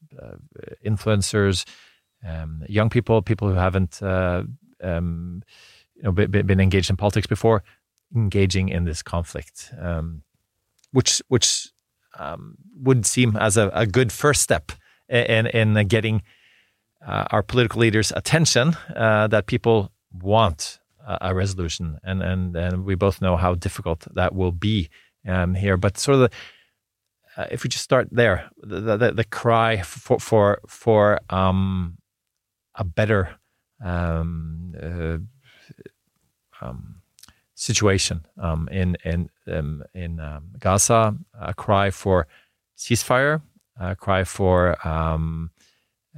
influencers, 0.86 1.64
um, 2.26 2.62
young 2.68 2.90
people, 2.90 3.22
people 3.22 3.48
who 3.48 3.54
haven't 3.54 4.00
um, 4.02 5.42
you 5.96 6.02
know, 6.02 6.12
been 6.12 6.60
engaged 6.60 6.90
in 6.90 6.96
politics 6.96 7.26
before, 7.26 7.64
engaging 8.14 8.68
in 8.68 8.84
this 8.84 9.02
conflict, 9.02 9.72
um, 9.80 10.22
which 10.92 11.22
which 11.28 11.68
um, 12.18 12.56
would 12.82 13.06
seem 13.06 13.36
as 13.36 13.56
a, 13.56 13.70
a 13.74 13.86
good 13.86 14.12
first 14.12 14.42
step 14.42 14.72
in 15.08 15.46
in 15.46 15.86
getting 15.88 16.22
uh, 17.06 17.24
our 17.30 17.42
political 17.42 17.80
leaders' 17.80 18.12
attention 18.14 18.76
uh, 18.96 19.26
that 19.28 19.46
people 19.46 19.92
want 20.12 20.80
a, 21.06 21.34
resolution, 21.34 21.98
and, 22.04 22.22
and 22.22 22.56
and 22.56 22.84
we 22.84 22.94
both 22.94 23.20
know 23.20 23.36
how 23.36 23.54
difficult 23.54 24.06
that 24.14 24.34
will 24.34 24.52
be 24.52 24.90
um, 25.26 25.54
here. 25.54 25.76
But 25.76 25.96
sort 25.98 26.16
of 26.16 26.20
the 26.20 26.30
uh, 27.36 27.46
if 27.50 27.62
we 27.62 27.70
just 27.70 27.84
start 27.84 28.08
there, 28.10 28.50
the 28.62 28.96
the, 28.96 29.12
the 29.12 29.24
cry 29.24 29.82
for 29.82 30.18
for 30.18 30.60
for 30.66 31.20
um, 31.30 31.98
a 32.74 32.84
better 32.84 33.36
um, 33.82 34.74
uh, 34.80 35.18
um, 36.60 36.97
situation 37.58 38.24
um, 38.40 38.68
in 38.70 38.96
in 39.04 39.28
um, 39.48 39.82
in 39.94 40.20
um, 40.20 40.52
Gaza, 40.58 41.16
a 41.40 41.52
cry 41.52 41.90
for 41.90 42.26
ceasefire, 42.76 43.42
a 43.80 43.96
cry 43.96 44.24
for 44.24 44.76
um, 44.86 45.50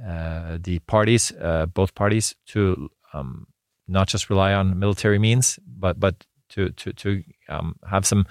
uh, 0.07 0.57
the 0.61 0.79
parties, 0.79 1.31
uh, 1.41 1.65
both 1.65 1.95
parties, 1.95 2.35
to 2.45 2.89
um, 3.13 3.47
not 3.87 4.07
just 4.07 4.29
rely 4.29 4.53
on 4.53 4.77
military 4.77 5.17
means, 5.17 5.59
but 5.65 5.99
but 5.99 6.25
to 6.49 6.69
to 6.69 6.93
to 6.93 7.23
um, 7.49 7.75
have 7.89 8.05
some 8.05 8.25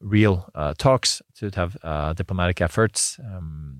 real 0.00 0.50
uh, 0.54 0.74
talks, 0.76 1.22
to 1.34 1.50
have 1.54 1.78
uh, 1.82 2.12
diplomatic 2.12 2.60
efforts. 2.60 3.18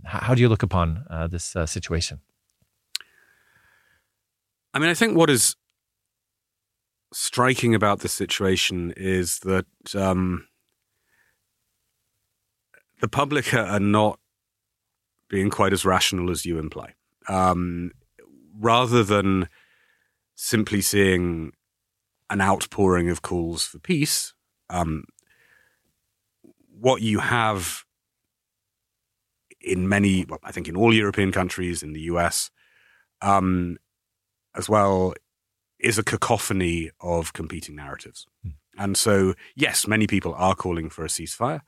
How 0.05 0.35
do 0.35 0.41
you 0.41 0.49
look 0.49 0.63
upon 0.63 1.05
uh, 1.11 1.27
this 1.27 1.55
uh, 1.55 1.67
situation? 1.67 2.21
I 4.73 4.79
mean, 4.79 4.89
I 4.89 4.95
think 4.95 5.17
what 5.17 5.29
is 5.31 5.57
striking 7.13 7.75
about 7.75 8.01
this 8.01 8.13
situation 8.13 8.93
is 8.97 9.39
that 9.41 9.67
um, 9.95 10.47
the 13.01 13.09
public 13.09 13.55
are 13.55 13.67
are 13.67 13.81
not 13.81 14.19
being 15.29 15.51
quite 15.51 15.73
as 15.73 15.85
rational 15.85 16.31
as 16.31 16.47
you 16.47 16.59
imply. 16.59 16.95
Um, 17.29 17.91
rather 18.59 19.03
than 19.03 19.49
simply 20.35 20.81
seeing 20.81 21.53
an 22.31 22.41
outpouring 22.41 23.09
of 23.09 23.23
calls 23.23 23.65
for 23.65 23.79
peace, 23.79 24.35
um, 24.71 25.05
what 26.79 27.03
you 27.03 27.19
have 27.19 27.85
in 29.61 29.89
many, 29.89 30.25
well, 30.29 30.39
I 30.45 30.53
think 30.53 30.69
in 30.69 30.77
all 30.77 30.95
European 30.95 31.33
countries, 31.33 31.83
in 31.83 31.93
the 31.93 32.03
US, 32.03 32.51
um, 33.23 33.79
as 34.55 34.69
well, 34.69 35.15
is 35.79 35.99
a 35.99 36.03
cacophony 36.03 36.91
of 37.01 37.33
competing 37.33 37.77
narratives. 37.77 38.27
And 38.79 38.97
so, 38.97 39.35
yes, 39.55 39.87
many 39.87 40.07
people 40.07 40.35
are 40.35 40.55
calling 40.55 40.91
for 40.91 41.05
a 41.05 41.09
ceasefire, 41.09 41.61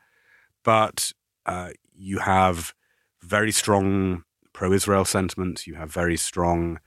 but 0.64 1.12
uh, 1.46 1.70
you 1.94 2.18
have 2.18 2.74
very 3.22 3.52
strong 3.52 4.24
pro 4.52 4.72
Israel 4.72 5.04
sentiment, 5.04 5.66
you 5.66 5.74
have 5.74 5.92
very 5.92 6.16
strong 6.16 6.80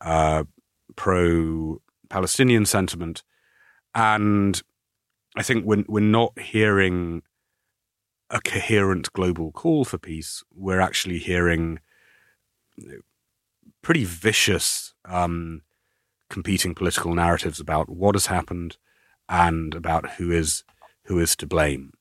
uh, 0.00 0.44
pro 0.96 1.80
Palestinian 2.10 2.66
sentiment. 2.66 3.22
And 3.94 4.60
I 5.36 5.42
think 5.42 5.64
we're, 5.64 5.84
we're 5.88 6.00
not 6.00 6.38
hearing 6.38 7.22
a 8.30 8.40
coherent 8.40 9.12
global 9.12 9.52
call 9.52 9.84
for 9.84 9.98
peace. 9.98 10.42
We're 10.54 10.80
actually 10.80 11.18
hearing 11.18 11.78
pretty 13.82 14.04
vicious 14.04 14.94
um, 15.04 15.62
competing 16.34 16.74
political 16.74 17.14
narratives 17.14 17.60
about 17.60 17.88
what 17.88 18.16
has 18.16 18.26
happened 18.26 18.76
and 19.28 19.72
about 19.72 20.14
who 20.14 20.32
is 20.32 20.64
who 21.04 21.20
is 21.20 21.36
to 21.36 21.46
blame. 21.46 21.92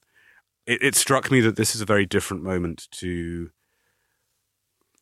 It, 0.66 0.82
it 0.82 0.96
struck 0.96 1.30
me 1.30 1.40
that 1.42 1.56
this 1.56 1.76
is 1.76 1.82
a 1.82 1.86
very 1.94 2.08
different 2.08 2.42
moment 2.42 2.88
to 2.94 3.52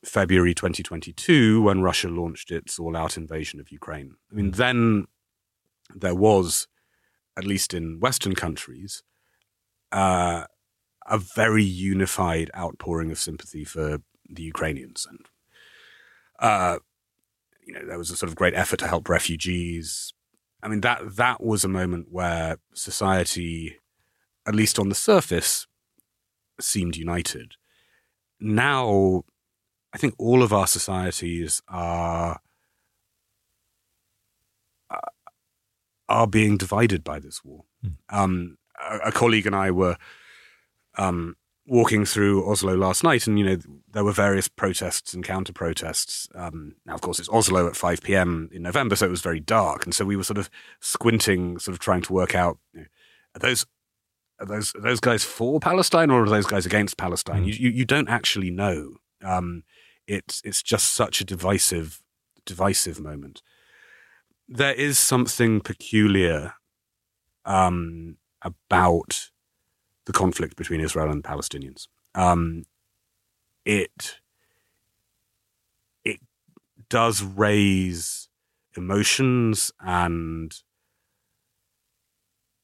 February 0.04 0.54
2022 0.54 1.62
when 1.62 1.82
Russia 1.82 2.10
launched 2.10 2.52
its 2.52 2.78
all-out 2.78 3.16
invasion 3.16 3.62
of 3.62 3.72
Ukraine. 3.72 4.16
I 4.30 4.36
mean, 4.36 4.52
then 4.52 5.06
there 5.96 6.16
was, 6.16 6.68
at 7.38 7.46
least 7.46 7.74
in 7.74 8.02
Western 8.02 8.36
countries, 8.36 9.02
uh, 9.94 10.44
a 11.08 11.18
very 11.18 11.64
unified 11.64 12.52
outpouring 12.58 13.12
of 13.12 13.20
sympathy 13.20 13.64
for 13.64 14.02
the 14.28 14.44
Ukrainians, 14.44 15.08
and 15.10 15.26
uh, 16.40 16.80
you 17.64 17.74
know 17.74 17.86
there 17.86 17.98
was 17.98 18.12
a 18.12 18.18
sort 18.18 18.30
of 18.30 18.36
great 18.36 18.54
effort 18.54 18.78
to 18.80 18.88
help 18.88 19.10
refugees. 19.10 20.14
I 20.64 20.68
mean 20.68 20.82
that 20.82 21.16
that 21.16 21.44
was 21.44 21.64
a 21.64 21.70
moment 21.70 22.08
where 22.12 22.58
society, 22.74 23.80
at 24.48 24.56
least 24.56 24.80
on 24.80 24.90
the 24.90 24.96
surface, 24.96 25.68
seemed 26.60 26.96
united. 26.96 27.54
Now, 28.40 29.24
I 29.94 29.98
think 29.98 30.16
all 30.18 30.42
of 30.44 30.54
our 30.54 30.68
societies 30.68 31.62
are 31.68 32.40
uh, 34.90 34.98
are 36.10 36.28
being 36.28 36.58
divided 36.58 37.04
by 37.04 37.20
this 37.20 37.44
war. 37.44 37.66
Um, 38.10 38.58
a, 38.80 38.98
a 39.08 39.12
colleague 39.12 39.48
and 39.48 39.56
I 39.56 39.72
were 39.72 39.98
um, 40.98 41.36
walking 41.68 42.06
through 42.06 42.50
Oslo 42.50 42.76
last 42.76 43.04
night, 43.04 43.28
and 43.28 43.38
you 43.38 43.46
know 43.46 43.58
there 43.92 44.04
were 44.04 44.12
various 44.12 44.48
protests 44.48 45.14
and 45.14 45.24
counter 45.24 45.54
protests. 45.54 46.28
Um, 46.36 46.76
now, 46.86 46.96
of 46.96 47.02
course, 47.02 47.20
it's 47.20 47.30
Oslo 47.30 47.68
at 47.68 47.76
five 47.76 48.02
p.m. 48.02 48.50
in 48.52 48.64
November, 48.64 48.96
so 48.96 49.06
it 49.06 49.12
was 49.12 49.22
very 49.22 49.40
dark, 49.40 49.86
and 49.86 49.94
so 49.94 50.06
we 50.06 50.16
were 50.16 50.24
sort 50.24 50.38
of 50.38 50.50
squinting, 50.80 51.60
sort 51.60 51.74
of 51.74 51.80
trying 51.80 52.02
to 52.04 52.14
work 52.14 52.36
out 52.36 52.58
you 52.74 52.82
know, 52.82 52.88
are 53.36 53.40
those 53.40 53.66
are 54.40 54.46
those 54.46 54.76
are 54.76 54.82
those 54.82 55.00
guys 55.00 55.24
for 55.24 55.60
Palestine 55.60 56.10
or 56.10 56.24
are 56.24 56.30
those 56.30 56.48
guys 56.48 56.66
against 56.66 56.98
Palestine? 56.98 57.46
You, 57.46 57.54
you 57.54 57.70
you 57.70 57.86
don't 57.86 58.10
actually 58.10 58.52
know. 58.52 58.96
Um, 59.24 59.64
it's 60.08 60.42
it's 60.44 60.62
just 60.64 60.94
such 60.94 61.22
a 61.22 61.26
divisive 61.26 62.02
divisive 62.46 63.00
moment. 63.00 63.42
There 64.48 64.74
is 64.74 64.98
something 64.98 65.62
peculiar 65.62 66.56
um, 67.46 68.18
about 68.42 69.31
the 70.06 70.14
conflict 70.14 70.56
between 70.56 70.82
Israel 70.82 71.12
and 71.12 71.24
Palestinians. 71.24 71.88
Um, 72.16 72.66
it 73.66 74.20
it 76.04 76.20
does 76.90 77.22
raise 77.24 78.28
emotions 78.76 79.72
and 79.80 80.54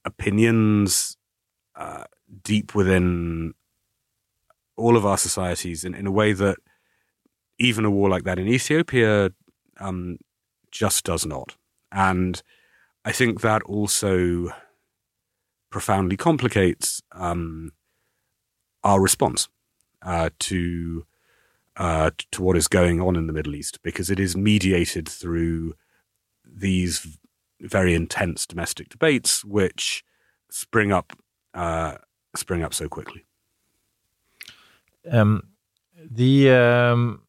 opinions 0.06 1.18
uh, 1.76 2.06
deep 2.44 2.74
within 2.74 3.54
all 4.76 4.96
of 4.96 5.06
our 5.06 5.18
societies 5.18 5.84
in, 5.84 5.94
in 5.94 6.08
a 6.08 6.12
way 6.12 6.34
that 6.34 6.58
even 7.60 7.86
a 7.86 7.92
war 7.92 8.10
like 8.10 8.24
that 8.24 8.40
in 8.40 8.48
Ethiopia 8.48 9.32
um, 9.80 10.18
just 10.72 11.04
does 11.04 11.26
not. 11.26 11.56
And 11.92 12.42
I 13.06 13.12
think 13.12 13.42
that 13.42 13.64
also 13.64 14.50
profoundly 15.70 16.18
complicates 16.18 17.02
um, 17.12 17.72
our 18.84 19.02
response 19.02 19.50
uh, 20.02 20.30
to 20.40 21.06
uh, 21.76 22.10
to 22.32 22.42
what 22.42 22.58
is 22.58 22.68
going 22.68 23.00
on 23.00 23.16
in 23.16 23.28
the 23.28 23.34
Middle 23.34 23.56
East 23.56 23.82
because 23.84 24.10
it 24.10 24.20
is 24.20 24.36
mediated 24.36 25.08
through 25.08 25.76
these 26.44 27.18
very 27.60 27.94
intense 27.94 28.46
domestic 28.46 28.90
debates 28.90 29.44
which 29.46 30.04
spring 30.50 30.92
up 30.92 31.14
uh, 31.54 31.96
spring 32.36 32.64
up 32.64 32.74
so 32.74 32.88
quickly. 32.88 33.26
Um, 35.10 35.44
the 36.10 36.52
um, 36.52 37.22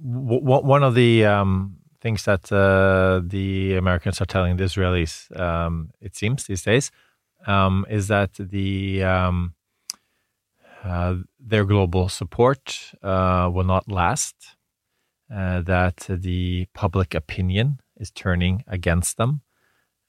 one 0.00 0.82
of 0.82 0.94
the 0.94 1.24
um, 1.24 1.78
things 2.00 2.24
that 2.24 2.52
uh, 2.52 3.20
the 3.24 3.76
Americans 3.76 4.20
are 4.20 4.26
telling 4.26 4.56
the 4.56 4.64
Israelis, 4.64 5.38
um, 5.38 5.90
it 6.00 6.16
seems 6.16 6.46
these 6.46 6.62
days, 6.62 6.90
um, 7.46 7.86
is 7.88 8.08
that 8.08 8.34
the 8.34 9.02
um, 9.02 9.54
uh, 10.84 11.16
their 11.38 11.64
global 11.64 12.08
support 12.08 12.92
uh, 13.02 13.50
will 13.52 13.64
not 13.64 13.90
last. 13.90 14.56
Uh, 15.30 15.60
that 15.60 16.06
the 16.08 16.66
public 16.72 17.14
opinion 17.14 17.78
is 17.98 18.10
turning 18.10 18.64
against 18.66 19.18
them. 19.18 19.42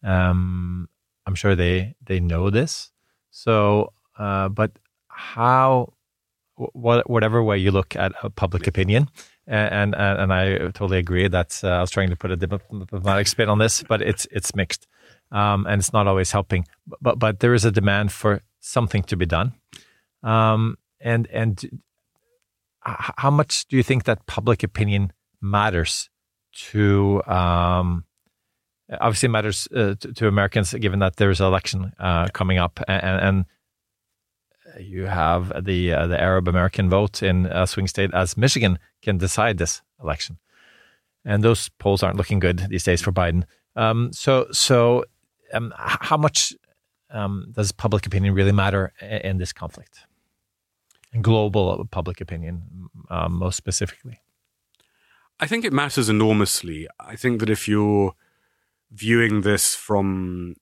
Um, 0.01 0.87
I'm 1.25 1.35
sure 1.35 1.55
they 1.55 1.95
they 2.01 2.21
know 2.21 2.49
this. 2.49 2.91
So, 3.29 3.91
uh, 4.17 4.47
but 4.47 4.71
how, 5.09 5.91
wh- 6.55 6.73
whatever 7.09 7.43
way 7.43 7.57
you 7.57 7.71
look 7.71 7.97
at 7.97 8.13
public 8.35 8.65
opinion, 8.65 9.09
and 9.45 9.93
and, 9.93 10.19
and 10.21 10.33
I 10.33 10.57
totally 10.71 10.99
agree 10.99 11.27
that 11.27 11.59
uh, 11.63 11.67
I 11.67 11.81
was 11.81 11.91
trying 11.91 12.09
to 12.11 12.15
put 12.15 12.31
a 12.31 12.37
diplomatic 12.37 13.27
spin 13.27 13.49
on 13.49 13.57
this, 13.59 13.83
but 13.83 14.01
it's 14.01 14.25
it's 14.31 14.55
mixed, 14.55 14.87
um, 15.31 15.65
and 15.67 15.79
it's 15.79 15.93
not 15.93 16.07
always 16.07 16.31
helping. 16.31 16.65
But 17.01 17.19
but 17.19 17.39
there 17.39 17.53
is 17.53 17.65
a 17.65 17.71
demand 17.71 18.11
for 18.11 18.41
something 18.59 19.03
to 19.03 19.15
be 19.15 19.25
done, 19.25 19.53
um, 20.23 20.77
and 20.99 21.27
and 21.27 21.81
how 22.81 23.29
much 23.29 23.67
do 23.67 23.77
you 23.77 23.83
think 23.83 24.05
that 24.05 24.25
public 24.25 24.63
opinion 24.63 25.11
matters 25.41 26.09
to 26.51 27.21
um, 27.27 28.05
obviously 28.99 29.29
matters 29.29 29.67
uh, 29.75 29.95
to, 29.99 30.13
to, 30.13 30.27
Americans 30.27 30.73
given 30.73 30.99
that 30.99 31.17
there's 31.17 31.39
an 31.39 31.47
election 31.47 31.93
uh, 31.99 32.27
coming 32.33 32.57
up 32.57 32.79
and, 32.87 33.21
and, 33.21 33.45
you 34.79 35.05
have 35.05 35.65
the 35.65 35.91
uh, 35.91 36.05
the 36.05 36.21
Arab 36.21 36.47
American 36.47 36.91
vote 36.91 37.23
in 37.23 37.47
a 37.47 37.65
swing 37.65 37.87
state 37.87 38.13
as 38.13 38.37
Michigan 38.37 38.77
can 39.01 39.17
decide 39.17 39.57
this 39.57 39.81
election, 40.01 40.37
and 41.25 41.43
those 41.43 41.69
polls 41.79 42.03
aren't 42.03 42.17
looking 42.17 42.37
good 42.37 42.67
these 42.69 42.83
days 42.83 43.01
for 43.01 43.11
Biden. 43.11 43.45
Um, 43.75 44.13
so 44.13 44.45
so 44.51 45.05
um, 45.53 45.73
how 45.77 46.17
much 46.17 46.53
um, 47.09 47.47
does 47.51 47.71
public 47.71 48.05
opinion 48.05 48.33
really 48.33 48.51
matter 48.51 48.93
in 49.01 49.37
this 49.37 49.53
conflict? 49.53 49.99
Global 51.21 51.87
public 51.89 52.21
opinion, 52.21 52.89
um, 53.09 53.33
most 53.33 53.55
specifically. 53.55 54.19
I 55.39 55.47
think 55.47 55.65
it 55.65 55.73
matters 55.73 56.09
enormously. 56.09 56.87
I 56.99 57.15
think 57.15 57.39
that 57.39 57.49
if 57.49 57.67
you're 57.67 58.13
viewing 58.91 59.41
this 59.41 59.75
from 59.75 60.55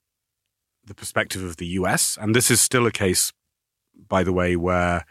the 0.85 0.93
perspective 0.93 1.43
of 1.43 1.57
the 1.57 1.65
US, 1.67 2.17
and 2.19 2.35
this 2.35 2.49
is 2.49 2.61
still 2.61 2.85
a 2.85 2.91
case, 2.91 3.33
by 4.07 4.23
the 4.23 4.31
way, 4.31 4.55
where 4.55 5.05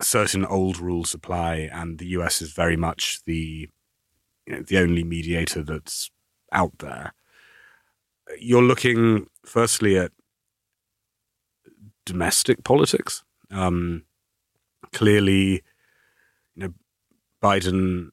certain 0.00 0.46
old 0.46 0.78
rules 0.78 1.12
apply, 1.12 1.68
and 1.72 1.98
the 1.98 2.06
US 2.06 2.40
is 2.40 2.52
very 2.52 2.76
much 2.76 3.20
the 3.26 3.68
you 4.46 4.56
know, 4.56 4.62
the 4.62 4.78
only 4.78 5.04
mediator 5.04 5.62
that's 5.62 6.10
out 6.52 6.78
there. 6.78 7.12
You're 8.38 8.62
looking 8.62 9.26
firstly 9.44 9.98
at 9.98 10.12
domestic 12.06 12.64
politics. 12.64 13.22
Um, 13.50 14.04
clearly, 14.92 15.62
you 16.54 16.62
know, 16.62 16.74
Biden 17.42 18.10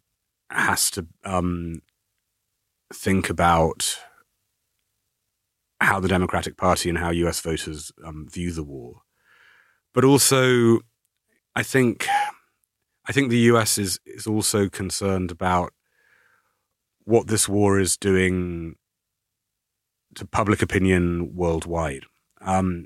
has 0.49 0.89
to 0.91 1.05
um, 1.23 1.81
think 2.93 3.29
about 3.29 3.99
how 5.79 5.99
the 5.99 6.07
Democratic 6.07 6.57
Party 6.57 6.89
and 6.89 6.97
how 6.97 7.11
US 7.11 7.39
voters 7.39 7.91
um, 8.03 8.27
view 8.29 8.51
the 8.51 8.63
war. 8.63 9.01
But 9.93 10.03
also, 10.03 10.79
I 11.55 11.63
think 11.63 12.07
I 13.07 13.11
think 13.11 13.29
the 13.29 13.49
US 13.51 13.77
is 13.77 13.99
is 14.05 14.27
also 14.27 14.69
concerned 14.69 15.31
about 15.31 15.73
what 17.03 17.27
this 17.27 17.47
war 17.47 17.79
is 17.79 17.95
doing 17.97 18.75
to 20.17 20.25
public 20.25 20.61
opinion 20.61 21.35
worldwide. 21.35 22.05
Um, 22.41 22.85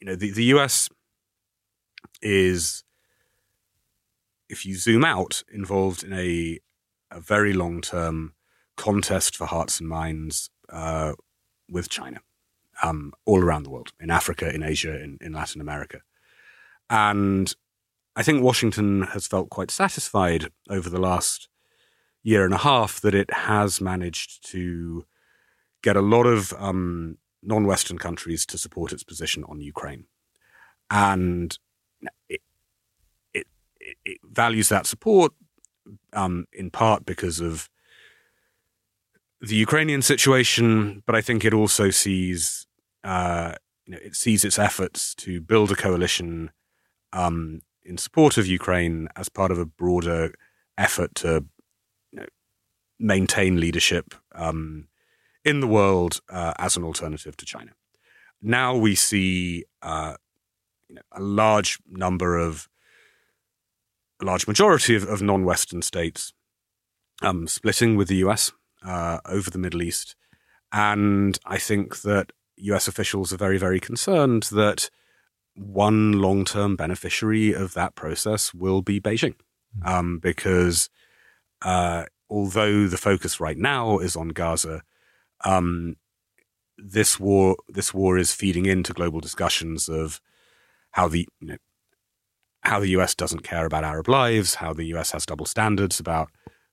you 0.00 0.06
know, 0.06 0.16
the, 0.16 0.30
the 0.30 0.44
US 0.44 0.88
is, 2.22 2.84
if 4.48 4.64
you 4.64 4.76
zoom 4.76 5.04
out, 5.04 5.42
involved 5.52 6.02
in 6.02 6.12
a 6.12 6.60
a 7.10 7.20
very 7.20 7.52
long 7.52 7.80
term 7.80 8.34
contest 8.76 9.36
for 9.36 9.46
hearts 9.46 9.80
and 9.80 9.88
minds 9.88 10.50
uh, 10.68 11.12
with 11.68 11.88
China 11.88 12.20
um, 12.82 13.12
all 13.24 13.42
around 13.42 13.62
the 13.62 13.70
world, 13.70 13.92
in 14.00 14.10
Africa, 14.10 14.52
in 14.52 14.62
Asia, 14.62 15.02
in, 15.02 15.18
in 15.20 15.32
Latin 15.32 15.60
America. 15.60 16.00
And 16.90 17.54
I 18.14 18.22
think 18.22 18.42
Washington 18.42 19.02
has 19.02 19.26
felt 19.26 19.50
quite 19.50 19.70
satisfied 19.70 20.50
over 20.68 20.88
the 20.88 21.00
last 21.00 21.48
year 22.22 22.44
and 22.44 22.54
a 22.54 22.58
half 22.58 23.00
that 23.00 23.14
it 23.14 23.32
has 23.32 23.80
managed 23.80 24.46
to 24.50 25.04
get 25.86 25.96
a 25.96 26.10
lot 26.16 26.26
of 26.26 26.52
um, 26.58 27.16
non 27.42 27.64
Western 27.64 27.98
countries 28.06 28.44
to 28.46 28.58
support 28.58 28.92
its 28.92 29.04
position 29.04 29.44
on 29.44 29.60
Ukraine. 29.60 30.04
And 30.90 31.56
it, 32.28 32.42
it, 33.32 33.46
it 34.04 34.18
values 34.42 34.68
that 34.68 34.86
support 34.86 35.32
um, 36.12 36.46
in 36.52 36.70
part 36.70 37.06
because 37.06 37.38
of 37.40 37.68
the 39.40 39.54
Ukrainian 39.66 40.02
situation, 40.02 41.02
but 41.06 41.14
I 41.14 41.22
think 41.26 41.44
it 41.44 41.54
also 41.54 41.90
sees 41.90 42.66
uh, 43.04 43.52
you 43.84 43.92
know, 43.92 44.00
it 44.02 44.16
sees 44.16 44.44
its 44.44 44.58
efforts 44.58 45.14
to 45.14 45.40
build 45.40 45.70
a 45.70 45.76
coalition 45.76 46.50
um, 47.12 47.60
in 47.84 47.96
support 47.96 48.36
of 48.38 48.46
Ukraine 48.60 49.08
as 49.14 49.28
part 49.28 49.52
of 49.52 49.58
a 49.60 49.70
broader 49.82 50.34
effort 50.76 51.14
to 51.22 51.44
you 52.10 52.18
know, 52.18 52.26
maintain 52.98 53.60
leadership 53.60 54.06
um, 54.34 54.88
in 55.46 55.60
the 55.60 55.66
world 55.66 56.20
uh, 56.28 56.52
as 56.58 56.76
an 56.76 56.82
alternative 56.82 57.36
to 57.36 57.46
China. 57.46 57.70
Now 58.42 58.76
we 58.76 58.94
see 58.96 59.64
uh, 59.80 60.16
you 60.88 60.96
know, 60.96 61.02
a 61.12 61.22
large 61.22 61.78
number 61.88 62.36
of 62.36 62.68
a 64.20 64.24
large 64.24 64.46
majority 64.48 64.96
of, 64.96 65.04
of 65.04 65.22
non-Western 65.22 65.82
states 65.82 66.32
um, 67.22 67.46
splitting 67.46 67.96
with 67.96 68.08
the 68.08 68.16
US 68.16 68.50
uh, 68.84 69.18
over 69.26 69.50
the 69.50 69.58
Middle 69.58 69.82
East. 69.82 70.16
And 70.72 71.38
I 71.46 71.58
think 71.58 72.00
that 72.02 72.32
US 72.56 72.88
officials 72.88 73.32
are 73.32 73.36
very, 73.36 73.58
very 73.58 73.78
concerned 73.78 74.44
that 74.52 74.90
one 75.54 76.12
long 76.12 76.44
term 76.44 76.76
beneficiary 76.76 77.52
of 77.52 77.74
that 77.74 77.94
process 77.94 78.52
will 78.52 78.82
be 78.82 79.00
Beijing. 79.00 79.34
Um, 79.84 80.18
because 80.18 80.88
uh, 81.62 82.04
although 82.30 82.86
the 82.86 82.96
focus 82.96 83.38
right 83.38 83.58
now 83.58 83.98
is 83.98 84.16
on 84.16 84.28
Gaza, 84.28 84.82
um, 85.44 85.96
this 86.78 87.18
war 87.18 87.56
this 87.68 87.94
war 87.94 88.18
is 88.18 88.32
feeding 88.32 88.66
into 88.66 88.92
global 88.92 89.20
discussions 89.20 89.88
of 89.88 90.20
how 90.92 91.08
the 91.08 91.28
you 91.40 91.48
know, 91.48 91.56
how 92.62 92.80
the 92.80 92.88
US 92.88 93.14
doesn't 93.14 93.42
care 93.44 93.66
about 93.66 93.84
Arab 93.84 94.08
lives, 94.08 94.56
how 94.56 94.72
the 94.72 94.86
US 94.96 95.12
has 95.12 95.26
double 95.26 95.46
standards 95.46 96.00
about 96.00 96.30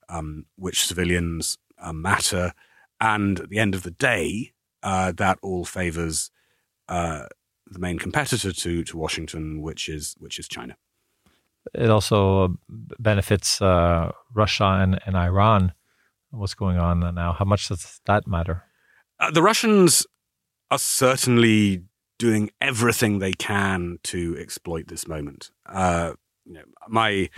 um, 0.09 0.45
which 0.55 0.86
civilians 0.86 1.57
uh, 1.80 1.93
matter, 1.93 2.53
and 2.99 3.39
at 3.39 3.49
the 3.49 3.59
end 3.59 3.76
of 3.76 3.84
the 3.84 3.91
day, 3.91 4.53
uh, 4.82 5.11
that 5.14 5.38
all 5.41 5.66
favors 5.66 6.32
uh, 6.89 7.26
the 7.68 7.80
main 7.80 7.99
competitor 7.99 8.51
to 8.51 8.84
to 8.84 8.97
Washington, 8.97 9.61
which 9.61 9.88
is 9.88 10.16
which 10.20 10.39
is 10.39 10.47
China. 10.47 10.76
It 11.74 11.89
also 11.89 12.57
benefits 12.70 13.61
uh, 13.61 14.11
Russia 14.34 14.80
and, 14.82 14.99
and 15.05 15.16
Iran. 15.16 15.74
What's 16.34 16.56
going 16.56 16.80
on 16.80 17.14
now? 17.14 17.34
How 17.34 17.46
much 17.46 17.68
does 17.68 18.02
that 18.08 18.26
matter? 18.26 18.64
Uh, 19.20 19.30
the 19.30 19.44
Russians 19.44 20.08
are 20.72 20.80
certainly 20.80 21.84
doing 22.18 22.50
everything 22.60 23.20
they 23.20 23.34
can 23.34 24.00
to 24.06 24.36
exploit 24.40 24.88
this 24.88 25.08
moment. 25.08 25.52
Uh, 25.68 26.14
you 26.44 26.54
know, 26.54 26.64
my 26.88 27.30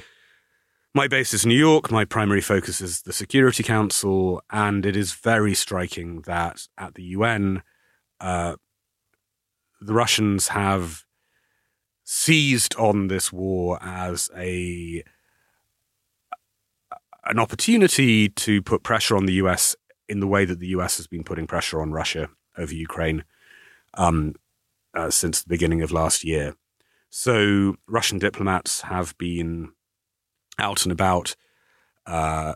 my 0.94 1.10
base 1.10 1.34
is 1.34 1.46
New 1.46 1.58
York. 1.58 1.92
My 1.92 2.06
primary 2.06 2.40
focus 2.40 2.80
is 2.80 3.02
the 3.02 3.12
Security 3.12 3.64
Council, 3.64 4.42
and 4.50 4.86
it 4.86 4.96
is 4.96 5.12
very 5.12 5.54
striking 5.54 6.22
that 6.22 6.66
at 6.78 6.96
the 6.96 7.04
UN, 7.04 7.64
uh, 8.22 8.56
the 9.82 9.94
Russians 9.94 10.48
have 10.50 11.04
seized 12.06 12.76
on 12.78 13.10
this 13.10 13.34
war 13.34 13.78
as 13.82 14.30
a 14.38 15.04
an 17.26 17.40
opportunity 17.40 18.30
to 18.30 18.62
put 18.62 18.84
pressure 18.84 19.18
on 19.18 19.26
the 19.26 19.34
US 19.34 19.76
in 20.08 20.20
the 20.20 20.28
way 20.28 20.46
that 20.46 20.60
the 20.60 20.68
US 20.68 20.98
has 20.98 21.08
been 21.08 21.24
putting 21.24 21.48
pressure 21.48 21.82
on 21.82 21.92
Russia 21.92 22.30
over 22.58 22.74
Ukraine 22.74 23.24
um, 23.96 24.36
uh, 24.94 25.10
since 25.10 25.42
the 25.42 25.50
beginning 25.50 25.82
of 25.82 25.92
last 25.92 26.24
year. 26.24 26.56
So 27.10 27.76
Russian 27.88 28.20
diplomats 28.20 28.82
have 28.82 29.18
been 29.18 29.72
out 30.60 30.84
and 30.84 30.92
about 30.92 31.36
uh, 32.06 32.54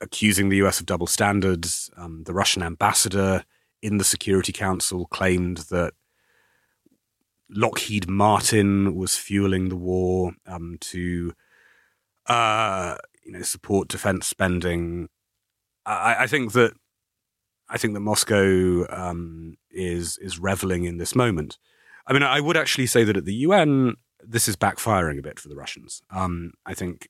accusing 0.00 0.48
the 0.48 0.56
US 0.58 0.80
of 0.80 0.86
double 0.86 1.06
standards. 1.06 1.90
Um, 1.96 2.24
the 2.24 2.34
Russian 2.34 2.62
ambassador 2.62 3.44
in 3.82 3.98
the 3.98 4.04
Security 4.04 4.52
Council 4.52 5.06
claimed 5.06 5.58
that 5.70 5.92
Lockheed 7.48 8.08
Martin 8.08 8.94
was 8.96 9.16
fueling 9.16 9.68
the 9.68 9.76
war 9.76 10.32
um, 10.46 10.78
to, 10.80 11.32
uh, 12.26 12.96
you 13.26 13.32
know, 13.32 13.42
support 13.42 13.88
defense 13.88 14.26
spending. 14.26 15.08
I, 15.84 16.16
I, 16.20 16.26
think 16.26 16.52
that 16.52 16.72
I 17.68 17.76
think 17.76 17.94
that 17.94 18.00
Moscow 18.00 18.86
um, 18.88 19.56
is 19.70 20.16
is 20.18 20.38
reveling 20.38 20.84
in 20.84 20.98
this 20.98 21.14
moment. 21.14 21.58
I 22.06 22.12
mean, 22.12 22.22
I 22.22 22.40
would 22.40 22.56
actually 22.56 22.86
say 22.86 23.02
that 23.04 23.16
at 23.16 23.24
the 23.24 23.34
UN, 23.34 23.96
this 24.24 24.46
is 24.46 24.56
backfiring 24.56 25.18
a 25.18 25.22
bit 25.22 25.40
for 25.40 25.48
the 25.48 25.56
Russians. 25.56 26.02
Um, 26.10 26.52
I 26.64 26.74
think 26.74 27.08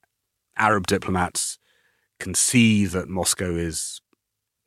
Arab 0.56 0.86
diplomats 0.86 1.58
can 2.18 2.34
see 2.34 2.86
that 2.86 3.08
Moscow 3.08 3.54
is 3.54 4.00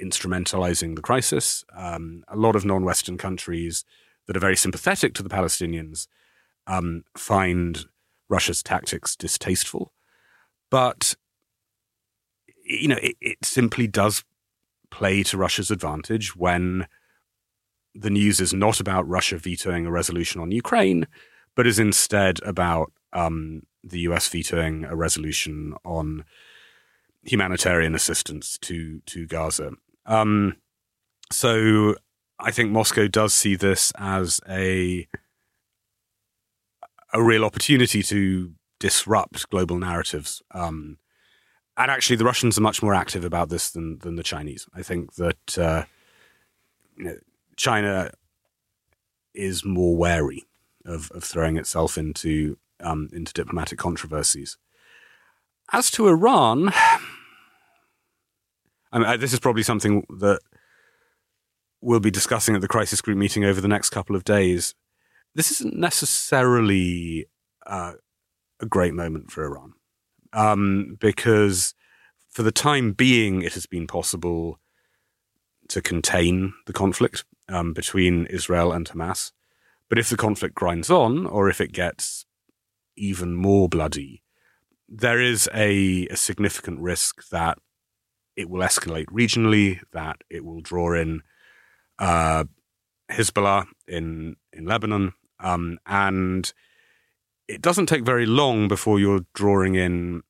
instrumentalizing 0.02 0.96
the 0.96 1.02
crisis. 1.02 1.64
Um, 1.76 2.24
a 2.28 2.36
lot 2.36 2.56
of 2.56 2.64
non-Western 2.64 3.18
countries 3.18 3.84
that 4.28 4.38
are 4.38 4.40
very 4.40 4.56
sympathetic 4.56 5.16
to 5.16 5.24
the 5.24 5.30
Palestinians 5.30 6.08
um, 6.68 7.04
find 7.18 7.86
Russia's 8.30 8.62
tactics 8.62 9.16
distasteful. 9.16 9.92
But, 10.70 11.16
you 12.70 12.88
know, 12.88 13.00
it, 13.02 13.16
it 13.20 13.38
simply 13.44 13.88
does 13.88 14.24
play 14.92 15.24
to 15.24 15.38
Russia's 15.38 15.72
advantage 15.72 16.36
when 16.36 16.88
the 17.96 18.10
news 18.10 18.40
is 18.40 18.54
not 18.54 18.80
about 18.80 19.08
Russia 19.08 19.38
vetoing 19.38 19.86
a 19.86 19.92
resolution 19.92 20.40
on 20.40 20.52
Ukraine, 20.52 21.08
but 21.56 21.68
is 21.68 21.80
instead 21.80 22.42
about 22.44 22.92
um, 23.14 23.64
the 23.84 24.02
US 24.02 24.30
vetoing 24.30 24.86
a 24.86 24.96
resolution 24.96 25.74
on 25.84 26.24
humanitarian 27.24 27.96
assistance 27.96 28.58
to 28.60 29.02
to 29.08 29.26
Gaza. 29.26 29.72
Um, 30.06 30.56
so 31.32 31.96
I 32.40 32.52
think 32.52 32.72
Moscow 32.72 33.08
does 33.08 33.34
see 33.34 33.56
this 33.56 33.92
as 33.98 34.40
a 34.48 35.08
a 37.12 37.22
real 37.22 37.44
opportunity 37.44 38.04
to 38.04 38.54
disrupt 38.80 39.50
global 39.50 39.80
narratives. 39.80 40.42
Um, 40.52 40.98
and 41.80 41.90
actually, 41.90 42.18
the 42.18 42.26
Russians 42.26 42.58
are 42.58 42.62
much 42.62 42.84
more 42.84 42.94
active 42.94 43.24
about 43.24 43.48
this 43.48 43.72
than 43.72 44.00
than 44.00 44.18
the 44.18 44.24
Chinese. 44.24 44.68
I 44.74 44.84
think 44.84 45.14
that 45.16 45.58
uh, 45.58 45.86
you 46.98 47.06
know, 47.06 47.18
China 47.56 48.12
is 49.34 49.64
more 49.64 49.96
wary 49.96 50.44
of, 50.86 51.10
of 51.12 51.24
throwing 51.24 51.56
itself 51.56 51.98
into 51.98 52.58
um, 52.82 53.08
into 53.14 53.32
diplomatic 53.32 53.80
controversies. 53.80 54.58
As 55.72 55.90
to 55.92 56.10
Iran, 56.10 56.70
I 58.92 59.00
mean, 59.00 59.20
this 59.22 59.32
is 59.32 59.40
probably 59.40 59.64
something 59.64 60.06
that 60.20 60.42
we'll 61.80 62.02
be 62.02 62.12
discussing 62.12 62.56
at 62.56 62.62
the 62.62 62.68
crisis 62.68 63.00
group 63.00 63.18
meeting 63.18 63.46
over 63.46 63.62
the 63.62 63.70
next 63.70 63.92
couple 63.92 64.18
of 64.18 64.26
days. 64.26 64.76
This 65.34 65.50
isn't 65.52 65.78
necessarily 65.78 67.28
uh, 67.66 67.94
a 68.60 68.66
great 68.66 68.94
moment 68.94 69.32
for 69.32 69.46
Iran 69.46 69.76
um, 70.34 70.98
because, 71.00 71.74
for 72.30 72.44
the 72.44 72.52
time 72.52 72.94
being, 72.94 73.42
it 73.42 73.54
has 73.54 73.66
been 73.66 73.88
possible 73.88 74.60
to 75.70 75.82
contain 75.82 76.54
the 76.66 76.74
conflict 76.74 77.24
um, 77.48 77.74
between 77.74 78.26
Israel 78.28 78.72
and 78.72 78.88
Hamas. 78.90 79.32
But 79.88 80.00
if 80.00 80.10
the 80.10 80.18
conflict 80.18 80.56
grinds 80.56 80.90
on, 80.90 81.26
or 81.26 81.50
if 81.50 81.60
it 81.60 81.72
gets 81.72 82.26
even 82.96 83.34
more 83.34 83.68
bloody, 83.68 84.24
there 84.88 85.22
is 85.22 85.50
a, 85.54 86.08
a 86.08 86.16
significant 86.16 86.80
risk 86.80 87.30
that 87.30 87.58
it 88.36 88.50
will 88.50 88.62
escalate 88.62 89.06
regionally, 89.08 89.80
that 89.92 90.18
it 90.30 90.46
will 90.46 90.62
draw 90.62 90.94
in 90.94 91.22
uh, 92.00 92.46
Hezbollah 93.12 93.68
in 93.88 94.36
in 94.54 94.66
Lebanon, 94.66 95.14
um, 95.40 95.80
and 95.86 96.54
it 97.50 97.64
doesn't 97.64 97.88
take 97.88 98.06
very 98.06 98.28
long 98.28 98.68
before 98.68 99.00
you're 99.00 99.26
drawing 99.34 99.74
in 99.74 100.22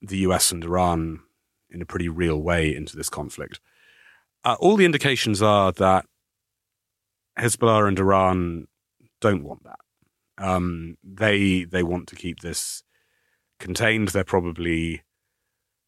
the 0.00 0.18
US 0.18 0.52
and 0.52 0.62
Iran 0.62 1.20
in 1.68 1.82
a 1.82 1.86
pretty 1.86 2.08
real 2.08 2.40
way 2.40 2.74
into 2.74 2.96
this 2.96 3.10
conflict. 3.10 3.60
Uh, 4.44 4.56
all 4.60 4.76
the 4.76 4.84
indications 4.84 5.42
are 5.42 5.72
that 5.72 6.06
Hezbollah 7.36 7.88
and 7.88 7.98
Iran 7.98 8.68
don't 9.20 9.42
want 9.42 9.64
that. 9.64 9.80
Um, 10.38 10.96
they 11.02 11.64
they 11.64 11.82
want 11.82 12.06
to 12.08 12.16
keep 12.16 12.40
this 12.40 12.84
contained. 13.58 14.08
They're 14.08 14.24
probably 14.24 15.02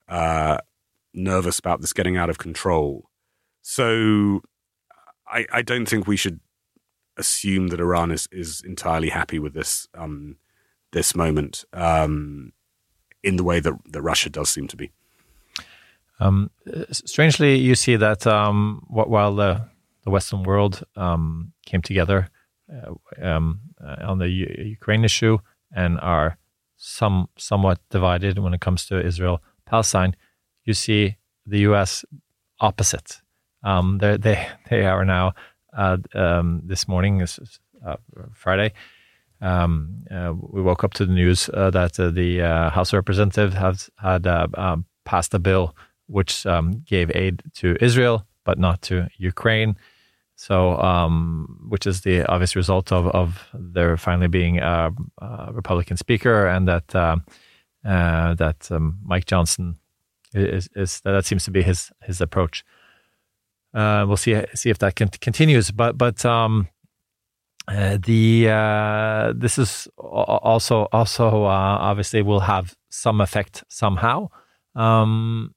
uh, 0.09 0.59
nervous 1.13 1.61
about 1.61 1.83
this 1.83 1.93
getting 1.93 2.17
out 2.17 2.31
of 2.31 2.39
control. 2.39 3.11
So 3.63 4.43
I, 5.27 5.47
I 5.53 5.63
don't 5.63 5.87
think 5.87 6.07
we 6.07 6.17
should 6.17 6.41
assume 7.17 7.69
that 7.69 7.81
Iran 7.81 8.11
is, 8.11 8.29
is 8.33 8.61
entirely 8.65 9.11
happy 9.11 9.39
with 9.39 9.55
this 9.55 9.89
um, 9.95 10.37
this 10.95 11.15
moment 11.15 11.65
um, 11.75 12.53
in 13.23 13.37
the 13.37 13.45
way 13.45 13.61
that, 13.61 13.75
that 13.93 14.01
Russia 14.01 14.31
does 14.31 14.49
seem 14.49 14.67
to 14.69 14.77
be. 14.77 14.91
Um, 16.21 16.51
strangely, 16.91 17.57
you 17.57 17.75
see 17.75 17.97
that 17.97 18.27
um, 18.27 18.85
while 18.89 19.35
the, 19.35 19.69
the 20.05 20.11
Western 20.11 20.45
world 20.45 20.85
um, 20.97 21.53
came 21.67 21.83
together 21.83 22.29
uh, 22.73 22.95
um, 23.21 23.61
uh, 23.85 23.97
on 24.07 24.19
the 24.19 24.29
U- 24.29 24.55
Ukraine 24.65 25.05
issue 25.05 25.39
and 25.75 26.01
are 26.01 26.39
some 26.77 27.29
somewhat 27.37 27.79
divided 27.91 28.39
when 28.39 28.55
it 28.55 28.61
comes 28.61 28.87
to 28.87 29.05
Israel 29.05 29.43
Palestine, 29.67 30.15
you 30.65 30.75
see 30.75 31.17
the 31.47 31.61
U.S. 31.71 32.05
opposite. 32.61 33.21
Um, 33.63 33.99
they 33.99 34.17
they 34.71 34.85
are 34.87 35.05
now 35.05 35.35
uh, 35.77 35.97
this 36.63 36.87
morning, 36.87 37.19
this 37.19 37.39
is, 37.39 37.59
uh, 37.85 37.97
Friday. 38.33 38.73
Um, 39.45 40.05
uh, 40.11 40.33
we 40.35 40.63
woke 40.63 40.85
up 40.85 40.95
to 40.95 41.05
the 41.05 41.13
news 41.13 41.51
uh, 41.53 41.71
that 41.71 42.01
uh, 42.01 42.09
the 42.11 42.41
uh, 42.41 42.71
House 42.71 42.93
of 42.93 42.97
Representatives 42.97 43.55
has 43.55 43.91
had 43.99 44.27
um, 44.27 44.87
passed 45.05 45.35
a 45.35 45.39
bill 45.39 45.77
which 46.07 46.47
um, 46.47 46.83
gave 46.87 47.15
aid 47.15 47.43
to 47.57 47.77
Israel 47.81 48.27
but 48.45 48.59
not 48.59 48.81
to 48.83 49.09
Ukraine. 49.19 49.77
So, 50.37 50.77
um, 50.79 51.67
which 51.69 51.87
is 51.87 52.01
the 52.01 52.27
obvious 52.27 52.57
result 52.57 52.91
of, 52.91 53.07
of 53.09 53.49
there 53.55 53.97
finally 53.97 54.29
being 54.29 54.59
a, 54.59 54.91
a 55.19 55.53
Republican 55.53 55.97
speaker, 55.97 56.47
and 56.47 56.67
that 56.67 56.89
that 56.89 58.71
um, 58.71 58.99
Mike 59.05 59.27
Johnson 59.27 59.77
is, 60.33 60.69
is 60.75 61.01
that 61.05 61.25
seems 61.25 61.45
to 61.45 61.51
be 61.51 61.63
his 61.63 61.93
his 62.03 62.21
approach. 62.21 62.65
Uh, 63.75 64.05
we'll 64.07 64.17
see 64.17 64.41
see 64.55 64.71
if 64.71 64.79
that 64.79 64.97
can, 64.97 65.09
continues. 65.09 65.71
But 65.71 65.97
but 65.99 66.25
um, 66.25 66.69
uh, 67.67 67.99
the 68.03 68.49
uh, 68.49 69.33
this 69.35 69.59
is 69.59 69.89
also 69.97 70.87
also 70.93 71.45
uh, 71.45 71.79
obviously 71.81 72.23
will 72.23 72.41
have 72.41 72.75
some 72.91 73.21
effect 73.21 73.65
somehow. 73.69 74.29
Um, 74.75 75.55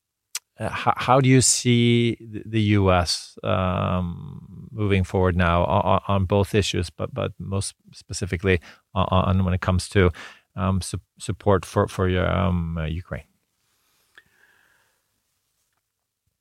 how, 0.60 0.94
how, 0.96 1.22
do 1.22 1.30
you 1.30 1.42
see 1.42 2.18
the 2.20 2.62
U.S. 2.80 3.38
Um, 3.44 4.70
moving 4.72 5.04
forward 5.04 5.36
now 5.36 5.66
on, 5.66 6.02
on, 6.08 6.26
both 6.26 6.56
issues, 6.56 6.90
but 6.90 7.14
but 7.14 7.32
most 7.40 7.76
specifically 7.94 8.60
on, 8.94 9.08
on 9.12 9.46
when 9.46 9.54
it 9.54 9.62
comes 9.62 9.90
to 9.90 10.12
um, 10.56 10.82
su 10.82 11.00
support 11.20 11.66
for 11.66 11.88
for 11.88 12.08
um, 12.26 12.80
Ukraine? 12.90 13.26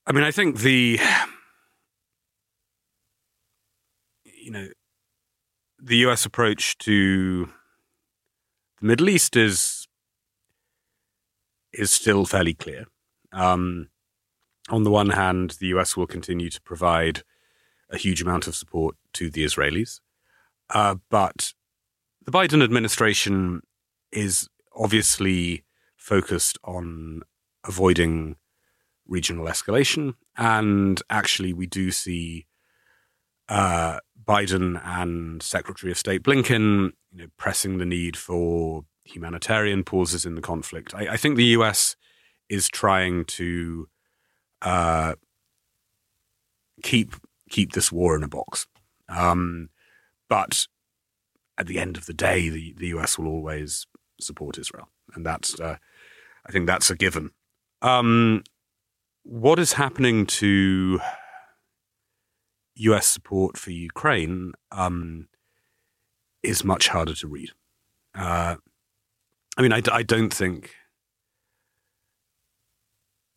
I 0.07 0.13
mean, 0.13 0.23
I 0.23 0.31
think 0.31 0.61
the 0.61 1.01
you 4.47 4.53
know, 4.53 4.69
the 5.79 5.99
US 5.99 6.25
approach 6.25 6.79
to 6.79 7.47
the 8.81 8.87
Middle 8.87 9.09
East 9.09 9.37
is 9.37 9.87
is 11.73 11.93
still 11.93 12.25
fairly 12.25 12.55
clear. 12.55 12.87
Um, 13.33 13.91
on 14.69 14.83
the 14.83 14.91
one 14.91 15.11
hand, 15.11 15.57
the 15.61 15.67
US 15.69 15.97
will 15.97 16.07
continue 16.07 16.51
to 16.51 16.61
provide 16.63 17.23
a 17.91 17.99
huge 17.99 18.23
amount 18.23 18.47
of 18.47 18.57
support 18.57 18.97
to 19.13 19.31
the 19.31 19.45
Israelis. 19.45 20.01
Uh, 20.71 20.97
but 21.11 21.53
the 22.25 22.33
Biden 22.33 22.65
administration 22.65 23.63
is 24.11 24.49
obviously 24.75 25.65
focused 25.97 26.59
on 26.65 27.23
avoiding 27.65 28.37
regional 29.07 29.47
escalation. 29.47 30.15
And 30.37 31.01
actually, 31.09 31.53
we 31.53 31.67
do 31.67 31.91
see 31.91 32.46
uh, 33.49 33.99
Biden 34.27 34.81
and 34.85 35.43
Secretary 35.43 35.91
of 35.93 35.99
State 35.99 36.23
Blinken 36.23 36.93
you 37.13 37.23
know, 37.23 37.27
pressing 37.37 37.79
the 37.79 37.87
need 37.87 38.17
for 38.17 38.85
humanitarian 39.05 39.85
pauses 39.85 40.27
in 40.27 40.35
the 40.35 40.41
conflict. 40.41 40.95
I, 40.95 41.13
I 41.13 41.17
think 41.17 41.37
the 41.37 41.45
US 41.45 41.97
is 42.49 42.69
trying 42.69 43.25
to 43.25 43.89
uh, 44.63 45.15
keep 46.83 47.15
keep 47.51 47.73
this 47.73 47.93
war 47.93 48.17
in 48.17 48.23
a 48.23 48.29
box. 48.29 48.67
Um, 49.09 49.71
but 50.29 50.67
at 51.57 51.67
the 51.67 51.79
end 51.79 51.97
of 51.97 52.07
the 52.07 52.13
day, 52.13 52.49
the, 52.49 52.75
the 52.77 52.89
US 52.89 53.19
will 53.19 53.29
always 53.29 53.87
support 54.21 54.59
Israel, 54.59 54.89
and 55.15 55.25
that's 55.25 55.59
uh, 55.61 55.77
I 56.47 56.53
think 56.53 56.67
that's 56.67 56.91
a 56.91 56.97
given. 56.97 57.31
Um, 57.83 58.43
what 59.23 59.59
is 59.59 59.75
happening 59.75 60.27
to 60.27 61.01
US 62.77 63.07
support 63.07 63.57
for 63.57 63.71
Ukraine 63.71 64.53
um, 64.71 65.29
is 66.43 66.65
much 66.65 66.89
harder 66.89 67.15
to 67.15 67.27
read. 67.27 67.51
Uh, 68.15 68.57
I 69.57 69.63
mean, 69.63 69.73
I, 69.73 69.83
I 69.91 70.03
don't 70.03 70.33
think 70.33 70.75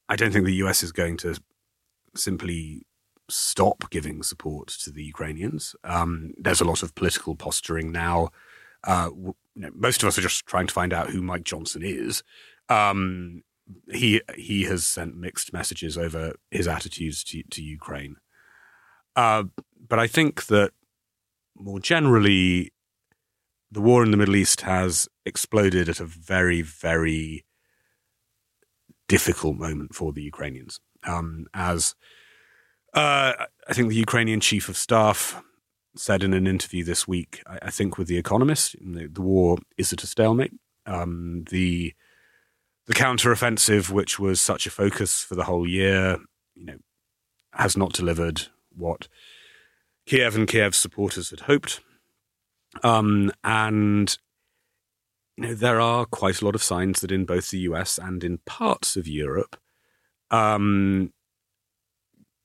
I 0.07 0.15
don't 0.15 0.31
think 0.31 0.45
the 0.45 0.55
US 0.55 0.83
is 0.83 0.91
going 0.91 1.17
to 1.17 1.39
simply 2.15 2.85
stop 3.29 3.89
giving 3.91 4.23
support 4.23 4.67
to 4.67 4.91
the 4.91 5.03
Ukrainians. 5.03 5.75
Um, 5.83 6.33
there's 6.37 6.61
a 6.61 6.65
lot 6.65 6.83
of 6.83 6.95
political 6.95 7.35
posturing 7.35 7.91
now. 7.91 8.29
Uh, 8.83 9.09
you 9.15 9.35
know, 9.55 9.69
most 9.75 10.01
of 10.01 10.07
us 10.07 10.17
are 10.17 10.21
just 10.21 10.45
trying 10.45 10.67
to 10.67 10.73
find 10.73 10.93
out 10.93 11.11
who 11.11 11.21
Mike 11.21 11.43
Johnson 11.43 11.83
is. 11.83 12.23
Um, 12.69 13.43
he 13.91 14.21
he 14.35 14.63
has 14.63 14.85
sent 14.85 15.15
mixed 15.15 15.53
messages 15.53 15.97
over 15.97 16.33
his 16.49 16.67
attitudes 16.67 17.23
to, 17.25 17.43
to 17.51 17.61
Ukraine. 17.61 18.15
Uh, 19.15 19.43
but 19.87 19.99
I 19.99 20.07
think 20.07 20.45
that 20.47 20.71
more 21.55 21.79
generally, 21.79 22.71
the 23.71 23.81
war 23.81 24.03
in 24.03 24.11
the 24.11 24.17
Middle 24.17 24.35
East 24.35 24.61
has 24.61 25.07
exploded 25.25 25.89
at 25.89 25.99
a 25.99 26.05
very, 26.05 26.61
very 26.61 27.45
difficult 29.07 29.57
moment 29.57 29.93
for 29.93 30.13
the 30.13 30.21
Ukrainians. 30.21 30.79
Um, 31.03 31.47
as 31.53 31.95
uh, 32.93 33.33
I 33.67 33.73
think 33.73 33.89
the 33.89 33.95
Ukrainian 33.95 34.39
chief 34.39 34.69
of 34.69 34.77
staff 34.77 35.41
said 35.95 36.23
in 36.23 36.33
an 36.33 36.47
interview 36.47 36.83
this 36.83 37.07
week, 37.07 37.41
I, 37.45 37.59
I 37.63 37.71
think 37.71 37.97
with 37.97 38.07
The 38.07 38.17
Economist, 38.17 38.75
the, 38.81 39.07
the, 39.07 39.21
war 39.21 39.57
is 39.77 39.93
at 39.93 40.03
a 40.03 40.07
stalemate. 40.07 40.53
Um, 40.85 41.45
the 41.49 41.93
the 42.87 42.95
counteroffensive, 42.95 43.91
which 43.91 44.17
was 44.17 44.41
such 44.41 44.65
a 44.65 44.71
focus 44.71 45.21
for 45.21 45.35
the 45.35 45.43
whole 45.43 45.67
year, 45.67 46.17
you 46.55 46.65
know, 46.65 46.77
has 47.53 47.77
not 47.77 47.93
delivered 47.93 48.47
what 48.75 49.07
Kiev 50.05 50.35
and 50.35 50.47
Kiev's 50.47 50.77
supporters 50.77 51.29
had 51.29 51.41
hoped. 51.41 51.81
Um, 52.83 53.31
and 53.43 54.17
you 55.37 55.47
know, 55.47 55.53
there 55.53 55.79
are 55.79 56.05
quite 56.05 56.41
a 56.41 56.45
lot 56.45 56.55
of 56.55 56.63
signs 56.63 57.01
that 57.01 57.11
in 57.11 57.25
both 57.25 57.49
the 57.49 57.59
US 57.59 57.97
and 57.97 58.23
in 58.23 58.39
parts 58.39 58.95
of 58.95 59.07
Europe, 59.07 59.57
um, 60.31 61.13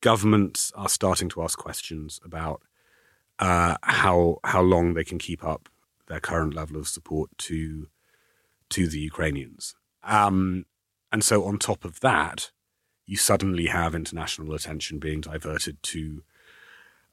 governments 0.01 0.73
are 0.75 0.89
starting 0.89 1.29
to 1.31 1.43
ask 1.43 1.59
questions 1.59 2.21
about 2.25 2.63
uh, 3.39 3.77
how 3.83 4.39
how 4.45 4.63
long 4.63 4.95
they 4.95 5.05
can 5.05 5.19
keep 5.19 5.43
up 5.43 5.69
their 6.07 6.21
current 6.21 6.55
level 6.55 6.77
of 6.77 6.87
support 6.87 7.31
to 7.39 7.89
to 8.71 8.89
the 8.89 9.01
Ukrainians. 9.01 9.75
Um, 10.03 10.67
and 11.11 11.25
so, 11.25 11.45
on 11.45 11.59
top 11.59 11.85
of 11.85 12.01
that, 12.01 12.51
you 13.07 13.17
suddenly 13.17 13.67
have 13.67 13.95
international 13.95 14.55
attention 14.55 14.99
being 14.99 15.21
diverted 15.21 15.83
to 15.83 16.23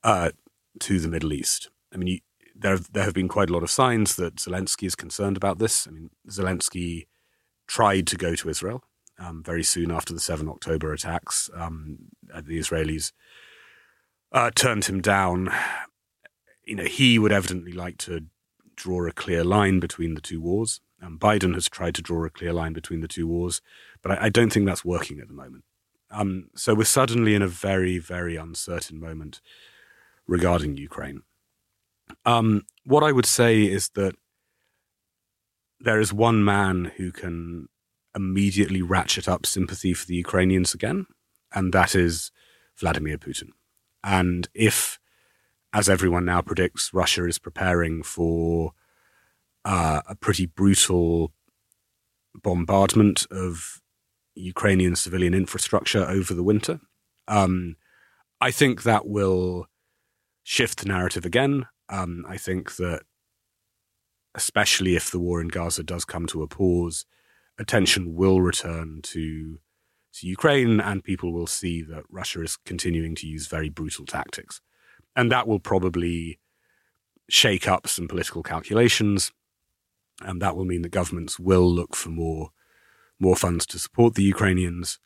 uh, 0.04 0.32
to 0.80 1.00
the 1.00 1.08
Middle 1.08 1.34
East. 1.34 1.70
I 1.94 1.98
mean, 1.98 2.08
you, 2.08 2.20
there 2.56 2.78
there 2.78 3.04
have 3.04 3.14
been 3.14 3.28
quite 3.28 3.50
a 3.50 3.54
lot 3.54 3.64
of 3.64 3.72
signs 3.72 4.16
that 4.16 4.36
Zelensky 4.36 4.86
is 4.88 4.96
concerned 4.96 5.38
about 5.38 5.60
this. 5.60 5.88
I 5.88 5.92
mean, 5.92 6.10
Zelensky 6.30 7.08
tried 7.68 8.08
to 8.08 8.18
go 8.18 8.36
to 8.36 8.50
Israel 8.50 8.84
um, 9.20 9.44
very 9.44 9.64
soon 9.64 9.92
after 9.92 10.14
the 10.14 10.20
seven 10.20 10.48
October 10.50 10.94
attacks. 10.94 11.50
Um, 11.54 12.00
the 12.24 12.60
Israelis 12.60 13.12
uh, 14.32 14.52
turned 14.54 14.86
him 14.86 15.02
down. 15.02 15.52
You 16.66 16.76
know, 16.76 16.86
he 16.86 17.20
would 17.20 17.32
evidently 17.32 17.74
like 17.74 17.98
to 18.00 18.26
draw 18.76 19.08
a 19.08 19.12
clear 19.12 19.44
line 19.44 19.80
between 19.80 20.16
the 20.16 20.22
two 20.22 20.42
wars. 20.42 20.80
Um, 21.02 21.18
Biden 21.18 21.54
has 21.56 21.68
tried 21.68 21.96
to 21.96 22.02
draw 22.02 22.24
a 22.26 22.30
clear 22.30 22.54
line 22.54 22.74
between 22.74 23.02
the 23.02 23.08
two 23.08 23.28
wars, 23.28 23.62
but 24.02 24.12
I, 24.12 24.26
I 24.26 24.30
don't 24.30 24.52
think 24.52 24.66
that's 24.66 24.86
working 24.86 25.20
at 25.20 25.28
the 25.28 25.34
moment. 25.34 25.64
Um, 26.12 26.50
so 26.56 26.76
we're 26.76 26.84
suddenly 26.84 27.36
in 27.36 27.42
a 27.42 27.48
very, 27.48 27.98
very 27.98 28.36
uncertain 28.36 29.00
moment 29.00 29.42
regarding 30.28 30.78
Ukraine. 30.78 31.24
Um, 32.26 32.64
what 32.84 33.04
I 33.04 33.12
would 33.12 33.26
say 33.26 33.64
is 33.64 33.90
that 33.96 34.16
there 35.80 36.00
is 36.00 36.14
one 36.14 36.44
man 36.44 36.92
who 36.98 37.12
can 37.12 37.68
immediately 38.16 38.82
ratchet 38.82 39.28
up 39.28 39.46
sympathy 39.46 39.94
for 39.94 40.06
the 40.06 40.16
Ukrainians 40.16 40.74
again, 40.74 41.06
and 41.54 41.74
that 41.74 41.96
is 41.96 42.32
Vladimir 42.78 43.18
Putin. 43.18 43.50
And 44.04 44.48
if, 44.54 45.00
as 45.74 45.90
everyone 45.90 46.26
now 46.26 46.42
predicts, 46.42 46.94
Russia 46.94 47.26
is 47.26 47.40
preparing 47.40 48.04
for 48.04 48.74
uh, 49.64 50.02
a 50.08 50.16
pretty 50.16 50.46
brutal 50.46 51.32
bombardment 52.34 53.28
of 53.32 53.82
Ukrainian 54.36 54.96
civilian 54.96 55.34
infrastructure 55.34 56.06
over 56.08 56.34
the 56.34 56.44
winter, 56.44 56.80
um, 57.28 57.76
I 58.40 58.52
think 58.52 58.84
that 58.84 59.08
will 59.08 59.68
shift 60.44 60.80
the 60.80 60.88
narrative 60.88 61.26
again. 61.26 61.68
Um, 61.90 62.26
I 62.28 62.38
think 62.38 62.76
that, 62.78 63.04
especially 64.34 64.96
if 64.96 65.12
the 65.12 65.20
war 65.20 65.42
in 65.42 65.50
Gaza 65.50 65.84
does 65.84 66.06
come 66.06 66.26
to 66.28 66.42
a 66.42 66.48
pause, 66.48 67.06
attention 67.60 68.16
will 68.16 68.42
return 68.42 69.02
to 69.04 69.60
to 70.14 70.28
Ukraine, 70.28 70.82
and 70.82 71.06
people 71.06 71.32
will 71.32 71.48
see 71.48 71.82
that 71.84 72.04
Russia 72.10 72.42
is 72.44 72.58
continuing 72.66 73.16
to 73.16 73.28
use 73.28 73.48
very 73.48 73.70
brutal 73.70 74.06
tactics, 74.06 74.60
and 75.16 75.32
that 75.32 75.48
will 75.48 75.60
probably 75.60 76.40
shake 77.30 77.66
up 77.66 77.88
some 77.88 78.10
political 78.10 78.44
calculations, 78.44 79.32
and 80.22 80.42
that 80.42 80.56
will 80.58 80.66
mean 80.66 80.82
that 80.82 80.90
governments 80.90 81.40
will 81.40 81.70
look 81.70 81.96
for 81.96 82.10
more 82.10 82.50
more 83.22 83.36
funds 83.36 83.66
to 83.68 83.80
support 83.80 84.16
the 84.16 84.24
Ukrainians. 84.24 85.00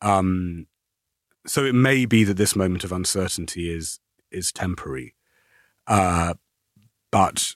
Um, 0.00 0.66
so 1.46 1.64
it 1.64 1.74
may 1.74 2.06
be 2.06 2.24
that 2.24 2.36
this 2.36 2.54
moment 2.54 2.84
of 2.84 2.92
uncertainty 2.92 3.70
is 3.70 4.00
is 4.30 4.52
temporary. 4.52 5.14
Uh, 5.86 6.34
but 7.10 7.54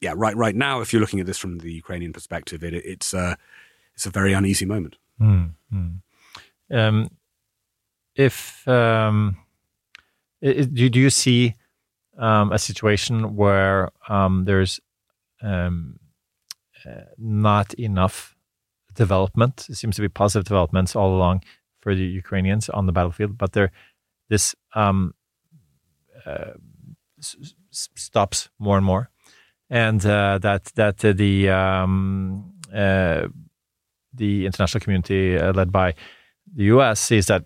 yeah, 0.00 0.14
right 0.16 0.36
right 0.36 0.54
now, 0.54 0.80
if 0.80 0.92
you're 0.92 1.00
looking 1.00 1.20
at 1.20 1.26
this 1.26 1.38
from 1.38 1.58
the 1.58 1.72
Ukrainian 1.72 2.12
perspective, 2.12 2.62
it, 2.62 2.74
it's 2.74 3.12
a 3.12 3.36
it's 3.94 4.06
a 4.06 4.10
very 4.10 4.32
uneasy 4.32 4.64
moment. 4.64 4.96
Mm. 5.20 5.52
Um, 6.70 7.10
if 8.14 8.66
um, 8.68 9.36
it, 10.40 10.74
do 10.74 11.00
you 11.00 11.10
see 11.10 11.54
um, 12.18 12.52
a 12.52 12.58
situation 12.58 13.36
where 13.36 13.90
um, 14.08 14.44
there's 14.44 14.80
um, 15.42 15.98
not 17.18 17.74
enough 17.74 18.36
development? 18.94 19.66
It 19.68 19.76
seems 19.76 19.96
to 19.96 20.02
be 20.02 20.08
positive 20.08 20.44
developments 20.44 20.96
all 20.96 21.14
along 21.14 21.42
for 21.80 21.94
the 21.94 22.04
Ukrainians 22.04 22.68
on 22.68 22.86
the 22.86 22.92
battlefield, 22.92 23.36
but 23.38 23.52
there 23.52 23.70
this 24.28 24.54
um, 24.74 25.14
uh, 26.26 26.54
s- 27.18 27.36
stops 27.70 28.48
more 28.58 28.76
and 28.76 28.86
more, 28.86 29.10
and 29.70 30.04
uh, 30.06 30.38
that 30.38 30.64
that 30.76 30.98
the 30.98 31.50
um, 31.50 32.54
uh, 32.72 33.28
the 34.14 34.46
international 34.46 34.80
community 34.80 35.36
uh, 35.36 35.52
led 35.52 35.70
by 35.70 35.94
the 36.54 36.64
U.S. 36.64 37.00
sees 37.00 37.26
that 37.26 37.44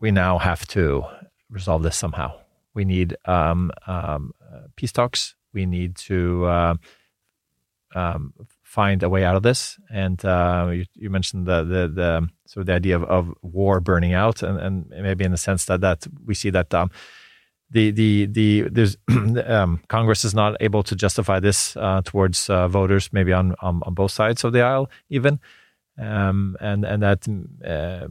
we 0.00 0.10
now 0.10 0.38
have 0.38 0.66
to 0.68 1.04
resolve 1.48 1.82
this 1.82 1.96
somehow. 1.96 2.32
We 2.74 2.84
need 2.84 3.16
um, 3.24 3.72
um, 3.86 4.32
uh, 4.52 4.68
peace 4.76 4.92
talks. 4.92 5.34
We 5.52 5.66
need 5.66 5.96
to 5.96 6.44
uh, 6.44 6.74
um, 7.94 8.34
find 8.68 9.02
a 9.02 9.08
way 9.08 9.24
out 9.24 9.34
of 9.34 9.42
this. 9.42 9.78
And 9.90 10.22
uh, 10.24 10.68
you, 10.72 10.84
you, 10.94 11.08
mentioned 11.08 11.46
the, 11.46 11.64
the, 11.64 11.88
the 11.88 12.28
sort 12.44 12.62
of 12.62 12.66
the 12.66 12.74
idea 12.74 12.96
of, 12.96 13.04
of 13.04 13.34
war 13.40 13.80
burning 13.80 14.12
out, 14.12 14.42
and, 14.42 14.58
and, 14.60 14.88
maybe 14.90 15.24
in 15.24 15.30
the 15.30 15.38
sense 15.38 15.64
that 15.64 15.80
that 15.80 16.06
we 16.26 16.34
see 16.34 16.50
that 16.50 16.72
um, 16.74 16.90
the 17.70 17.90
the 17.90 18.26
the 18.26 18.68
there's 18.70 18.98
um, 19.46 19.80
Congress 19.88 20.22
is 20.24 20.34
not 20.34 20.56
able 20.60 20.82
to 20.82 20.94
justify 20.94 21.40
this 21.40 21.76
uh, 21.78 22.02
towards 22.04 22.50
uh, 22.50 22.68
voters, 22.68 23.10
maybe 23.10 23.32
on, 23.32 23.54
on, 23.60 23.80
on 23.86 23.94
both 23.94 24.12
sides 24.12 24.44
of 24.44 24.52
the 24.52 24.60
aisle, 24.60 24.90
even, 25.08 25.40
um, 25.98 26.54
and 26.60 26.84
and 26.84 27.02
that 27.02 27.26
uh, 27.64 28.06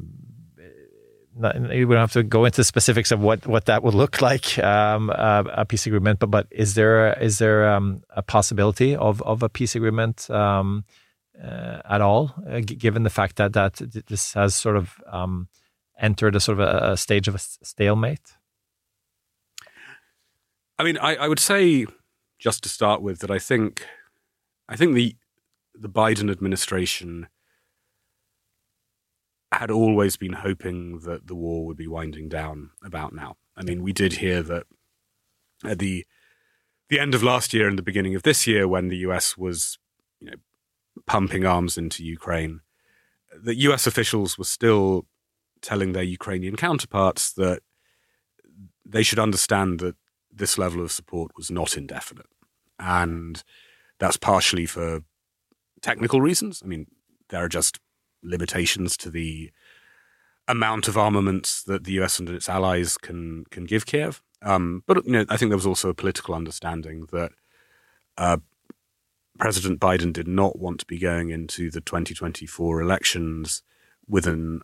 we 1.40 1.86
don't 1.86 1.98
have 1.98 2.14
to 2.14 2.24
go 2.24 2.46
into 2.46 2.64
specifics 2.64 3.12
of 3.12 3.20
what, 3.20 3.46
what 3.46 3.66
that 3.66 3.84
would 3.84 3.94
look 3.94 4.22
like, 4.22 4.58
um, 4.60 5.10
uh, 5.10 5.44
a 5.52 5.66
peace 5.66 5.86
agreement. 5.86 6.20
But 6.20 6.32
but 6.32 6.48
is 6.52 6.74
there 6.74 7.14
is 7.20 7.38
there 7.38 7.70
um, 7.70 8.04
a 8.10 8.22
possibility 8.22 8.96
of 8.96 9.22
of 9.22 9.44
a 9.44 9.50
peace 9.50 9.76
agreement 9.76 10.30
um, 10.30 10.84
uh, 11.44 11.82
at 11.90 12.02
all, 12.02 12.34
uh, 12.50 12.62
given 12.62 13.04
the 13.04 13.10
fact 13.10 13.36
that 13.36 13.54
that 13.54 13.76
this 14.08 14.34
has 14.34 14.56
sort 14.56 14.78
of 14.78 15.02
um, 15.12 15.48
entered 16.00 16.36
a 16.36 16.40
sort 16.40 16.60
of 16.60 16.68
a, 16.68 16.92
a, 16.92 16.98
stage 16.98 17.28
of 17.28 17.36
a 17.36 17.40
stalemate? 17.40 18.34
I 20.80 20.84
mean, 20.84 20.98
I, 20.98 21.16
I 21.16 21.28
would 21.28 21.40
say 21.40 21.86
just 22.40 22.64
to 22.64 22.70
start 22.70 23.02
with 23.02 23.20
that 23.20 23.32
I 23.32 23.40
think 23.40 23.86
I 24.70 24.76
think 24.76 24.96
the 24.96 25.16
the 25.74 25.90
Biden 25.90 26.32
administration 26.32 27.28
had 29.52 29.72
always 29.72 30.18
been 30.18 30.34
hoping 30.34 31.00
that 31.00 31.28
the 31.28 31.36
war 31.36 31.66
would 31.66 31.78
be 31.78 31.88
winding 31.88 32.30
down 32.30 32.72
about 32.84 33.14
now. 33.14 33.38
I 33.56 33.64
mean, 33.64 33.82
we 33.82 33.94
did 33.94 34.14
hear 34.14 34.42
that 34.44 34.66
at 35.64 35.80
the 35.80 36.06
the 36.90 37.00
end 37.00 37.14
of 37.14 37.24
last 37.24 37.54
year 37.54 37.68
and 37.68 37.78
the 37.78 37.84
beginning 37.84 38.16
of 38.16 38.24
this 38.24 38.48
year, 38.48 38.68
when 38.68 38.88
the 38.88 38.98
US 38.98 39.38
was, 39.38 39.78
you 40.20 40.32
know, 40.32 40.38
pumping 41.06 41.46
arms 41.46 41.78
into 41.78 42.04
Ukraine, 42.04 42.62
that 43.44 43.56
US 43.56 43.88
officials 43.88 44.38
were 44.38 44.46
still 44.46 45.06
telling 45.62 45.92
their 45.92 46.04
Ukrainian 46.04 46.56
counterparts 46.56 47.34
that 47.34 47.62
they 48.86 49.04
should 49.04 49.20
understand 49.20 49.80
that 49.80 49.96
this 50.32 50.58
level 50.58 50.82
of 50.82 50.92
support 50.92 51.32
was 51.36 51.52
not 51.52 51.76
indefinite. 51.76 52.28
And 52.80 53.44
that's 54.00 54.18
partially 54.18 54.66
for 54.66 55.02
technical 55.82 56.22
reasons. 56.22 56.62
I 56.64 56.68
mean, 56.68 56.88
there 57.30 57.44
are 57.44 57.50
just 57.50 57.80
limitations 58.28 58.98
to 58.98 59.10
the 59.10 59.52
amount 60.48 60.88
of 60.88 60.98
armaments 60.98 61.64
that 61.64 61.84
the 61.84 61.94
US 61.94 62.20
and 62.20 62.30
its 62.30 62.50
allies 62.50 62.98
can 62.98 63.46
can 63.50 63.66
give 63.66 63.86
Kiev. 63.86 64.22
Um, 64.42 64.84
but 64.86 65.06
you 65.06 65.12
know, 65.12 65.26
I 65.30 65.38
think 65.38 65.50
there 65.50 65.58
was 65.58 65.66
also 65.66 65.90
a 65.90 65.94
political 65.94 66.36
understanding 66.36 67.08
that 67.12 67.32
uh, 68.18 68.38
President 69.40 69.80
Biden 69.80 70.14
did 70.14 70.28
not 70.28 70.60
want 70.60 70.80
to 70.80 70.86
be 70.86 71.00
going 71.00 71.30
into 71.30 71.70
the 71.70 71.82
2024 71.82 72.82
elections 72.82 73.64
with 74.08 74.26
an 74.26 74.62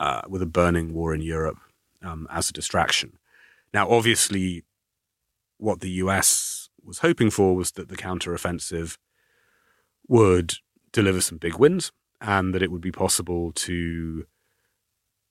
uh, 0.00 0.22
with 0.28 0.42
a 0.42 0.46
burning 0.46 0.92
war 0.94 1.14
in 1.14 1.20
Europe 1.20 1.58
um, 2.02 2.26
as 2.30 2.48
a 2.48 2.52
distraction. 2.52 3.18
Now, 3.74 3.90
obviously, 3.90 4.64
what 5.58 5.80
the 5.80 5.90
US 6.02 6.70
was 6.82 7.00
hoping 7.00 7.30
for 7.30 7.54
was 7.54 7.72
that 7.72 7.88
the 7.88 7.96
counteroffensive 7.96 8.96
would 10.06 10.54
deliver 10.92 11.20
some 11.20 11.38
big 11.38 11.56
wins 11.56 11.92
and 12.20 12.54
that 12.54 12.62
it 12.62 12.70
would 12.70 12.80
be 12.80 12.92
possible 12.92 13.52
to 13.52 14.26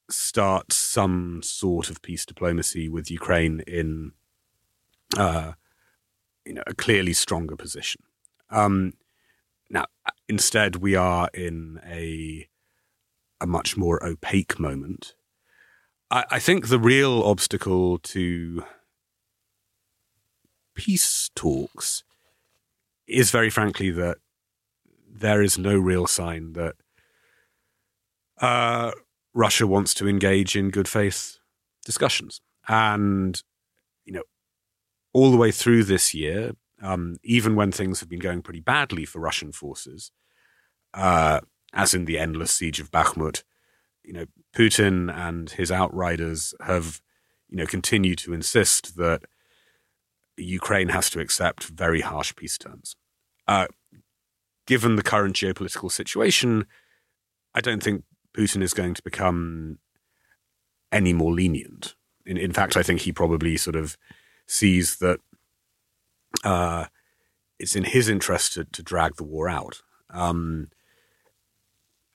start 0.10 0.72
some 0.72 1.42
sort 1.44 1.90
of 1.90 2.02
peace 2.02 2.26
diplomacy 2.26 2.88
with 2.88 3.12
Ukraine 3.12 3.62
in 3.68 4.14
uh, 5.18 5.54
you 6.46 6.54
know 6.54 6.64
a 6.66 6.74
clearly 6.74 7.14
stronger 7.14 7.56
position. 7.56 8.02
Um, 8.50 8.94
now, 9.70 9.86
instead, 10.30 10.78
we 10.78 10.96
are 10.96 11.30
in 11.34 11.80
a 11.86 12.48
a 13.40 13.48
much 13.48 13.78
more 13.78 14.04
opaque 14.04 14.60
moment. 14.60 15.16
I, 16.10 16.26
I 16.32 16.40
think 16.40 16.68
the 16.68 16.80
real 16.80 17.22
obstacle 17.24 18.00
to 18.00 18.64
peace 20.74 21.30
talks 21.36 22.04
is 23.08 23.32
very 23.32 23.50
frankly 23.50 23.90
that 23.92 24.18
there 25.20 25.42
is 25.42 25.58
no 25.58 25.78
real 25.78 26.08
sign 26.08 26.54
that 26.54 26.76
uh, 28.40 28.92
Russia 29.34 29.68
wants 29.68 29.94
to 29.96 30.08
engage 30.08 30.56
in 30.56 30.70
good 30.70 30.88
faith 30.88 31.38
discussions. 31.86 32.42
And, 32.68 33.42
you 34.06 34.14
know, 34.14 34.24
all 35.14 35.32
the 35.32 35.38
way 35.38 35.52
through 35.52 35.86
this 35.86 36.14
year, 36.14 36.52
um, 36.82 37.18
even 37.24 37.56
when 37.56 37.72
things 37.72 38.00
have 38.00 38.10
been 38.10 38.20
going 38.20 38.42
pretty 38.42 38.60
badly 38.60 39.06
for 39.06 39.20
Russian 39.20 39.52
forces, 39.52 40.12
uh, 40.94 41.40
as 41.74 41.94
in 41.94 42.06
the 42.06 42.20
endless 42.20 42.52
siege 42.52 42.80
of 42.80 42.92
Bakhmut, 42.92 43.44
you 44.04 44.14
know, 44.14 44.26
Putin 44.56 45.14
and 45.14 45.50
his 45.52 45.72
outriders 45.72 46.54
have, 46.62 47.02
you 47.50 47.58
know, 47.58 47.66
continued 47.66 48.18
to 48.20 48.34
insist 48.34 48.96
that 48.98 49.24
Ukraine 50.38 50.90
has 50.90 51.10
to 51.10 51.20
accept 51.20 51.66
very 51.66 52.02
harsh 52.02 52.36
peace 52.36 52.58
terms. 52.58 52.96
Uh, 53.48 53.68
given 54.68 54.98
the 54.98 55.04
current 55.04 55.36
geopolitical 55.36 55.92
situation, 55.92 56.68
I 57.56 57.62
don't 57.62 57.82
think 57.82 58.04
Putin 58.38 58.62
is 58.62 58.74
going 58.74 58.94
to 58.94 59.02
become 59.02 59.80
any 60.92 61.14
more 61.14 61.34
lenient. 61.34 61.96
In, 62.26 62.38
in 62.38 62.52
fact, 62.52 62.78
I 62.78 62.84
think 62.84 63.02
he 63.02 63.12
probably 63.12 63.58
sort 63.58 63.76
of 63.76 63.98
sees 64.46 64.98
that 64.98 65.20
uh, 66.44 66.86
it's 67.58 67.76
in 67.76 67.86
his 67.86 68.10
interest 68.10 68.54
to, 68.54 68.66
to, 68.66 68.84
drag 68.84 69.16
the 69.16 69.24
war 69.24 69.50
out. 69.50 69.82
Um, 70.10 70.70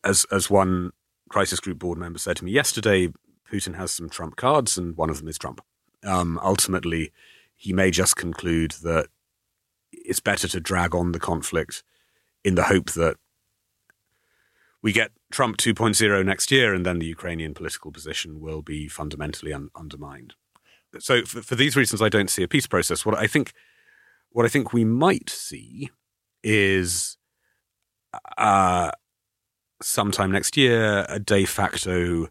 as 0.05 0.25
as 0.31 0.49
one 0.49 0.93
crisis 1.29 1.61
group 1.61 1.79
board 1.79 1.99
member 1.99 2.19
said 2.19 2.37
to 2.37 2.45
me 2.45 2.53
yesterday, 2.53 3.09
Putin 3.51 3.75
has 3.77 3.91
some 3.91 4.09
trump 4.09 4.37
cards, 4.37 4.77
and 4.79 4.97
one 4.97 5.11
of 5.11 5.19
them 5.19 5.29
is 5.29 5.39
Trump. 5.39 5.61
Um, 6.05 6.39
ultimately, 6.43 7.13
he 7.55 7.73
may 7.73 7.91
just 7.91 8.17
conclude 8.17 8.73
that 8.83 9.09
it's 9.93 10.21
better 10.21 10.49
to 10.49 10.61
drag 10.61 10.95
on 10.95 11.13
the 11.13 11.21
conflict 11.21 11.83
in 12.45 12.55
the 12.55 12.65
hope 12.65 12.91
that 12.93 13.17
we 14.83 14.93
get 14.93 15.13
Trump 15.31 15.57
2.0 15.57 16.25
next 16.27 16.51
year, 16.51 16.75
and 16.75 16.85
then 16.85 16.99
the 16.99 17.07
Ukrainian 17.07 17.55
political 17.55 17.93
position 17.93 18.41
will 18.41 18.63
be 18.63 18.89
fundamentally 18.89 19.53
un- 19.53 19.71
undermined. 19.77 20.35
So, 20.99 21.25
for, 21.25 21.41
for, 21.41 21.55
these 21.55 21.77
reasons, 21.77 22.03
I 22.03 22.09
don't 22.09 22.29
see 22.29 22.43
a 22.43 22.49
peace 22.49 22.67
process. 22.67 23.07
What 23.07 23.17
I 23.17 23.27
think, 23.27 23.53
what 24.31 24.45
I 24.45 24.49
think 24.49 24.73
we 24.73 24.85
might 24.85 25.31
see, 25.31 25.89
is 26.43 27.17
uh, 28.37 28.91
sometime 29.81 30.33
next 30.33 30.57
year 30.57 31.07
a 31.09 31.19
de 31.19 31.45
facto 31.45 32.29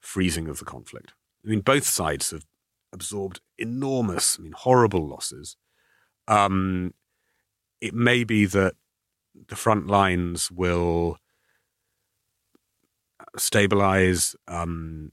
freezing 0.00 0.48
of 0.48 0.58
the 0.58 0.64
conflict. 0.64 1.12
I 1.44 1.48
mean, 1.48 1.60
both 1.60 1.84
sides 1.84 2.30
have 2.30 2.46
absorbed 2.92 3.40
enormous, 3.58 4.38
I 4.38 4.42
mean, 4.42 4.52
horrible 4.52 5.08
losses. 5.08 5.56
Um, 6.28 6.94
it 7.80 7.94
may 7.94 8.24
be 8.24 8.46
that 8.46 8.74
the 9.48 9.56
front 9.56 9.86
lines 9.86 10.50
will 10.50 11.18
stabilize 13.36 14.36
um, 14.48 15.12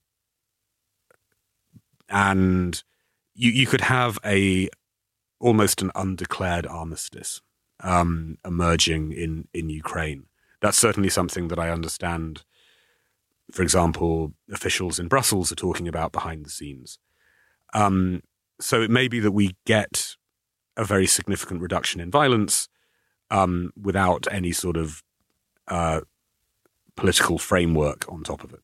and 2.09 2.83
you 3.33 3.51
you 3.51 3.65
could 3.65 3.81
have 3.81 4.19
a 4.25 4.69
almost 5.39 5.81
an 5.81 5.91
undeclared 5.95 6.67
armistice 6.67 7.41
um, 7.79 8.37
emerging 8.45 9.11
in 9.11 9.47
in 9.53 9.69
Ukraine. 9.69 10.25
That's 10.61 10.77
certainly 10.77 11.09
something 11.09 11.47
that 11.47 11.59
I 11.59 11.69
understand. 11.69 12.43
For 13.51 13.63
example, 13.63 14.33
officials 14.51 14.99
in 14.99 15.07
Brussels 15.07 15.51
are 15.51 15.55
talking 15.55 15.87
about 15.87 16.11
behind 16.11 16.45
the 16.45 16.49
scenes. 16.49 16.99
Um, 17.73 18.21
so 18.61 18.81
it 18.81 18.91
may 18.91 19.07
be 19.07 19.19
that 19.19 19.31
we 19.31 19.55
get 19.65 20.15
a 20.77 20.85
very 20.85 21.07
significant 21.07 21.61
reduction 21.61 21.99
in 21.99 22.11
violence 22.11 22.69
um, 23.31 23.73
without 23.81 24.27
any 24.31 24.51
sort 24.51 24.77
of 24.77 25.01
uh, 25.67 26.01
political 26.95 27.39
framework 27.39 28.05
on 28.11 28.23
top 28.23 28.43
of 28.43 28.53
it. 28.53 28.59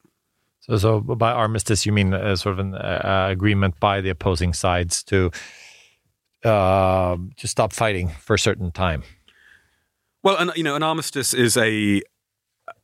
So, 0.60 0.78
so 0.78 1.00
by 1.00 1.32
armistice, 1.32 1.86
you 1.86 1.94
mean 1.94 2.14
uh, 2.14 2.36
sort 2.36 2.54
of 2.54 2.60
an 2.60 2.76
uh, 2.76 3.28
agreement 3.32 3.80
by 3.80 4.02
the 4.02 4.10
opposing 4.10 4.54
sides 4.54 5.02
to 5.06 5.32
uh, 6.44 7.18
to 7.38 7.48
stop 7.48 7.74
fighting 7.74 8.10
for 8.10 8.34
a 8.34 8.40
certain 8.40 8.72
time. 8.72 9.04
Well, 10.24 10.38
an, 10.38 10.52
you 10.56 10.64
know, 10.64 10.76
an 10.76 10.84
armistice 10.84 11.34
is 11.34 11.56
a 11.58 12.02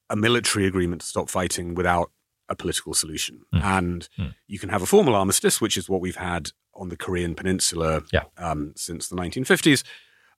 a 0.10 0.16
military 0.16 0.66
agreement 0.66 1.02
to 1.02 1.08
stop 1.08 1.30
fighting 1.30 1.76
without 1.76 2.12
a 2.48 2.56
political 2.56 2.94
solution, 2.94 3.42
mm. 3.54 3.62
and 3.62 4.08
mm. 4.18 4.34
you 4.48 4.60
can 4.60 4.70
have 4.70 4.82
a 4.82 4.86
formal 4.86 5.16
armistice, 5.16 5.60
which 5.60 5.76
is 5.76 5.90
what 5.90 6.00
we've 6.00 6.16
had 6.16 6.52
on 6.74 6.90
the 6.90 6.98
Korean 6.98 7.36
Peninsula 7.36 8.04
yeah. 8.12 8.24
um, 8.38 8.74
since 8.76 9.08
the 9.08 9.16
1950s, 9.16 9.84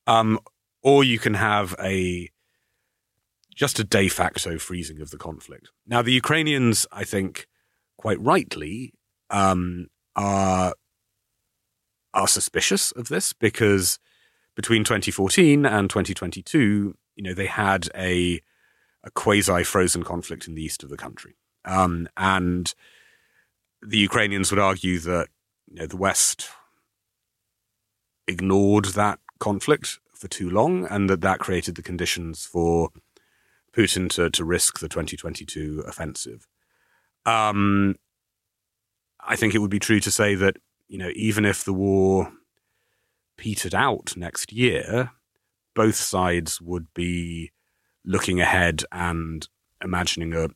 um, 0.08 0.40
or 0.86 1.04
you 1.04 1.18
can 1.18 1.34
have 1.34 1.76
a 1.82 2.30
just 3.56 3.80
a 3.80 3.84
de 3.84 4.08
facto 4.08 4.60
freezing 4.60 5.02
of 5.02 5.10
the 5.10 5.18
conflict. 5.18 5.72
Now, 5.88 6.02
the 6.02 6.12
Ukrainians, 6.12 6.86
I 6.92 7.04
think, 7.04 7.48
quite 7.98 8.22
rightly, 8.22 8.94
um, 9.32 9.88
are 10.16 10.76
are 12.14 12.28
suspicious 12.28 12.92
of 12.92 13.10
this 13.10 13.34
because 13.34 13.98
between 14.56 14.84
2014 14.84 15.66
and 15.66 15.90
2022, 15.90 16.96
you 17.16 17.24
know, 17.24 17.34
they 17.34 17.48
had 17.48 17.90
a 17.96 18.40
a 19.04 19.12
quasi 19.12 19.64
frozen 19.64 20.04
conflict 20.04 20.48
in 20.48 20.54
the 20.54 20.64
east 20.64 20.84
of 20.84 20.90
the 20.90 20.98
country, 20.98 21.36
um, 21.66 22.08
and 22.16 22.76
the 23.82 23.98
Ukrainians 23.98 24.52
would 24.52 24.60
argue 24.60 25.00
that 25.00 25.30
you 25.68 25.78
know 25.78 25.88
the 25.88 25.98
West 25.98 26.48
ignored 28.28 28.86
that 28.86 29.20
conflict 29.40 30.00
for 30.16 30.28
too 30.28 30.50
long, 30.50 30.86
and 30.86 31.10
that 31.10 31.22
that 31.22 31.40
created 31.40 31.76
the 31.76 31.82
conditions 31.82 32.46
for 32.46 32.90
Putin 33.76 34.10
to, 34.12 34.30
to 34.30 34.46
risk 34.46 34.80
the 34.80 34.90
2022 34.90 35.84
offensive. 35.88 36.48
Um, 37.26 37.96
I 39.20 39.36
think 39.36 39.56
it 39.56 39.60
would 39.60 39.72
be 39.72 39.80
true 39.80 40.00
to 40.00 40.12
say 40.12 40.36
that 40.36 40.58
you 40.88 40.98
know 40.98 41.12
even 41.16 41.46
if 41.46 41.64
the 41.64 41.74
war 41.74 42.32
petered 43.38 43.76
out 43.76 44.16
next 44.16 44.54
year, 44.54 45.12
both 45.74 45.96
sides 45.96 46.62
would 46.62 46.94
be 46.94 47.52
looking 48.06 48.40
ahead 48.40 48.84
and 48.92 49.48
imagining 49.84 50.34
a 50.34 50.48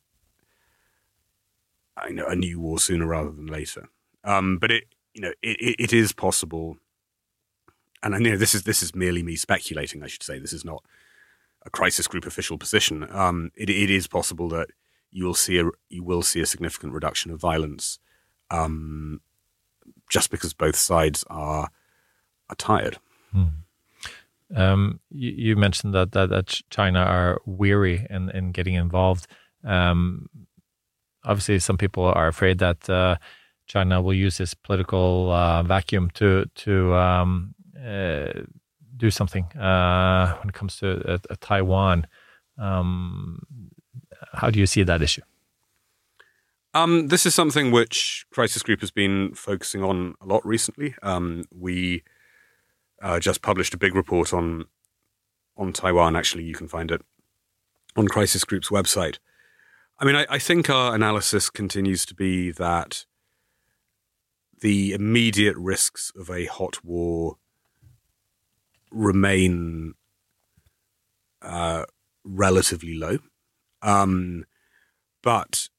you 2.07 2.13
know 2.13 2.27
a 2.27 2.35
new 2.35 2.59
war 2.59 2.79
sooner 2.79 3.07
rather 3.07 3.31
than 3.31 3.47
later. 3.47 3.89
Um, 4.23 4.57
but 4.57 4.71
it 4.71 4.83
you 5.13 5.21
know 5.21 5.33
it, 5.41 5.57
it, 5.59 5.75
it 5.79 5.93
is 5.93 6.13
possible, 6.13 6.77
and 8.03 8.15
I 8.15 8.19
know 8.19 8.37
this 8.37 8.55
is 8.55 8.63
this 8.63 8.81
is 8.81 8.95
merely 8.95 9.23
me 9.23 9.35
speculating. 9.35 10.03
I 10.03 10.07
should 10.07 10.23
say 10.23 10.39
this 10.39 10.53
is 10.53 10.65
not 10.65 10.83
a 11.65 11.69
crisis 11.69 12.07
group 12.07 12.25
official 12.25 12.57
position. 12.57 13.07
Um, 13.11 13.51
it, 13.55 13.69
it 13.69 13.89
is 13.89 14.07
possible 14.07 14.47
that 14.49 14.69
you 15.11 15.25
will 15.25 15.33
see 15.33 15.59
a 15.59 15.65
you 15.89 16.03
will 16.03 16.21
see 16.21 16.41
a 16.41 16.45
significant 16.45 16.93
reduction 16.93 17.31
of 17.31 17.39
violence, 17.39 17.99
um, 18.51 19.21
just 20.09 20.31
because 20.31 20.53
both 20.53 20.75
sides 20.75 21.23
are 21.29 21.69
are 22.49 22.55
tired. 22.55 22.97
Um, 24.55 24.99
you, 25.11 25.31
you 25.31 25.55
mentioned 25.55 25.93
that, 25.93 26.11
that 26.13 26.29
that 26.29 26.61
China 26.69 26.99
are 26.99 27.39
weary 27.45 28.07
in, 28.09 28.29
in 28.29 28.51
getting 28.51 28.73
involved. 28.73 29.27
Um, 29.63 30.27
obviously, 31.23 31.59
some 31.59 31.77
people 31.77 32.05
are 32.05 32.27
afraid 32.27 32.59
that 32.59 32.89
uh, 32.89 33.17
China 33.67 34.01
will 34.01 34.13
use 34.13 34.37
this 34.37 34.53
political 34.53 35.31
uh, 35.31 35.63
vacuum 35.63 36.09
to 36.15 36.45
to 36.55 36.95
um, 36.95 37.53
do 38.97 39.09
something 39.09 39.45
uh, 39.57 40.35
when 40.37 40.49
it 40.49 40.53
comes 40.53 40.77
to 40.77 41.13
uh, 41.13 41.17
Taiwan. 41.39 42.07
Um, 42.57 43.41
how 44.33 44.49
do 44.49 44.59
you 44.59 44.65
see 44.65 44.83
that 44.83 45.01
issue? 45.01 45.21
Um, 46.73 47.07
this 47.07 47.25
is 47.25 47.33
something 47.33 47.71
which 47.71 48.25
Crisis 48.31 48.61
Group 48.61 48.81
has 48.81 48.91
been 48.91 49.33
focusing 49.33 49.83
on 49.83 50.15
a 50.21 50.25
lot 50.25 50.45
recently. 50.45 50.93
Um, 51.01 51.45
we 51.51 52.03
uh, 53.01 53.19
just 53.19 53.41
published 53.41 53.73
a 53.73 53.77
big 53.77 53.95
report 53.95 54.33
on 54.33 54.65
on 55.57 55.73
Taiwan. 55.73 56.15
Actually, 56.15 56.43
you 56.43 56.53
can 56.53 56.67
find 56.67 56.91
it 56.91 57.01
on 57.95 58.07
Crisis 58.07 58.43
Group's 58.43 58.69
website. 58.69 59.17
I 59.97 60.05
mean, 60.05 60.15
I, 60.15 60.25
I 60.29 60.39
think 60.39 60.69
our 60.69 60.95
analysis 60.95 61.49
continues 61.49 62.05
to 62.05 62.15
be 62.15 62.51
that 62.51 63.05
the 64.61 64.93
immediate 64.93 65.57
risks 65.57 66.11
of 66.15 66.29
a 66.29 66.45
hot 66.45 66.83
war 66.83 67.37
remain 68.91 69.93
uh, 71.41 71.85
relatively 72.23 72.95
low. 72.95 73.19
Um, 73.81 74.45
but 75.21 75.69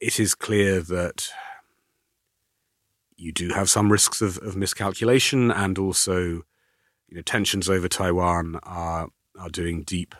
it 0.00 0.18
is 0.18 0.34
clear 0.34 0.80
that 0.80 1.28
you 3.16 3.32
do 3.32 3.50
have 3.50 3.70
some 3.70 3.90
risks 3.90 4.20
of, 4.20 4.38
of 4.38 4.56
miscalculation 4.56 5.50
and 5.50 5.78
also 5.78 6.16
you 7.08 7.16
know 7.16 7.22
tensions 7.22 7.68
over 7.68 7.88
Taiwan 7.88 8.58
are 8.64 9.08
are 9.38 9.48
doing 9.48 9.82
deep 9.82 10.14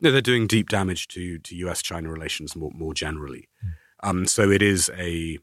no, 0.00 0.10
they're 0.10 0.20
doing 0.20 0.46
deep 0.46 0.68
damage 0.68 1.08
to 1.08 1.38
to 1.38 1.56
US 1.56 1.82
China 1.82 2.10
relations 2.10 2.54
more 2.54 2.70
more 2.74 2.94
generally. 2.94 3.48
Um, 4.02 4.26
so 4.26 4.50
it 4.50 4.62
is 4.62 4.90
a 4.96 5.38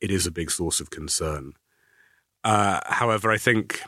it 0.00 0.10
is 0.10 0.26
a 0.26 0.30
big 0.30 0.50
source 0.50 0.80
of 0.80 0.90
concern. 0.90 1.52
Uh, 2.44 2.80
however, 2.86 3.30
I 3.30 3.38
think 3.38 3.82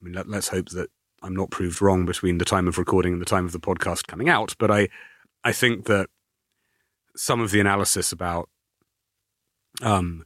I 0.00 0.04
mean 0.04 0.14
let, 0.14 0.28
let's 0.28 0.48
hope 0.48 0.70
that 0.70 0.90
I'm 1.22 1.34
not 1.34 1.50
proved 1.50 1.82
wrong 1.82 2.06
between 2.06 2.38
the 2.38 2.44
time 2.44 2.68
of 2.68 2.78
recording 2.78 3.12
and 3.12 3.20
the 3.20 3.26
time 3.26 3.44
of 3.44 3.52
the 3.52 3.60
podcast 3.60 4.06
coming 4.06 4.28
out, 4.28 4.54
but 4.58 4.70
I 4.70 4.88
I 5.44 5.52
think 5.52 5.86
that 5.86 6.08
some 7.16 7.40
of 7.40 7.50
the 7.50 7.60
analysis 7.60 8.12
about 8.12 8.48
um, 9.82 10.24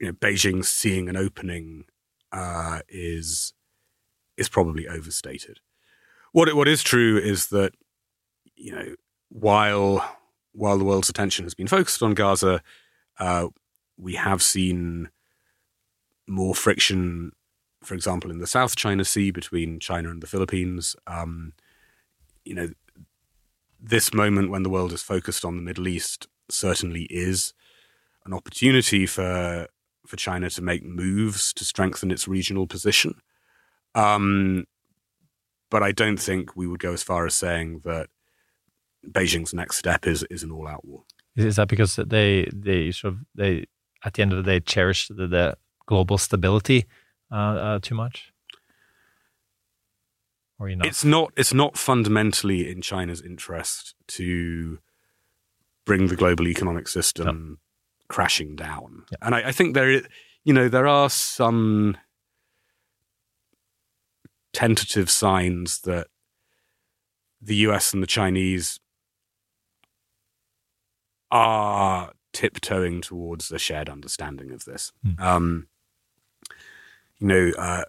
you 0.00 0.06
know 0.06 0.12
Beijing 0.12 0.64
seeing 0.64 1.08
an 1.08 1.16
opening 1.16 1.84
uh, 2.32 2.80
is 2.88 3.52
is 4.36 4.48
probably 4.48 4.88
overstated. 4.88 5.60
What 6.32 6.52
what 6.54 6.68
is 6.68 6.82
true 6.82 7.18
is 7.18 7.48
that 7.48 7.74
you 8.56 8.72
know 8.72 8.94
while 9.28 10.18
while 10.52 10.78
the 10.78 10.84
world's 10.84 11.08
attention 11.08 11.44
has 11.44 11.54
been 11.54 11.66
focused 11.66 12.02
on 12.02 12.14
Gaza, 12.14 12.62
uh, 13.18 13.48
we 13.96 14.14
have 14.14 14.42
seen 14.42 15.08
more 16.26 16.54
friction, 16.54 17.32
for 17.82 17.94
example, 17.94 18.30
in 18.30 18.38
the 18.38 18.46
South 18.46 18.76
China 18.76 19.04
Sea 19.04 19.30
between 19.30 19.80
China 19.80 20.10
and 20.10 20.22
the 20.22 20.26
Philippines. 20.26 20.96
Um, 21.06 21.52
you 22.44 22.54
know, 22.54 22.70
this 23.80 24.14
moment 24.14 24.50
when 24.50 24.62
the 24.62 24.70
world 24.70 24.92
is 24.92 25.02
focused 25.02 25.44
on 25.44 25.56
the 25.56 25.62
Middle 25.62 25.88
East 25.88 26.28
certainly 26.48 27.04
is 27.04 27.52
an 28.24 28.32
opportunity 28.32 29.06
for 29.06 29.66
for 30.06 30.16
China 30.16 30.50
to 30.50 30.62
make 30.62 30.84
moves 30.84 31.52
to 31.54 31.64
strengthen 31.64 32.10
its 32.10 32.26
regional 32.26 32.66
position. 32.66 33.14
Um, 33.94 34.64
but 35.70 35.82
I 35.82 35.92
don't 35.92 36.18
think 36.18 36.56
we 36.56 36.66
would 36.66 36.80
go 36.80 36.92
as 36.92 37.02
far 37.02 37.24
as 37.24 37.34
saying 37.34 37.82
that 37.84 38.08
Beijing's 39.08 39.54
next 39.54 39.76
step 39.76 40.06
is 40.06 40.22
is 40.24 40.42
an 40.42 40.50
all 40.50 40.68
out 40.68 40.84
war. 40.84 41.04
Is 41.36 41.56
that 41.56 41.68
because 41.68 41.96
they 41.96 42.48
they 42.52 42.90
sort 42.90 43.14
of 43.14 43.20
they 43.34 43.66
at 44.04 44.14
the 44.14 44.22
end 44.22 44.32
of 44.32 44.44
the 44.44 44.50
day 44.50 44.60
cherish 44.60 45.08
the, 45.08 45.26
the 45.26 45.56
global 45.86 46.18
stability 46.18 46.86
uh, 47.32 47.36
uh, 47.36 47.78
too 47.80 47.94
much? 47.94 48.32
Or 50.58 50.68
you 50.68 50.76
know, 50.76 50.84
It's 50.84 51.04
not 51.04 51.32
it's 51.36 51.54
not 51.54 51.76
fundamentally 51.76 52.70
in 52.70 52.82
China's 52.82 53.20
interest 53.20 53.94
to 54.08 54.78
bring 55.84 56.06
the 56.06 56.16
global 56.16 56.46
economic 56.46 56.86
system 56.86 57.58
crashing 58.08 58.54
down. 58.54 59.04
And 59.20 59.34
I, 59.34 59.48
I 59.48 59.52
think 59.52 59.74
there 59.74 60.02
you 60.44 60.52
know, 60.52 60.68
there 60.68 60.86
are 60.86 61.10
some 61.10 61.96
tentative 64.52 65.10
signs 65.10 65.80
that 65.80 66.08
the 67.40 67.56
US 67.56 67.92
and 67.92 68.02
the 68.02 68.06
Chinese 68.06 68.78
are 71.30 72.12
tiptoeing 72.32 73.00
towards 73.00 73.50
a 73.50 73.58
shared 73.58 73.88
understanding 73.88 74.50
of 74.52 74.64
this. 74.64 74.92
Um, 75.18 75.68
you 77.22 77.28
know, 77.28 77.52
uh, 77.56 77.84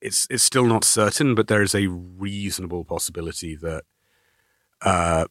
it's 0.00 0.26
it's 0.30 0.42
still 0.42 0.66
not 0.66 0.82
certain, 0.82 1.36
but 1.36 1.46
there 1.46 1.62
is 1.62 1.76
a 1.76 1.86
reasonable 1.86 2.84
possibility 2.84 3.54
that 3.54 3.84
uh, 4.82 5.26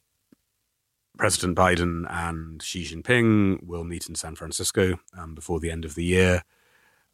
President 1.18 1.58
Biden 1.58 2.06
and 2.10 2.64
Xi 2.64 2.84
Jinping 2.86 3.64
will 3.64 3.84
meet 3.84 4.08
in 4.08 4.16
San 4.16 4.36
Francisco 4.36 4.98
um, 5.18 5.36
before 5.36 5.60
the 5.60 5.70
end 5.70 5.84
of 5.84 5.96
the 5.96 6.06
year. 6.06 6.44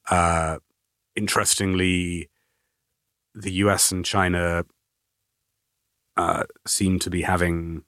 Uh, 0.07 0.59
interestingly, 1.15 2.29
the 3.33 3.53
US 3.53 3.91
and 3.91 4.05
China 4.05 4.65
uh, 6.15 6.43
seem 6.67 6.99
to 6.99 7.09
be 7.09 7.23
having 7.23 7.85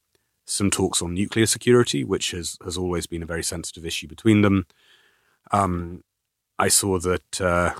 some 0.47 0.71
talks 0.71 0.99
on 0.99 1.13
nuclear 1.13 1.45
security, 1.45 2.03
which 2.03 2.31
has, 2.31 2.57
has 2.63 2.75
always 2.75 3.05
been 3.05 3.21
a 3.21 3.27
very 3.27 3.43
sensitive 3.43 3.85
issue 3.85 4.07
between 4.07 4.41
them. 4.41 4.65
Um, 5.51 6.03
I 6.57 6.69
saw 6.69 6.97
that 6.99 7.39
uh, 7.39 7.75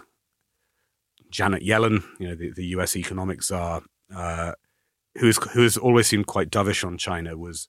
Janet 1.36 1.64
Yellen, 1.64 2.02
you 2.18 2.30
know, 2.30 2.36
the, 2.36 2.52
the 2.52 2.68
US 2.68 2.96
economic 2.96 3.44
czar, 3.44 3.82
uh, 4.16 4.54
who's 5.18 5.38
who 5.52 5.64
has 5.64 5.76
always 5.76 6.08
seemed 6.08 6.28
quite 6.28 6.50
dovish 6.50 6.86
on 6.88 6.98
China, 6.98 7.38
was 7.38 7.68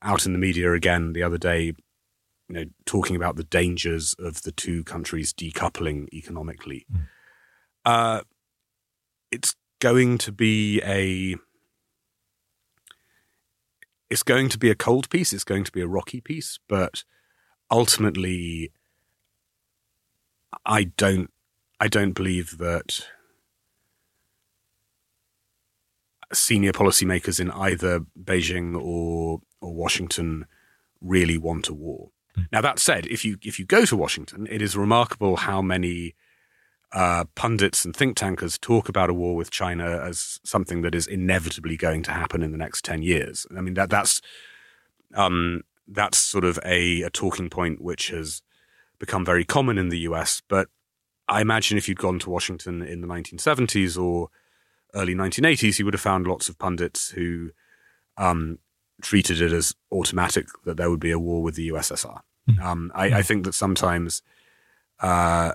out 0.00 0.26
in 0.26 0.32
the 0.32 0.38
media 0.38 0.72
again 0.72 1.12
the 1.12 1.24
other 1.24 1.36
day, 1.36 1.64
you 1.64 1.74
know, 2.48 2.64
talking 2.86 3.16
about 3.16 3.34
the 3.34 3.42
dangers 3.42 4.14
of 4.20 4.42
the 4.42 4.52
two 4.52 4.84
countries 4.84 5.32
decoupling 5.32 6.06
economically. 6.12 6.86
Uh, 7.84 8.20
it's 9.32 9.56
going 9.80 10.16
to 10.18 10.30
be 10.30 10.80
a 10.84 11.34
it's 14.08 14.22
going 14.22 14.48
to 14.50 14.58
be 14.58 14.70
a 14.70 14.76
cold 14.76 15.10
peace. 15.10 15.32
It's 15.32 15.42
going 15.42 15.64
to 15.64 15.72
be 15.72 15.80
a 15.80 15.88
rocky 15.88 16.20
peace, 16.20 16.60
but 16.68 17.02
ultimately, 17.72 18.70
I 20.64 20.84
don't 20.84 21.30
I 21.80 21.88
don't 21.88 22.12
believe 22.12 22.58
that 22.58 23.06
senior 26.32 26.72
policymakers 26.72 27.40
in 27.40 27.50
either 27.50 28.00
Beijing 28.22 28.80
or 28.80 29.40
or 29.60 29.74
Washington 29.74 30.46
really 31.00 31.38
want 31.38 31.68
a 31.68 31.74
war. 31.74 32.10
Now 32.52 32.60
that 32.60 32.78
said, 32.78 33.06
if 33.06 33.24
you 33.24 33.38
if 33.42 33.58
you 33.58 33.64
go 33.64 33.84
to 33.84 33.96
Washington, 33.96 34.46
it 34.50 34.62
is 34.62 34.76
remarkable 34.76 35.36
how 35.36 35.60
many 35.62 36.14
uh, 36.92 37.24
pundits 37.34 37.84
and 37.84 37.94
think 37.94 38.16
tankers 38.16 38.58
talk 38.58 38.88
about 38.88 39.10
a 39.10 39.14
war 39.14 39.34
with 39.34 39.50
China 39.50 39.84
as 39.84 40.40
something 40.44 40.82
that 40.82 40.94
is 40.94 41.06
inevitably 41.06 41.76
going 41.76 42.02
to 42.02 42.10
happen 42.12 42.42
in 42.42 42.52
the 42.52 42.58
next 42.58 42.84
ten 42.84 43.02
years. 43.02 43.46
I 43.56 43.60
mean 43.60 43.74
that 43.74 43.90
that's 43.90 44.20
um, 45.14 45.62
that's 45.88 46.18
sort 46.18 46.44
of 46.44 46.58
a, 46.64 47.02
a 47.02 47.10
talking 47.10 47.50
point 47.50 47.80
which 47.80 48.08
has 48.08 48.42
become 48.98 49.24
very 49.24 49.44
common 49.44 49.78
in 49.78 49.88
the 49.88 50.00
US. 50.00 50.42
But 50.46 50.68
I 51.30 51.40
imagine 51.40 51.78
if 51.78 51.88
you'd 51.88 51.98
gone 51.98 52.18
to 52.20 52.30
Washington 52.30 52.82
in 52.82 53.00
the 53.00 53.06
1970s 53.06 54.00
or 54.00 54.28
early 54.94 55.14
1980s, 55.14 55.78
you 55.78 55.84
would 55.84 55.94
have 55.94 56.00
found 56.00 56.26
lots 56.26 56.48
of 56.48 56.58
pundits 56.58 57.10
who 57.10 57.50
um, 58.16 58.58
treated 59.00 59.40
it 59.40 59.52
as 59.52 59.74
automatic 59.92 60.48
that 60.64 60.76
there 60.76 60.90
would 60.90 61.00
be 61.00 61.12
a 61.12 61.18
war 61.18 61.42
with 61.42 61.54
the 61.54 61.68
USSR. 61.70 62.20
Um, 62.60 62.90
I, 62.96 63.18
I 63.18 63.22
think 63.22 63.44
that 63.44 63.54
sometimes 63.54 64.22
uh, 64.98 65.52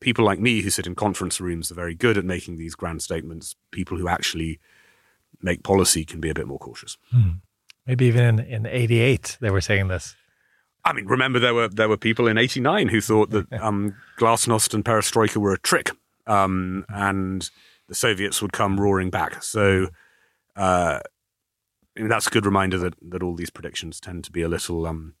people 0.00 0.24
like 0.24 0.40
me 0.40 0.62
who 0.62 0.70
sit 0.70 0.86
in 0.86 0.96
conference 0.96 1.40
rooms 1.40 1.70
are 1.70 1.76
very 1.76 1.94
good 1.94 2.18
at 2.18 2.24
making 2.24 2.56
these 2.56 2.74
grand 2.74 3.02
statements. 3.02 3.54
People 3.70 3.98
who 3.98 4.08
actually 4.08 4.58
make 5.40 5.62
policy 5.62 6.04
can 6.04 6.20
be 6.20 6.28
a 6.28 6.34
bit 6.34 6.48
more 6.48 6.58
cautious. 6.58 6.98
Maybe 7.86 8.06
even 8.06 8.40
in, 8.40 8.40
in 8.40 8.66
88, 8.66 9.38
they 9.40 9.50
were 9.50 9.60
saying 9.60 9.88
this. 9.88 10.16
I 10.84 10.92
mean, 10.92 11.06
remember 11.06 11.38
there 11.38 11.54
were 11.54 11.68
there 11.68 11.88
were 11.88 11.96
people 11.96 12.26
in 12.26 12.38
'89 12.38 12.88
who 12.88 13.00
thought 13.00 13.30
that 13.30 13.52
um, 13.60 13.94
Glasnost 14.18 14.74
and 14.74 14.84
Perestroika 14.84 15.36
were 15.36 15.52
a 15.52 15.58
trick, 15.58 15.90
um, 16.26 16.84
and 16.88 17.50
the 17.88 17.94
Soviets 17.94 18.40
would 18.40 18.52
come 18.52 18.80
roaring 18.80 19.10
back. 19.10 19.42
So 19.42 19.88
uh, 20.56 21.00
I 21.96 22.00
mean, 22.00 22.08
that's 22.08 22.26
a 22.26 22.30
good 22.30 22.46
reminder 22.46 22.78
that 22.78 22.94
that 23.10 23.22
all 23.22 23.34
these 23.34 23.50
predictions 23.50 24.00
tend 24.00 24.24
to 24.24 24.32
be 24.32 24.42
a 24.42 24.48
little 24.48 24.86
um, 24.86 25.14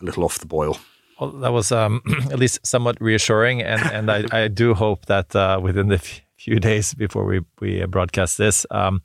a 0.00 0.04
little 0.04 0.24
off 0.24 0.38
the 0.38 0.46
boil. 0.46 0.78
Well, 1.20 1.30
that 1.30 1.52
was 1.52 1.70
um, 1.70 2.02
at 2.30 2.38
least 2.38 2.66
somewhat 2.66 3.00
reassuring, 3.00 3.62
and 3.62 3.82
and 3.92 4.10
I, 4.10 4.24
I 4.32 4.48
do 4.48 4.74
hope 4.74 5.06
that 5.06 5.34
uh, 5.34 5.60
within 5.62 5.88
the 5.88 5.96
f- 5.96 6.20
few 6.36 6.58
days 6.60 6.94
before 6.94 7.24
we 7.24 7.40
we 7.60 7.84
broadcast 7.86 8.38
this, 8.38 8.66
um, 8.70 9.02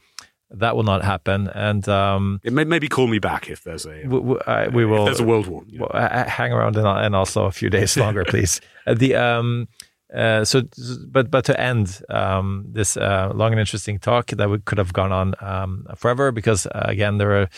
that 0.51 0.75
will 0.75 0.83
not 0.83 1.03
happen. 1.03 1.47
And 1.49 1.87
um, 1.87 2.39
It 2.43 2.53
may, 2.53 2.63
maybe 2.63 2.87
call 2.87 3.07
me 3.07 3.19
back 3.19 3.49
if 3.49 3.63
there's 3.63 3.85
a 3.85 4.03
we, 4.05 4.19
we, 4.19 4.35
I, 4.47 4.67
we 4.67 4.85
will. 4.85 5.05
there's 5.05 5.19
a 5.19 5.23
world 5.25 5.47
war. 5.47 5.63
you 5.67 5.79
know. 5.79 5.89
well, 5.93 6.03
uh, 6.03 6.25
hang 6.27 6.51
around 6.51 6.75
and, 6.77 6.87
and 6.87 7.15
also 7.15 7.45
a 7.45 7.51
few 7.51 7.69
days 7.69 7.95
longer, 7.97 8.23
please. 8.27 8.59
Uh, 8.87 8.93
the 8.95 9.15
um, 9.15 9.67
uh, 10.13 10.43
so, 10.43 10.63
but 11.07 11.29
but 11.29 11.45
to 11.45 11.59
end 11.59 12.01
um, 12.09 12.65
this 12.67 12.97
uh, 12.97 13.31
long 13.33 13.51
and 13.51 13.59
interesting 13.59 13.99
talk 13.99 14.27
that 14.27 14.49
we 14.49 14.57
could 14.59 14.79
have 14.79 14.91
gone 14.91 15.11
on 15.11 15.35
um, 15.39 15.85
forever 15.95 16.31
because 16.31 16.65
uh, 16.65 16.85
again 16.85 17.17
there 17.19 17.41
are 17.41 17.49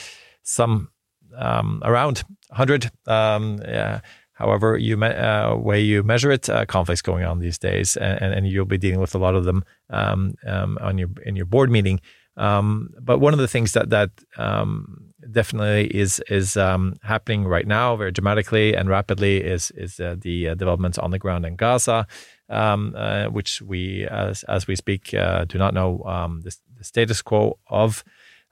some 0.44 0.89
um, 1.38 1.82
around 1.86 2.24
hundred. 2.52 2.92
Um, 3.08 3.62
yeah, 3.64 4.02
however 4.34 4.78
you 4.78 4.98
me- 4.98 5.08
uh, 5.08 5.56
way 5.56 5.80
you 5.80 6.04
measure 6.04 6.30
it, 6.30 6.50
uh, 6.50 6.66
conflicts 6.66 7.02
going 7.02 7.24
on 7.24 7.39
these 7.39 7.58
days, 7.58 7.96
and, 7.96 8.22
and, 8.22 8.34
and 8.34 8.48
you'll 8.48 8.66
be 8.66 8.78
dealing 8.78 9.00
with 9.00 9.16
a 9.16 9.18
lot 9.18 9.36
of 9.36 9.46
them 9.46 9.64
um, 9.89 10.36
um, 10.46 10.78
on 10.82 10.98
your 10.98 11.10
in 11.26 11.38
your 11.38 11.46
board 11.46 11.72
meeting. 11.72 12.02
Um, 12.38 12.90
but 13.00 13.20
one 13.20 13.34
of 13.34 13.40
the 13.40 13.48
things 13.48 13.74
that 13.74 13.90
that 13.90 14.10
um, 14.38 15.14
definitely 15.30 15.88
is 15.88 16.22
is 16.30 16.58
um, 16.58 16.96
happening 17.04 17.46
right 17.46 17.68
now, 17.68 17.96
very 17.96 18.12
dramatically 18.12 18.76
and 18.76 18.90
rapidly, 18.90 19.38
is 19.38 19.72
is 19.72 20.00
uh, 20.00 20.16
the 20.20 20.50
uh, 20.50 20.56
developments 20.56 20.98
on 20.98 21.12
the 21.12 21.20
ground 21.20 21.46
in 21.46 21.56
Gaza, 21.56 22.08
um, 22.50 22.94
uh, 22.96 23.26
which 23.26 23.62
we 23.62 24.08
as 24.08 24.44
as 24.44 24.68
we 24.68 24.76
speak 24.76 25.14
uh, 25.14 25.46
do 25.46 25.58
not 25.58 25.74
know 25.74 26.04
um, 26.04 26.42
the, 26.42 26.56
the 26.78 26.84
status 26.84 27.22
quo 27.22 27.60
of 27.68 28.04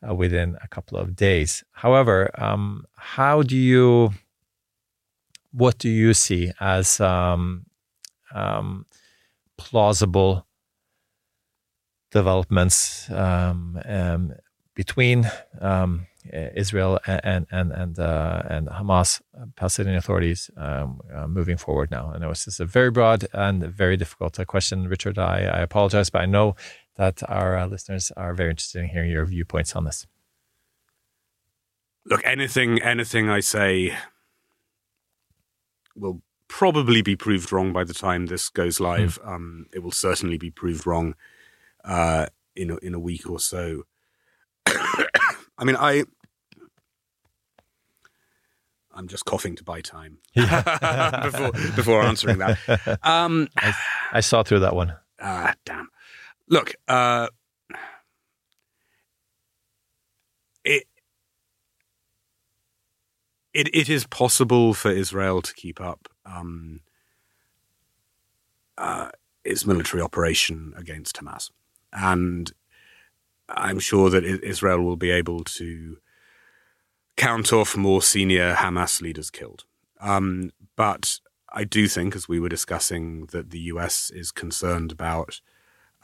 uh, 0.07 0.13
within 0.13 0.57
a 0.61 0.67
couple 0.67 0.97
of 0.97 1.15
days. 1.15 1.63
However, 1.71 2.29
um, 2.37 2.85
how 2.95 3.43
do 3.43 3.55
you 3.55 4.11
what 5.51 5.77
do 5.77 5.89
you 5.89 6.13
see 6.13 6.51
as 6.59 7.01
plausible 9.57 10.45
developments 12.11 13.09
um, 13.11 13.79
um, 13.85 14.33
between 14.75 15.29
um, 15.59 16.07
Israel 16.31 16.99
and 17.05 17.47
and 17.51 17.71
and 17.71 17.99
uh, 17.99 18.41
and 18.49 18.67
Hamas 18.67 19.21
Palestinian 19.55 19.97
authorities 19.97 20.49
um, 20.57 21.01
uh, 21.13 21.27
moving 21.27 21.57
forward 21.57 21.91
now? 21.91 22.11
And 22.11 22.21
know 22.21 22.29
this 22.29 22.47
is 22.47 22.59
a 22.59 22.65
very 22.65 22.91
broad 22.91 23.27
and 23.33 23.63
very 23.63 23.97
difficult 23.97 24.39
uh, 24.39 24.45
question, 24.45 24.87
Richard. 24.87 25.17
I, 25.17 25.43
I 25.43 25.59
apologize, 25.61 26.09
but 26.09 26.21
I 26.21 26.25
know 26.25 26.55
that 26.95 27.21
our 27.29 27.57
uh, 27.57 27.67
listeners 27.67 28.11
are 28.17 28.33
very 28.33 28.51
interested 28.51 28.79
in 28.79 28.89
hearing 28.89 29.11
your 29.11 29.25
viewpoints 29.25 29.75
on 29.75 29.85
this. 29.85 30.05
Look, 32.05 32.21
anything 32.25 32.81
anything 32.81 33.29
I 33.29 33.39
say 33.39 33.95
will 35.95 36.21
probably 36.47 37.01
be 37.01 37.15
proved 37.15 37.51
wrong 37.51 37.71
by 37.71 37.83
the 37.83 37.93
time 37.93 38.25
this 38.25 38.49
goes 38.49 38.79
live. 38.79 39.19
Um, 39.23 39.67
it 39.73 39.79
will 39.83 39.91
certainly 39.91 40.37
be 40.37 40.49
proved 40.49 40.85
wrong 40.85 41.15
uh, 41.83 42.27
in 42.55 42.71
a, 42.71 42.77
in 42.77 42.93
a 42.93 42.99
week 42.99 43.29
or 43.29 43.39
so. 43.39 43.83
I 44.67 45.63
mean, 45.63 45.75
I 45.77 46.03
I'm 48.93 49.07
just 49.07 49.25
coughing 49.25 49.55
to 49.55 49.63
buy 49.63 49.81
time 49.81 50.17
before 50.35 51.51
before 51.75 52.01
answering 52.03 52.39
that. 52.39 52.99
Um, 53.03 53.47
I, 53.57 53.73
I 54.11 54.19
saw 54.19 54.43
through 54.43 54.59
that 54.59 54.75
one. 54.75 54.93
Ah, 55.21 55.53
damn. 55.65 55.89
Look, 56.49 56.75
uh, 56.87 57.27
it, 60.65 60.83
it 63.53 63.69
it 63.73 63.89
is 63.89 64.05
possible 64.07 64.73
for 64.73 64.91
Israel 64.91 65.41
to 65.41 65.53
keep 65.53 65.79
up 65.79 66.09
um, 66.25 66.81
uh, 68.77 69.09
its 69.43 69.65
military 69.65 70.01
operation 70.01 70.73
against 70.75 71.17
Hamas, 71.17 71.51
and 71.93 72.51
I'm 73.47 73.79
sure 73.79 74.09
that 74.09 74.23
Israel 74.23 74.83
will 74.83 74.97
be 74.97 75.11
able 75.11 75.43
to 75.43 75.97
count 77.17 77.51
off 77.51 77.75
more 77.75 78.01
senior 78.01 78.53
Hamas 78.53 79.01
leaders 79.01 79.29
killed. 79.29 79.65
Um, 79.99 80.51
but 80.75 81.19
I 81.51 81.63
do 81.63 81.87
think, 81.87 82.15
as 82.15 82.29
we 82.29 82.39
were 82.39 82.49
discussing, 82.49 83.25
that 83.27 83.49
the 83.49 83.59
US 83.73 84.09
is 84.11 84.31
concerned 84.31 84.91
about 84.91 85.41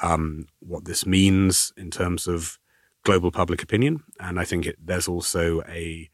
um, 0.02 0.48
what 0.60 0.86
this 0.86 1.06
means 1.06 1.72
in 1.78 1.92
terms 1.92 2.28
of 2.28 2.60
global 3.04 3.32
public 3.32 3.64
opinion. 3.64 4.04
And 4.20 4.40
I 4.40 4.44
think 4.44 4.66
it, 4.66 4.76
there's 4.84 5.08
also 5.08 5.62
a, 5.70 6.10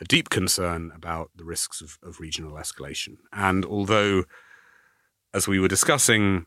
a 0.00 0.04
deep 0.04 0.30
concern 0.30 0.92
about 0.94 1.30
the 1.36 1.44
risks 1.44 1.80
of, 1.82 1.98
of 2.02 2.20
regional 2.20 2.52
escalation. 2.52 3.16
And 3.32 3.64
although, 3.64 4.24
as 5.34 5.46
we 5.46 5.60
were 5.60 5.68
discussing, 5.68 6.46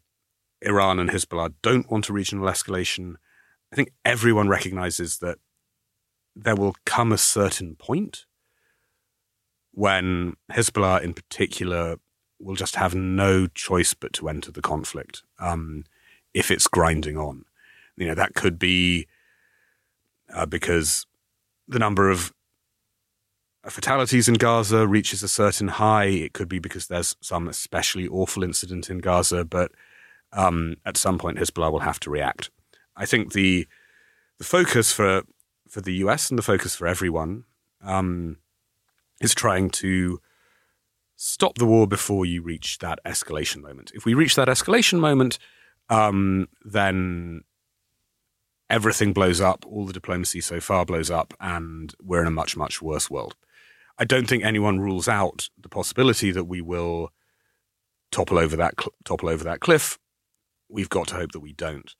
Iran 0.61 0.99
and 0.99 1.09
Hezbollah 1.09 1.53
don't 1.61 1.89
want 1.89 2.09
a 2.09 2.13
regional 2.13 2.47
escalation, 2.47 3.15
I 3.71 3.75
think 3.75 3.91
everyone 4.03 4.49
recognizes 4.49 5.19
that 5.19 5.37
there 6.35 6.55
will 6.55 6.75
come 6.85 7.11
a 7.11 7.17
certain 7.17 7.75
point 7.75 8.25
when 9.71 10.35
Hezbollah, 10.51 11.01
in 11.03 11.13
particular, 11.13 11.97
will 12.39 12.55
just 12.55 12.75
have 12.75 12.95
no 12.95 13.47
choice 13.47 13.93
but 13.93 14.13
to 14.13 14.29
enter 14.29 14.51
the 14.51 14.61
conflict 14.61 15.23
um, 15.39 15.83
if 16.33 16.51
it's 16.51 16.67
grinding 16.67 17.17
on. 17.17 17.45
You 17.97 18.07
know, 18.07 18.15
that 18.15 18.33
could 18.33 18.57
be 18.57 19.07
uh, 20.33 20.45
because 20.45 21.05
the 21.67 21.79
number 21.79 22.09
of 22.09 22.33
fatalities 23.67 24.27
in 24.27 24.35
Gaza 24.35 24.87
reaches 24.87 25.21
a 25.21 25.27
certain 25.27 25.67
high. 25.67 26.05
It 26.05 26.33
could 26.33 26.47
be 26.47 26.59
because 26.59 26.87
there's 26.87 27.15
some 27.21 27.47
especially 27.47 28.07
awful 28.07 28.43
incident 28.43 28.89
in 28.89 28.99
Gaza, 28.99 29.43
but 29.43 29.71
um, 30.33 30.75
at 30.85 30.97
some 30.97 31.17
point 31.17 31.37
Hezbollah 31.37 31.71
will 31.71 31.79
have 31.79 31.99
to 32.01 32.09
react. 32.09 32.49
I 32.95 33.05
think 33.05 33.33
the 33.33 33.67
the 34.37 34.43
focus 34.43 34.91
for 34.91 35.23
for 35.67 35.81
the 35.81 35.93
US 35.95 36.29
and 36.29 36.37
the 36.37 36.43
focus 36.43 36.75
for 36.75 36.87
everyone 36.87 37.43
um, 37.81 38.37
is 39.21 39.35
trying 39.35 39.69
to 39.69 40.19
stop 41.15 41.57
the 41.57 41.65
war 41.65 41.85
before 41.85 42.25
you 42.25 42.41
reach 42.41 42.79
that 42.79 42.99
escalation 43.05 43.61
moment. 43.61 43.91
If 43.93 44.05
we 44.05 44.13
reach 44.13 44.35
that 44.35 44.47
escalation 44.47 44.99
moment, 44.99 45.37
um, 45.89 46.47
then 46.63 47.41
everything 48.69 49.13
blows 49.13 49.41
up, 49.41 49.65
all 49.67 49.85
the 49.85 49.93
diplomacy 49.93 50.41
so 50.41 50.59
far 50.59 50.85
blows 50.85 51.11
up, 51.11 51.33
and 51.39 51.93
we're 52.01 52.21
in 52.21 52.27
a 52.27 52.31
much, 52.31 52.55
much 52.55 52.81
worse 52.81 53.09
world. 53.09 53.35
I 53.97 54.05
don't 54.05 54.27
think 54.27 54.43
anyone 54.43 54.79
rules 54.79 55.09
out 55.09 55.49
the 55.59 55.69
possibility 55.69 56.31
that 56.31 56.45
we 56.45 56.61
will 56.61 57.09
topple 58.11 58.37
over 58.37 58.55
that 58.55 58.75
cl- 58.79 58.93
topple 59.03 59.29
over 59.29 59.43
that 59.43 59.59
cliff. 59.59 59.99
We've 60.69 60.89
got 60.89 61.07
to 61.09 61.15
hope 61.15 61.31
that 61.31 61.39
we 61.39 61.53
don't. 61.53 61.93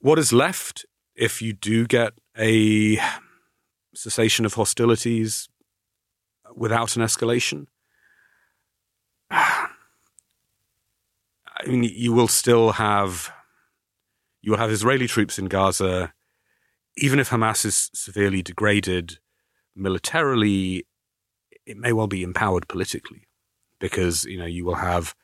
What 0.00 0.18
is 0.18 0.32
left 0.32 0.84
if 1.14 1.42
you 1.42 1.52
do 1.52 1.86
get 1.86 2.12
a 2.38 2.98
cessation 3.94 4.44
of 4.44 4.54
hostilities 4.54 5.48
without 6.54 6.96
an 6.96 7.02
escalation? 7.02 7.66
I 9.30 9.68
mean, 11.66 11.84
you 11.84 12.12
will 12.12 12.28
still 12.28 12.72
have 12.72 13.32
you 14.42 14.52
will 14.52 14.58
have 14.58 14.70
Israeli 14.70 15.06
troops 15.06 15.38
in 15.38 15.46
Gaza, 15.46 16.14
even 16.96 17.18
if 17.18 17.30
Hamas 17.30 17.64
is 17.64 17.90
severely 17.94 18.42
degraded 18.42 19.18
militarily, 19.76 20.86
it 21.66 21.76
may 21.76 21.92
well 21.92 22.06
be 22.06 22.22
empowered 22.22 22.68
politically, 22.68 23.28
because 23.78 24.24
you 24.24 24.38
know 24.38 24.46
you 24.46 24.64
will 24.64 24.76
have 24.76 25.14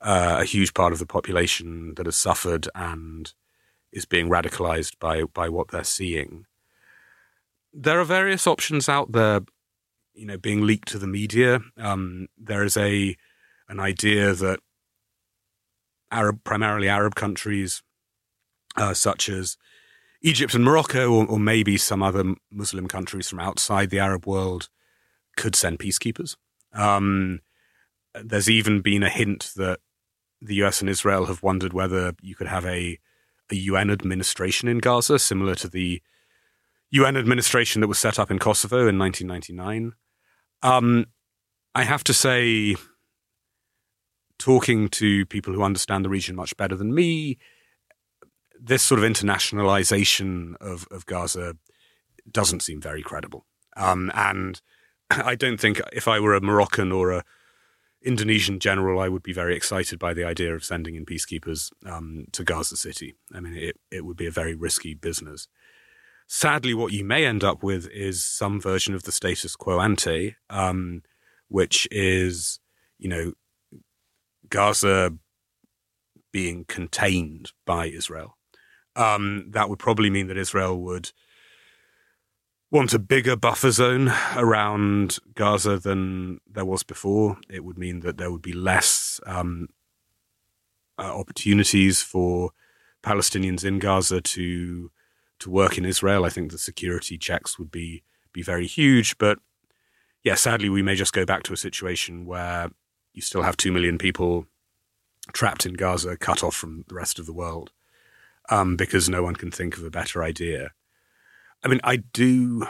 uh, 0.00 0.38
a 0.40 0.44
huge 0.44 0.74
part 0.74 0.92
of 0.92 0.98
the 0.98 1.06
population 1.06 1.94
that 1.96 2.06
has 2.06 2.16
suffered 2.16 2.68
and 2.74 3.32
is 3.92 4.06
being 4.06 4.28
radicalized 4.28 4.98
by 4.98 5.24
by 5.24 5.48
what 5.48 5.68
they're 5.68 5.84
seeing. 5.84 6.46
There 7.72 8.00
are 8.00 8.04
various 8.04 8.46
options 8.46 8.88
out 8.88 9.12
there, 9.12 9.40
you 10.14 10.26
know, 10.26 10.38
being 10.38 10.62
leaked 10.62 10.88
to 10.88 10.98
the 10.98 11.06
media. 11.06 11.60
Um, 11.76 12.28
there 12.38 12.64
is 12.64 12.76
a 12.76 13.16
an 13.68 13.78
idea 13.78 14.34
that 14.34 14.60
Arab, 16.10 16.42
primarily 16.44 16.88
Arab 16.88 17.14
countries, 17.14 17.82
uh, 18.76 18.94
such 18.94 19.28
as 19.28 19.56
Egypt 20.22 20.54
and 20.54 20.64
Morocco, 20.64 21.12
or, 21.12 21.26
or 21.26 21.38
maybe 21.38 21.76
some 21.76 22.02
other 22.02 22.34
Muslim 22.50 22.88
countries 22.88 23.28
from 23.28 23.40
outside 23.40 23.90
the 23.90 24.00
Arab 24.00 24.26
world, 24.26 24.68
could 25.36 25.54
send 25.54 25.78
peacekeepers. 25.78 26.36
Um, 26.72 27.40
there's 28.14 28.50
even 28.50 28.80
been 28.80 29.02
a 29.02 29.08
hint 29.08 29.52
that 29.56 29.78
the 30.40 30.54
US 30.56 30.80
and 30.80 30.88
Israel 30.88 31.26
have 31.26 31.42
wondered 31.42 31.72
whether 31.72 32.14
you 32.20 32.34
could 32.34 32.46
have 32.46 32.64
a, 32.64 32.98
a 33.50 33.54
UN 33.54 33.90
administration 33.90 34.68
in 34.68 34.78
Gaza, 34.78 35.18
similar 35.18 35.54
to 35.56 35.68
the 35.68 36.02
UN 36.90 37.16
administration 37.16 37.80
that 37.80 37.88
was 37.88 37.98
set 37.98 38.18
up 38.18 38.30
in 38.30 38.38
Kosovo 38.38 38.88
in 38.88 38.98
1999. 38.98 39.92
Um, 40.62 41.06
I 41.74 41.84
have 41.84 42.02
to 42.04 42.14
say, 42.14 42.76
talking 44.38 44.88
to 44.88 45.24
people 45.26 45.54
who 45.54 45.62
understand 45.62 46.04
the 46.04 46.08
region 46.08 46.34
much 46.34 46.56
better 46.56 46.74
than 46.74 46.94
me, 46.94 47.38
this 48.58 48.82
sort 48.82 49.02
of 49.02 49.10
internationalization 49.10 50.56
of, 50.60 50.86
of 50.90 51.06
Gaza 51.06 51.56
doesn't 52.30 52.60
seem 52.60 52.80
very 52.80 53.02
credible. 53.02 53.46
Um, 53.76 54.10
and 54.14 54.60
I 55.10 55.34
don't 55.34 55.60
think 55.60 55.80
if 55.92 56.08
I 56.08 56.18
were 56.20 56.34
a 56.34 56.40
Moroccan 56.40 56.92
or 56.92 57.12
a 57.12 57.24
Indonesian 58.02 58.58
general, 58.58 59.00
I 59.00 59.08
would 59.08 59.22
be 59.22 59.32
very 59.32 59.54
excited 59.54 59.98
by 59.98 60.14
the 60.14 60.24
idea 60.24 60.54
of 60.54 60.64
sending 60.64 60.94
in 60.94 61.04
peacekeepers 61.04 61.70
um, 61.84 62.26
to 62.32 62.44
Gaza 62.44 62.76
City. 62.76 63.14
I 63.34 63.40
mean, 63.40 63.54
it, 63.54 63.76
it 63.90 64.04
would 64.04 64.16
be 64.16 64.26
a 64.26 64.30
very 64.30 64.54
risky 64.54 64.94
business. 64.94 65.48
Sadly, 66.26 66.74
what 66.74 66.92
you 66.92 67.04
may 67.04 67.26
end 67.26 67.44
up 67.44 67.62
with 67.62 67.88
is 67.88 68.24
some 68.24 68.60
version 68.60 68.94
of 68.94 69.02
the 69.02 69.12
status 69.12 69.56
quo 69.56 69.80
ante, 69.80 70.36
um, 70.48 71.02
which 71.48 71.88
is, 71.90 72.60
you 72.98 73.08
know, 73.08 73.32
Gaza 74.48 75.12
being 76.32 76.64
contained 76.66 77.52
by 77.66 77.86
Israel. 77.86 78.38
Um, 78.96 79.46
that 79.50 79.68
would 79.68 79.78
probably 79.78 80.10
mean 80.10 80.28
that 80.28 80.36
Israel 80.36 80.80
would 80.82 81.12
want 82.70 82.94
a 82.94 82.98
bigger 82.98 83.36
buffer 83.36 83.70
zone 83.70 84.12
around 84.36 85.18
Gaza 85.34 85.78
than 85.78 86.40
there 86.48 86.64
was 86.64 86.82
before. 86.82 87.38
It 87.48 87.64
would 87.64 87.76
mean 87.78 88.00
that 88.00 88.16
there 88.16 88.30
would 88.30 88.42
be 88.42 88.52
less 88.52 89.20
um, 89.26 89.68
uh, 90.98 91.18
opportunities 91.18 92.00
for 92.00 92.52
Palestinians 93.02 93.64
in 93.64 93.78
Gaza 93.78 94.20
to 94.20 94.90
to 95.40 95.50
work 95.50 95.78
in 95.78 95.86
Israel. 95.86 96.24
I 96.24 96.28
think 96.28 96.50
the 96.50 96.58
security 96.58 97.16
checks 97.16 97.58
would 97.58 97.70
be 97.70 98.02
be 98.32 98.42
very 98.42 98.66
huge, 98.66 99.18
but 99.18 99.38
yeah, 100.22 100.34
sadly, 100.34 100.68
we 100.68 100.82
may 100.82 100.94
just 100.94 101.14
go 101.14 101.24
back 101.24 101.42
to 101.44 101.52
a 101.52 101.56
situation 101.56 102.26
where 102.26 102.70
you 103.14 103.22
still 103.22 103.42
have 103.42 103.56
two 103.56 103.72
million 103.72 103.98
people 103.98 104.46
trapped 105.32 105.64
in 105.64 105.74
Gaza, 105.74 106.16
cut 106.16 106.44
off 106.44 106.54
from 106.54 106.84
the 106.88 106.94
rest 106.94 107.18
of 107.18 107.26
the 107.26 107.32
world, 107.32 107.72
um, 108.50 108.76
because 108.76 109.08
no 109.08 109.22
one 109.22 109.34
can 109.34 109.50
think 109.50 109.76
of 109.76 109.84
a 109.84 109.90
better 109.90 110.22
idea. 110.22 110.72
I 111.62 111.68
mean, 111.68 111.80
I 111.84 111.96
do, 111.96 112.66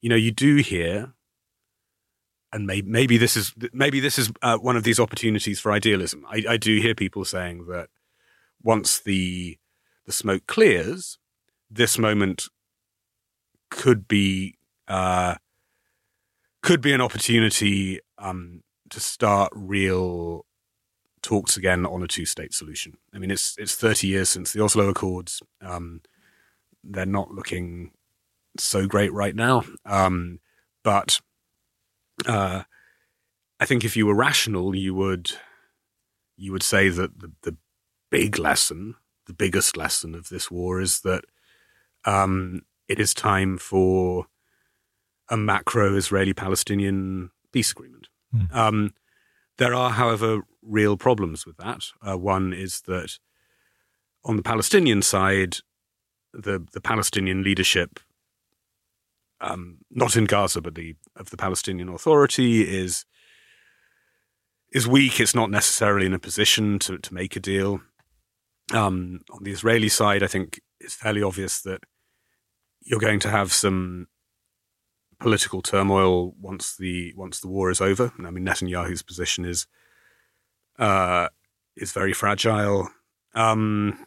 you 0.00 0.08
know, 0.08 0.16
you 0.16 0.30
do 0.30 0.56
hear, 0.56 1.14
and 2.52 2.66
maybe, 2.66 2.88
maybe 2.88 3.18
this 3.18 3.36
is 3.36 3.52
maybe 3.72 3.98
this 3.98 4.18
is 4.18 4.30
uh, 4.42 4.56
one 4.58 4.76
of 4.76 4.84
these 4.84 5.00
opportunities 5.00 5.58
for 5.58 5.72
idealism. 5.72 6.24
I, 6.28 6.44
I 6.50 6.56
do 6.56 6.80
hear 6.80 6.94
people 6.94 7.24
saying 7.24 7.66
that 7.66 7.88
once 8.62 9.00
the 9.00 9.58
the 10.06 10.12
smoke 10.12 10.46
clears, 10.46 11.18
this 11.68 11.98
moment 11.98 12.48
could 13.70 14.06
be 14.06 14.56
uh, 14.86 15.34
could 16.62 16.80
be 16.80 16.92
an 16.92 17.00
opportunity 17.00 18.00
um, 18.18 18.62
to 18.90 19.00
start 19.00 19.50
real 19.54 20.46
talks 21.22 21.56
again 21.56 21.84
on 21.86 22.02
a 22.02 22.06
two 22.06 22.26
state 22.26 22.54
solution. 22.54 22.98
I 23.12 23.18
mean, 23.18 23.32
it's 23.32 23.56
it's 23.58 23.74
30 23.74 24.06
years 24.06 24.28
since 24.28 24.52
the 24.52 24.62
Oslo 24.62 24.88
Accords. 24.88 25.42
Um, 25.60 26.02
they're 26.84 27.06
not 27.06 27.30
looking 27.30 27.90
so 28.58 28.86
great 28.86 29.12
right 29.12 29.34
now, 29.34 29.64
um, 29.84 30.40
but 30.82 31.20
uh, 32.26 32.62
I 33.60 33.64
think 33.66 33.84
if 33.84 33.96
you 33.96 34.06
were 34.06 34.14
rational, 34.14 34.74
you 34.74 34.94
would 34.94 35.32
you 36.36 36.52
would 36.52 36.62
say 36.62 36.88
that 36.88 37.20
the, 37.20 37.32
the 37.42 37.56
big 38.10 38.38
lesson, 38.38 38.96
the 39.26 39.32
biggest 39.32 39.76
lesson 39.76 40.14
of 40.14 40.28
this 40.28 40.50
war, 40.50 40.80
is 40.80 41.00
that 41.00 41.24
um, 42.04 42.62
it 42.88 43.00
is 43.00 43.14
time 43.14 43.56
for 43.58 44.26
a 45.28 45.36
macro 45.36 45.96
Israeli 45.96 46.34
Palestinian 46.34 47.30
peace 47.52 47.70
agreement. 47.70 48.08
Mm. 48.34 48.54
Um, 48.54 48.94
there 49.58 49.74
are, 49.74 49.90
however, 49.90 50.42
real 50.62 50.96
problems 50.96 51.46
with 51.46 51.56
that. 51.58 51.84
Uh, 52.02 52.18
one 52.18 52.52
is 52.52 52.82
that 52.82 53.18
on 54.24 54.36
the 54.36 54.42
Palestinian 54.42 55.02
side, 55.02 55.58
the 56.32 56.66
the 56.72 56.80
Palestinian 56.80 57.42
leadership, 57.42 58.00
um, 59.44 59.78
not 59.90 60.16
in 60.16 60.24
Gaza, 60.24 60.60
but 60.60 60.74
the 60.74 60.96
of 61.16 61.30
the 61.30 61.36
Palestinian 61.36 61.88
Authority 61.88 62.62
is 62.62 63.04
is 64.72 64.88
weak. 64.88 65.20
It's 65.20 65.34
not 65.34 65.50
necessarily 65.50 66.06
in 66.06 66.14
a 66.14 66.18
position 66.18 66.78
to 66.80 66.98
to 66.98 67.14
make 67.14 67.36
a 67.36 67.40
deal. 67.40 67.80
Um, 68.72 69.20
on 69.30 69.42
the 69.42 69.52
Israeli 69.52 69.90
side, 69.90 70.22
I 70.22 70.26
think 70.26 70.60
it's 70.80 70.94
fairly 70.94 71.22
obvious 71.22 71.60
that 71.62 71.80
you're 72.80 73.00
going 73.00 73.20
to 73.20 73.30
have 73.30 73.52
some 73.52 74.06
political 75.20 75.62
turmoil 75.62 76.34
once 76.40 76.76
the 76.76 77.12
once 77.16 77.40
the 77.40 77.48
war 77.48 77.70
is 77.70 77.80
over. 77.80 78.12
I 78.18 78.30
mean, 78.30 78.44
Netanyahu's 78.44 79.02
position 79.02 79.44
is 79.44 79.66
uh, 80.78 81.28
is 81.76 81.92
very 81.92 82.12
fragile. 82.12 82.88
Um, 83.34 84.06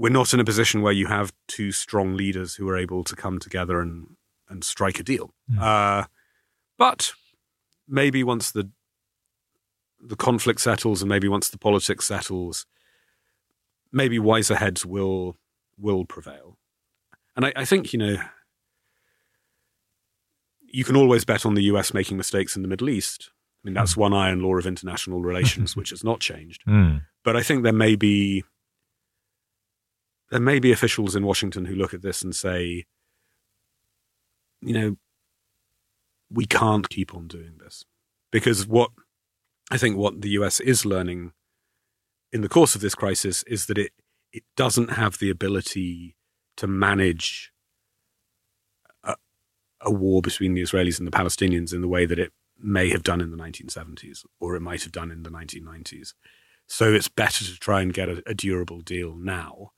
we're 0.00 0.08
not 0.08 0.32
in 0.32 0.40
a 0.40 0.44
position 0.44 0.80
where 0.80 0.94
you 0.94 1.06
have 1.08 1.30
two 1.46 1.70
strong 1.70 2.16
leaders 2.16 2.54
who 2.54 2.66
are 2.66 2.76
able 2.78 3.04
to 3.04 3.14
come 3.14 3.38
together 3.38 3.80
and 3.80 4.16
and 4.48 4.64
strike 4.64 4.98
a 4.98 5.02
deal. 5.02 5.34
Mm. 5.52 5.60
Uh, 5.60 6.06
but 6.78 7.12
maybe 7.86 8.24
once 8.24 8.50
the 8.50 8.70
the 10.00 10.16
conflict 10.16 10.62
settles, 10.62 11.02
and 11.02 11.10
maybe 11.10 11.28
once 11.28 11.50
the 11.50 11.58
politics 11.58 12.06
settles, 12.06 12.64
maybe 13.92 14.18
wiser 14.18 14.54
heads 14.54 14.86
will 14.86 15.36
will 15.76 16.06
prevail. 16.06 16.56
And 17.36 17.44
I, 17.44 17.52
I 17.54 17.64
think 17.66 17.92
you 17.92 17.98
know 17.98 18.16
you 20.62 20.82
can 20.82 20.96
always 20.96 21.26
bet 21.26 21.44
on 21.44 21.52
the 21.52 21.64
US 21.64 21.92
making 21.92 22.16
mistakes 22.16 22.56
in 22.56 22.62
the 22.62 22.68
Middle 22.68 22.88
East. 22.88 23.32
I 23.62 23.68
mean, 23.68 23.74
that's 23.74 23.94
mm. 23.94 23.98
one 23.98 24.14
iron 24.14 24.40
law 24.40 24.56
of 24.56 24.66
international 24.66 25.20
relations, 25.20 25.76
which 25.76 25.90
has 25.90 26.02
not 26.02 26.20
changed. 26.20 26.62
Mm. 26.66 27.02
But 27.22 27.36
I 27.36 27.42
think 27.42 27.64
there 27.64 27.74
may 27.74 27.96
be 27.96 28.44
there 30.30 30.40
may 30.40 30.58
be 30.58 30.72
officials 30.72 31.16
in 31.16 31.26
Washington 31.26 31.64
who 31.64 31.74
look 31.74 31.92
at 31.92 32.02
this 32.02 32.22
and 32.22 32.34
say, 32.34 32.86
you 34.60 34.74
know, 34.74 34.96
we 36.30 36.46
can't 36.46 36.88
keep 36.88 37.14
on 37.14 37.26
doing 37.26 37.58
this 37.58 37.84
because 38.30 38.66
what 38.66 38.90
I 39.70 39.78
think 39.78 39.96
what 39.96 40.20
the 40.20 40.30
US 40.30 40.60
is 40.60 40.86
learning 40.86 41.32
in 42.32 42.42
the 42.42 42.48
course 42.48 42.74
of 42.74 42.80
this 42.80 42.94
crisis 42.94 43.42
is 43.44 43.66
that 43.66 43.78
it 43.78 43.92
it 44.32 44.44
doesn't 44.56 44.92
have 44.92 45.18
the 45.18 45.30
ability 45.30 46.14
to 46.56 46.68
manage 46.68 47.52
a, 49.02 49.16
a 49.80 49.90
war 49.90 50.22
between 50.22 50.54
the 50.54 50.62
Israelis 50.62 50.98
and 50.98 51.06
the 51.06 51.16
Palestinians 51.16 51.74
in 51.74 51.80
the 51.80 51.88
way 51.88 52.06
that 52.06 52.18
it 52.20 52.32
may 52.56 52.90
have 52.90 53.02
done 53.02 53.20
in 53.20 53.32
the 53.32 53.36
1970s 53.36 54.24
or 54.38 54.54
it 54.54 54.60
might 54.60 54.84
have 54.84 54.92
done 54.92 55.10
in 55.10 55.24
the 55.24 55.30
1990s. 55.30 56.14
So 56.68 56.92
it's 56.92 57.08
better 57.08 57.44
to 57.44 57.58
try 57.58 57.80
and 57.80 57.92
get 57.92 58.08
a, 58.08 58.22
a 58.26 58.34
durable 58.34 58.82
deal 58.82 59.16
now 59.16 59.72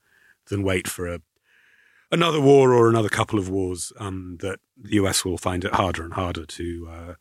than 0.47 0.63
wait 0.63 0.87
for 0.87 1.07
a 1.07 1.19
another 2.11 2.39
war 2.39 2.73
or 2.73 2.89
another 2.89 3.09
couple 3.09 3.39
of 3.39 3.49
wars 3.49 3.91
um, 3.99 4.37
that 4.41 4.59
the 4.77 4.93
US 4.95 5.25
will 5.25 5.37
find 5.37 5.65
it 5.65 5.73
harder 5.73 6.03
and 6.03 6.13
harder 6.13 6.45
to 6.45 6.87
uh, 6.89 7.13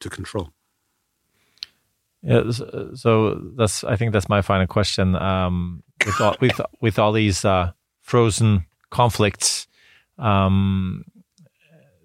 to 0.00 0.10
control. 0.10 0.50
Yeah, 2.22 2.50
so 2.94 3.40
that's 3.56 3.84
I 3.84 3.96
think 3.96 4.12
that's 4.12 4.28
my 4.28 4.42
final 4.42 4.66
question. 4.66 5.14
Um, 5.16 5.82
with 6.04 6.20
all 6.20 6.36
with 6.40 6.60
with 6.80 6.98
all 6.98 7.12
these 7.12 7.44
uh, 7.44 7.72
frozen 8.00 8.64
conflicts, 8.90 9.66
um, 10.18 11.04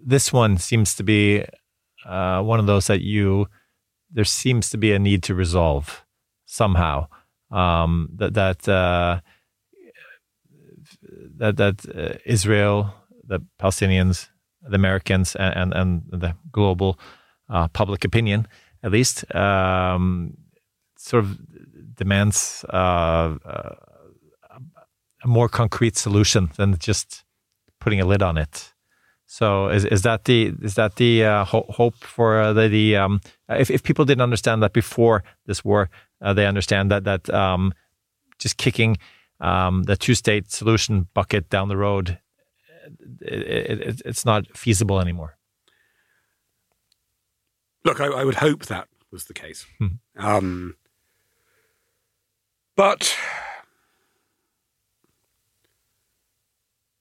this 0.06 0.31
one 0.31 0.57
seems 0.57 0.95
to 0.95 1.03
be 1.03 1.43
uh, 2.06 2.41
one 2.41 2.60
of 2.60 2.65
those 2.65 2.88
that 2.88 3.02
you 3.02 3.47
there 4.11 4.26
seems 4.26 4.69
to 4.69 4.77
be 4.77 4.93
a 4.93 4.99
need 4.99 5.23
to 5.23 5.35
resolve 5.35 6.06
somehow. 6.45 7.07
Um, 7.52 8.10
that 8.15 8.34
that 8.34 8.68
uh, 8.68 9.19
that 11.38 11.57
that 11.57 11.86
uh, 11.95 12.18
Israel, 12.26 12.94
the 13.24 13.40
Palestinians, 13.60 14.30
the 14.62 14.76
Americans, 14.76 15.36
and 15.36 15.56
and, 15.56 15.74
and 15.74 16.22
the 16.22 16.36
global 16.52 16.99
uh, 17.49 17.68
public 17.68 18.06
opinion, 18.06 18.48
at 18.84 18.91
least, 18.91 19.24
um, 19.36 20.38
sort 20.98 21.24
of 21.24 21.38
demands 21.95 22.66
uh, 22.74 23.38
uh, 23.45 23.76
a 25.24 25.28
more 25.28 25.49
concrete 25.49 25.98
solution 25.98 26.52
than 26.57 26.78
just 26.78 27.24
putting 27.80 28.02
a 28.02 28.06
lid 28.06 28.22
on 28.22 28.38
it. 28.38 28.74
So 29.26 29.70
is 29.70 29.86
is 29.86 30.02
that 30.03 30.26
the 30.26 30.53
is 30.62 30.76
that 30.76 30.95
the 30.95 31.26
uh, 31.26 31.45
ho 31.45 31.66
hope 31.70 31.95
for 31.98 32.40
uh, 32.40 32.53
the, 32.53 32.68
the 32.70 32.95
um, 32.95 33.22
if 33.49 33.70
if 33.70 33.84
people 33.84 34.06
didn't 34.06 34.22
understand 34.22 34.62
that 34.62 34.74
before 34.74 35.24
this 35.45 35.66
war, 35.66 35.90
uh, 36.22 36.34
they 36.34 36.45
understand 36.45 36.91
that 36.91 37.03
that 37.03 37.30
um, 37.30 37.74
just 38.38 38.57
kicking 38.57 38.98
um, 39.46 39.84
the 39.84 39.96
two 39.96 40.16
state 40.16 40.52
solution 40.52 41.08
bucket 41.14 41.50
down 41.50 41.68
the 41.68 41.78
road, 41.78 42.18
it, 43.22 43.80
it, 43.80 44.02
it's 44.04 44.26
not 44.26 44.58
feasible 44.58 45.00
anymore. 45.00 45.38
Look, 47.84 48.02
I, 48.02 48.08
I 48.08 48.24
would 48.24 48.36
hope 48.36 48.66
that 48.66 48.88
was 49.12 49.26
the 49.26 49.36
case. 49.36 49.68
Hmm. 49.78 49.88
Um, 50.18 50.76
but 52.76 53.16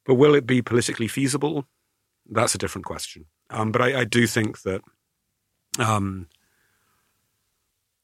but 0.04 0.14
will 0.16 0.34
it 0.34 0.46
be 0.46 0.60
politically 0.60 1.08
feasible? 1.08 1.66
That's 2.30 2.54
a 2.54 2.58
different 2.58 2.84
question. 2.84 3.24
Um, 3.48 3.72
but 3.72 3.80
I, 3.80 4.00
I 4.00 4.04
do 4.04 4.26
think 4.26 4.62
that 4.62 4.82
um, 5.78 6.28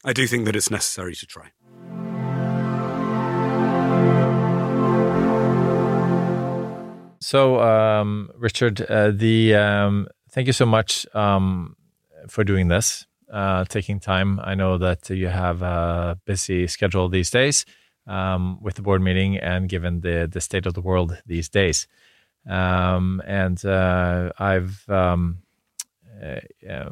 I 0.02 0.14
do 0.14 0.26
think 0.26 0.46
that 0.46 0.56
it's 0.56 0.70
necessary 0.70 1.14
to 1.14 1.26
try. 1.26 1.50
So, 7.30 7.60
um, 7.60 8.28
Richard, 8.34 8.80
uh, 8.80 9.12
the 9.12 9.54
um, 9.54 10.08
thank 10.32 10.48
you 10.48 10.52
so 10.52 10.66
much 10.66 11.06
um, 11.14 11.76
for 12.26 12.42
doing 12.42 12.66
this, 12.66 13.06
uh, 13.32 13.64
taking 13.66 14.00
time. 14.00 14.40
I 14.42 14.56
know 14.56 14.78
that 14.78 15.08
you 15.10 15.28
have 15.28 15.62
a 15.62 16.18
busy 16.24 16.66
schedule 16.66 17.08
these 17.08 17.30
days 17.30 17.64
um, 18.08 18.60
with 18.60 18.74
the 18.74 18.82
board 18.82 19.00
meeting, 19.00 19.36
and 19.38 19.68
given 19.68 20.00
the 20.00 20.28
the 20.28 20.40
state 20.40 20.66
of 20.66 20.74
the 20.74 20.80
world 20.80 21.22
these 21.24 21.48
days, 21.48 21.86
um, 22.48 23.22
and 23.24 23.64
uh, 23.64 24.32
I've 24.36 24.84
um, 24.88 25.38
uh, 26.20 26.90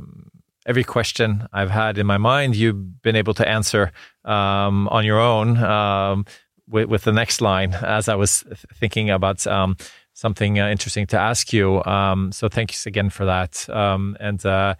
every 0.66 0.84
question 0.84 1.48
I've 1.52 1.70
had 1.70 1.98
in 1.98 2.06
my 2.06 2.18
mind, 2.18 2.54
you've 2.54 3.02
been 3.02 3.16
able 3.16 3.34
to 3.34 3.48
answer 3.48 3.90
on 4.24 5.04
your 5.04 5.18
own 5.18 6.24
with, 6.68 6.88
with 6.88 7.02
the 7.02 7.12
next 7.12 7.40
line 7.40 7.74
as 7.74 8.08
I 8.08 8.14
was 8.14 8.44
thinking 8.74 9.10
about 9.10 9.46
um, 9.46 9.76
something 10.18 10.58
uh, 10.58 10.68
interesting 10.68 11.06
to 11.06 11.16
ask 11.16 11.52
you. 11.52 11.82
Um, 11.84 12.32
so 12.32 12.48
thanks 12.48 12.86
again 12.86 13.08
for 13.08 13.24
that. 13.26 13.68
Um, 13.70 14.16
and 14.18 14.44
uh, 14.44 14.74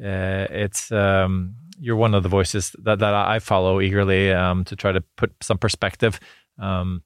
uh, 0.00 0.46
it's 0.50 0.92
um, 0.92 1.56
you're 1.80 1.96
one 1.96 2.14
of 2.14 2.22
the 2.22 2.28
voices 2.28 2.76
that, 2.84 3.00
that 3.00 3.12
I 3.12 3.40
follow 3.40 3.80
eagerly 3.80 4.32
um, 4.32 4.64
to 4.64 4.76
try 4.76 4.92
to 4.92 5.00
put 5.16 5.32
some 5.42 5.58
perspective 5.58 6.20
um, 6.60 7.02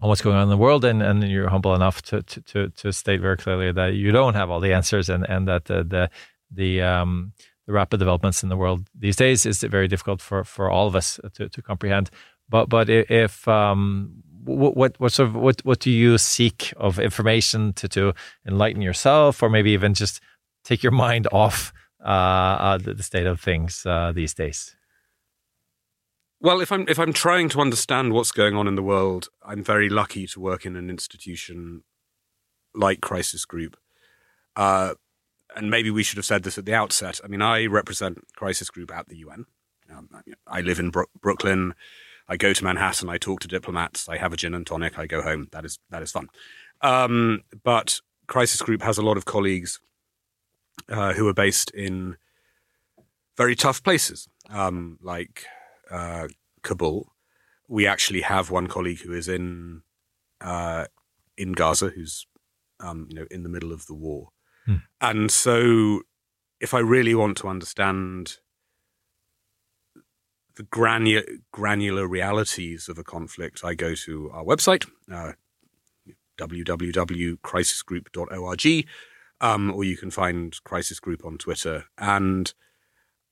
on 0.00 0.08
what's 0.08 0.22
going 0.22 0.36
on 0.36 0.44
in 0.44 0.48
the 0.48 0.56
world. 0.56 0.86
And, 0.86 1.02
and 1.02 1.22
you're 1.22 1.50
humble 1.50 1.74
enough 1.74 2.00
to, 2.02 2.22
to, 2.22 2.40
to, 2.40 2.68
to 2.70 2.92
state 2.92 3.20
very 3.20 3.36
clearly 3.36 3.72
that 3.72 3.92
you 3.92 4.10
don't 4.10 4.34
have 4.34 4.48
all 4.48 4.60
the 4.60 4.72
answers 4.72 5.10
and, 5.10 5.28
and 5.28 5.46
that 5.48 5.66
the, 5.66 5.84
the, 5.84 6.10
the, 6.50 6.80
um, 6.80 7.32
the 7.66 7.74
rapid 7.74 7.98
developments 7.98 8.42
in 8.42 8.48
the 8.48 8.56
world 8.56 8.88
these 8.98 9.16
days 9.16 9.44
is 9.44 9.62
very 9.62 9.86
difficult 9.88 10.22
for, 10.22 10.44
for 10.44 10.70
all 10.70 10.86
of 10.86 10.96
us 10.96 11.20
to, 11.34 11.50
to 11.50 11.60
comprehend. 11.60 12.08
But 12.48 12.68
but 12.68 12.88
if 12.88 13.48
um, 13.48 14.22
what, 14.46 14.76
what 14.76 15.00
what 15.00 15.12
sort 15.12 15.28
of 15.28 15.36
what 15.36 15.60
what 15.64 15.80
do 15.80 15.90
you 15.90 16.18
seek 16.18 16.72
of 16.76 16.98
information 16.98 17.72
to 17.74 17.88
to 17.88 18.14
enlighten 18.46 18.82
yourself, 18.82 19.42
or 19.42 19.50
maybe 19.50 19.70
even 19.72 19.94
just 19.94 20.20
take 20.64 20.82
your 20.82 20.92
mind 20.92 21.28
off 21.32 21.72
uh, 22.04 22.08
uh, 22.08 22.78
the, 22.78 22.94
the, 22.94 23.02
state 23.02 23.26
of 23.26 23.40
things 23.40 23.84
uh, 23.86 24.12
these 24.12 24.34
days? 24.34 24.76
Well, 26.40 26.60
if 26.60 26.70
I'm 26.70 26.86
if 26.88 26.98
I'm 26.98 27.12
trying 27.12 27.48
to 27.50 27.60
understand 27.60 28.12
what's 28.12 28.32
going 28.32 28.56
on 28.56 28.68
in 28.68 28.74
the 28.74 28.82
world, 28.82 29.28
I'm 29.44 29.64
very 29.64 29.88
lucky 29.88 30.26
to 30.28 30.40
work 30.40 30.66
in 30.66 30.76
an 30.76 30.90
institution 30.90 31.82
like 32.74 33.00
Crisis 33.00 33.44
Group. 33.44 33.76
Uh, 34.54 34.94
and 35.54 35.70
maybe 35.70 35.90
we 35.90 36.02
should 36.02 36.18
have 36.18 36.26
said 36.26 36.42
this 36.42 36.58
at 36.58 36.66
the 36.66 36.74
outset. 36.74 37.20
I 37.24 37.28
mean, 37.28 37.42
I 37.42 37.66
represent 37.66 38.24
Crisis 38.36 38.68
Group 38.70 38.92
at 38.92 39.08
the 39.08 39.16
UN. 39.18 39.46
Um, 39.90 40.08
I 40.46 40.60
live 40.60 40.78
in 40.78 40.90
Bro- 40.90 41.06
Brooklyn. 41.20 41.74
I 42.28 42.36
go 42.36 42.52
to 42.52 42.64
Manhattan, 42.64 43.08
I 43.08 43.18
talk 43.18 43.40
to 43.40 43.48
diplomats, 43.48 44.08
I 44.08 44.16
have 44.16 44.32
a 44.32 44.36
gin 44.36 44.54
and 44.54 44.66
tonic, 44.66 44.98
I 44.98 45.06
go 45.06 45.22
home. 45.22 45.48
That 45.52 45.64
is 45.64 45.78
that 45.90 46.02
is 46.02 46.10
fun. 46.12 46.28
Um, 46.82 47.42
but 47.62 48.00
Crisis 48.26 48.60
Group 48.60 48.82
has 48.82 48.98
a 48.98 49.02
lot 49.02 49.16
of 49.16 49.24
colleagues 49.24 49.80
uh, 50.88 51.12
who 51.12 51.28
are 51.28 51.34
based 51.34 51.70
in 51.70 52.16
very 53.36 53.54
tough 53.54 53.82
places, 53.82 54.28
um, 54.50 54.98
like 55.02 55.44
uh, 55.90 56.28
Kabul. 56.62 57.12
We 57.68 57.86
actually 57.86 58.22
have 58.22 58.50
one 58.50 58.66
colleague 58.66 59.00
who 59.02 59.12
is 59.12 59.28
in 59.28 59.82
uh, 60.40 60.86
in 61.36 61.52
Gaza, 61.52 61.88
who's 61.88 62.26
um, 62.80 63.06
you 63.10 63.16
know 63.16 63.26
in 63.30 63.42
the 63.42 63.48
middle 63.48 63.72
of 63.72 63.86
the 63.86 63.94
war, 63.94 64.30
Hmm. 64.66 64.76
and 65.00 65.30
so 65.30 66.02
if 66.60 66.74
I 66.74 66.80
really 66.80 67.14
want 67.14 67.36
to 67.38 67.48
understand 67.48 68.38
the 70.56 70.64
granular, 70.64 71.22
granular 71.52 72.08
realities 72.08 72.88
of 72.88 72.98
a 72.98 73.04
conflict, 73.04 73.60
I 73.62 73.74
go 73.74 73.94
to 73.94 74.30
our 74.32 74.44
website, 74.44 74.88
uh, 75.12 75.32
www.crisisgroup.org, 76.38 78.86
um, 79.40 79.72
or 79.72 79.84
you 79.84 79.96
can 79.96 80.10
find 80.10 80.60
Crisis 80.64 80.98
Group 80.98 81.24
on 81.24 81.38
Twitter. 81.38 81.84
And 81.98 82.52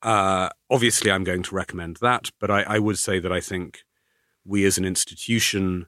uh, 0.02 0.50
obviously, 0.70 1.10
I'm 1.10 1.24
going 1.24 1.42
to 1.44 1.54
recommend 1.54 1.98
that, 2.02 2.30
but 2.38 2.50
I, 2.50 2.62
I, 2.62 2.78
would 2.78 2.98
say 2.98 3.18
that 3.18 3.32
I 3.32 3.40
think 3.40 3.84
we 4.44 4.66
as 4.66 4.76
an 4.76 4.84
institution, 4.84 5.86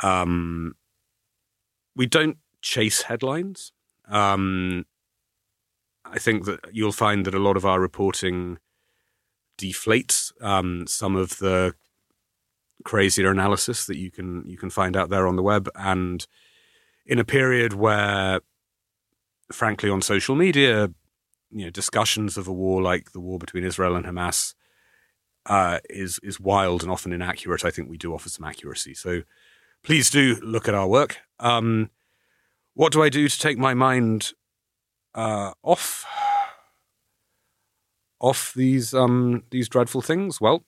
um, 0.00 0.74
we 1.94 2.06
don't 2.06 2.38
chase 2.62 3.02
headlines. 3.02 3.72
Um, 4.08 4.86
I 6.06 6.18
think 6.18 6.46
that 6.46 6.60
you'll 6.72 6.92
find 6.92 7.26
that 7.26 7.34
a 7.34 7.38
lot 7.38 7.58
of 7.58 7.66
our 7.66 7.78
reporting 7.78 8.56
deflates 9.58 10.32
um, 10.42 10.86
some 10.86 11.16
of 11.16 11.38
the 11.38 11.74
crazier 12.84 13.30
analysis 13.30 13.86
that 13.86 13.96
you 13.96 14.10
can 14.10 14.44
you 14.46 14.58
can 14.58 14.70
find 14.70 14.96
out 14.96 15.08
there 15.10 15.26
on 15.26 15.36
the 15.36 15.42
web. 15.42 15.68
And 15.74 16.26
in 17.06 17.18
a 17.18 17.24
period 17.24 17.74
where, 17.74 18.40
frankly, 19.52 19.90
on 19.90 20.02
social 20.02 20.34
media, 20.34 20.90
you 21.50 21.64
know, 21.64 21.70
discussions 21.70 22.36
of 22.36 22.48
a 22.48 22.52
war 22.52 22.82
like 22.82 23.12
the 23.12 23.20
war 23.20 23.38
between 23.38 23.64
Israel 23.64 23.96
and 23.96 24.06
Hamas 24.06 24.54
uh, 25.46 25.78
is 25.90 26.18
is 26.22 26.40
wild 26.40 26.82
and 26.82 26.90
often 26.90 27.12
inaccurate. 27.12 27.64
I 27.64 27.70
think 27.70 27.88
we 27.88 27.98
do 27.98 28.14
offer 28.14 28.28
some 28.28 28.44
accuracy. 28.44 28.94
So 28.94 29.22
please 29.82 30.10
do 30.10 30.36
look 30.42 30.68
at 30.68 30.74
our 30.74 30.88
work. 30.88 31.18
Um, 31.38 31.90
what 32.74 32.92
do 32.92 33.02
I 33.02 33.08
do 33.08 33.28
to 33.28 33.38
take 33.38 33.58
my 33.58 33.74
mind 33.74 34.32
uh, 35.14 35.52
off 35.62 36.04
off 38.24 38.54
these 38.54 38.94
um, 38.94 39.42
these 39.50 39.68
dreadful 39.68 40.00
things? 40.00 40.40
Well, 40.40 40.64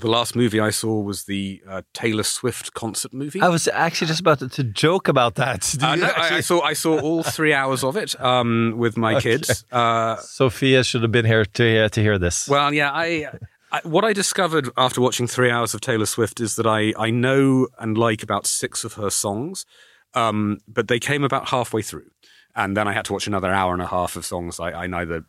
the 0.00 0.08
last 0.08 0.34
movie 0.34 0.58
I 0.58 0.70
saw 0.70 0.98
was 1.00 1.24
the 1.24 1.62
uh, 1.68 1.82
Taylor 1.92 2.22
Swift 2.22 2.74
concert 2.74 3.12
movie. 3.12 3.40
I 3.40 3.48
was 3.48 3.68
actually 3.68 4.08
just 4.08 4.20
about 4.20 4.38
to, 4.38 4.64
joke 4.64 5.06
about 5.08 5.36
that. 5.36 5.76
Uh, 5.84 5.96
no, 5.96 6.06
I, 6.06 6.36
I, 6.36 6.40
saw 6.40 6.60
I 6.62 6.72
saw 6.72 6.98
all 6.98 7.22
three 7.22 7.52
hours 7.52 7.84
of 7.84 7.96
it 7.96 8.18
um, 8.20 8.74
with 8.78 8.96
my 8.96 9.16
okay. 9.16 9.32
kids. 9.32 9.64
Uh, 9.70 10.16
Sophia 10.16 10.82
should 10.82 11.02
have 11.02 11.12
been 11.12 11.26
here 11.26 11.44
to 11.44 11.62
hear 11.62 11.88
to 11.90 12.00
hear 12.00 12.18
this. 12.18 12.48
Well, 12.48 12.72
yeah, 12.72 12.90
I, 12.90 13.28
I, 13.70 13.80
what 13.84 14.04
I 14.04 14.14
discovered 14.14 14.70
after 14.78 15.02
watching 15.02 15.26
three 15.26 15.50
hours 15.50 15.74
of 15.74 15.82
Taylor 15.82 16.06
Swift 16.06 16.40
is 16.40 16.56
that 16.56 16.66
I 16.66 16.94
I 16.98 17.10
know 17.10 17.68
and 17.78 17.98
like 17.98 18.22
about 18.22 18.46
six 18.46 18.82
of 18.82 18.94
her 18.94 19.10
songs, 19.10 19.66
um, 20.14 20.58
but 20.66 20.88
they 20.88 20.98
came 20.98 21.22
about 21.22 21.48
halfway 21.48 21.82
through, 21.82 22.10
and 22.56 22.74
then 22.76 22.88
I 22.88 22.94
had 22.94 23.04
to 23.06 23.12
watch 23.12 23.26
another 23.26 23.52
hour 23.52 23.74
and 23.74 23.82
a 23.82 23.88
half 23.88 24.16
of 24.16 24.24
songs 24.24 24.58
I, 24.58 24.84
I 24.84 24.86
neither 24.86 25.26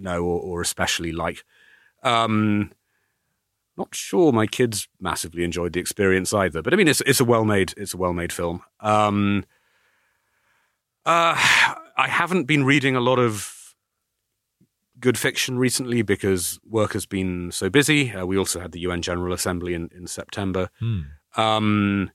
know 0.00 0.22
or, 0.24 0.40
or 0.40 0.60
especially 0.60 1.12
like. 1.12 1.44
Um, 2.02 2.72
not 3.76 3.94
sure 3.94 4.32
my 4.32 4.46
kids 4.46 4.88
massively 5.00 5.44
enjoyed 5.44 5.74
the 5.74 5.80
experience 5.80 6.32
either, 6.32 6.62
but 6.62 6.72
I 6.72 6.76
mean, 6.76 6.88
it's 6.88 7.02
it's 7.02 7.20
a 7.20 7.24
well 7.24 7.44
made 7.44 7.74
it's 7.76 7.92
a 7.94 7.96
well 7.98 8.12
made 8.14 8.32
film. 8.32 8.62
Um, 8.80 9.44
uh, 11.04 11.34
I 11.96 12.08
haven't 12.08 12.44
been 12.44 12.64
reading 12.64 12.96
a 12.96 13.00
lot 13.00 13.18
of 13.18 13.74
good 14.98 15.18
fiction 15.18 15.58
recently 15.58 16.00
because 16.02 16.58
work 16.68 16.94
has 16.94 17.04
been 17.06 17.50
so 17.52 17.68
busy. 17.68 18.12
Uh, 18.12 18.24
we 18.24 18.38
also 18.38 18.60
had 18.60 18.72
the 18.72 18.80
UN 18.80 19.02
General 19.02 19.34
Assembly 19.34 19.74
in 19.74 19.90
in 19.94 20.06
September, 20.06 20.70
Hmm. 20.80 21.00
um, 21.36 22.10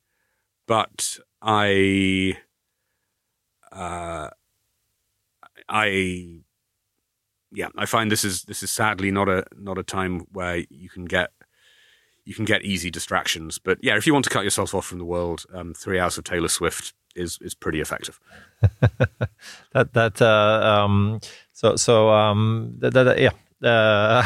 but 0.68 1.20
I 1.44 2.38
uh, 3.72 4.30
I 5.70 6.42
yeah, 7.52 7.68
I 7.78 7.86
find 7.86 8.12
this 8.12 8.24
is 8.24 8.44
this 8.44 8.64
is 8.64 8.72
sadly 8.72 9.12
not 9.12 9.28
a 9.28 9.46
not 9.58 9.78
a 9.78 9.84
time 9.84 10.26
where 10.32 10.64
you 10.70 10.90
can 10.90 11.06
get 11.06 11.32
you 12.24 12.34
can 12.34 12.46
get 12.46 12.64
easy 12.64 12.90
distractions. 12.90 13.60
But 13.60 13.80
yeah, 13.82 13.98
if 13.98 14.08
you 14.08 14.14
want 14.14 14.26
to 14.26 14.32
cut 14.32 14.44
yourself 14.44 14.74
off 14.74 14.86
from 14.86 15.00
the 15.00 15.06
world, 15.06 15.46
um, 15.54 15.74
three 15.74 16.00
hours 16.00 16.18
of 16.18 16.24
Taylor 16.24 16.48
Swift 16.48 16.94
is 17.16 17.38
is 17.42 17.54
pretty 17.54 17.82
effective. 17.82 18.20
that 19.74 19.94
that 19.94 20.22
uh, 20.22 20.84
um, 20.86 21.20
so 21.52 21.76
so 21.76 22.10
um, 22.10 22.76
that, 22.80 22.94
that, 22.94 23.20
yeah. 23.20 23.32
Uh, 23.62 24.24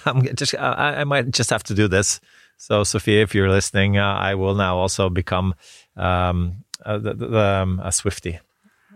I'm 0.04 0.24
just 0.34 0.54
I, 0.56 0.96
I, 1.00 1.04
might 1.04 1.30
just 1.30 1.50
have 1.50 1.62
to 1.64 1.74
do 1.74 1.86
this. 1.86 2.20
So 2.56 2.82
Sophia, 2.82 3.22
if 3.22 3.34
you're 3.34 3.50
listening, 3.50 3.98
uh, 3.98 4.14
I 4.14 4.34
will 4.34 4.56
now 4.56 4.76
also 4.76 5.08
become 5.08 5.54
um, 5.96 6.64
uh, 6.84 6.98
the, 6.98 7.14
the, 7.14 7.38
um, 7.38 7.80
a 7.84 7.92
Swifty 7.92 8.40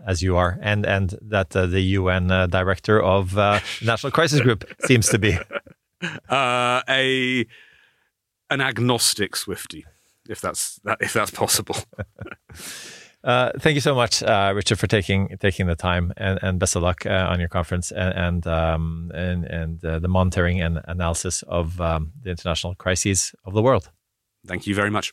as 0.07 0.23
you 0.23 0.37
are, 0.37 0.59
and 0.62 0.87
and 0.87 1.19
that 1.23 1.55
uh, 1.55 1.66
the 1.66 1.81
UN 1.81 2.31
uh, 2.31 2.47
director 2.47 3.01
of 3.03 3.37
uh, 3.37 3.61
National 3.83 4.11
Crisis 4.11 4.41
Group 4.41 4.65
seems 4.85 5.09
to 5.09 5.19
be 5.19 5.39
uh, 6.29 6.83
a 6.89 7.47
an 8.51 8.61
agnostic 8.61 9.37
Swifty, 9.37 9.85
if 10.29 10.41
that's 10.41 10.81
that, 10.85 10.99
if 11.01 11.12
that's 11.12 11.31
possible. 11.31 11.77
Uh, 13.25 13.51
thank 13.59 13.75
you 13.75 13.81
so 13.81 13.97
much, 13.97 14.23
uh, 14.23 14.53
Richard, 14.55 14.79
for 14.79 14.87
taking 14.87 15.37
taking 15.41 15.66
the 15.66 15.75
time, 15.75 16.12
and, 16.16 16.39
and 16.41 16.61
best 16.61 16.77
of 16.77 16.83
luck 16.85 17.05
on 17.05 17.41
your 17.41 17.49
conference 17.49 17.91
and 17.91 18.15
and 18.15 18.47
um, 18.47 19.11
and, 19.12 19.45
and 19.45 19.81
the 19.81 20.09
monitoring 20.09 20.62
and 20.62 20.81
analysis 20.85 21.43
of 21.43 21.81
um, 21.81 22.12
the 22.23 22.31
international 22.31 22.77
crises 22.77 23.35
of 23.45 23.55
the 23.55 23.61
world. 23.61 23.91
Thank 24.47 24.69
you 24.69 24.75
very 24.75 24.91
much. 24.91 25.12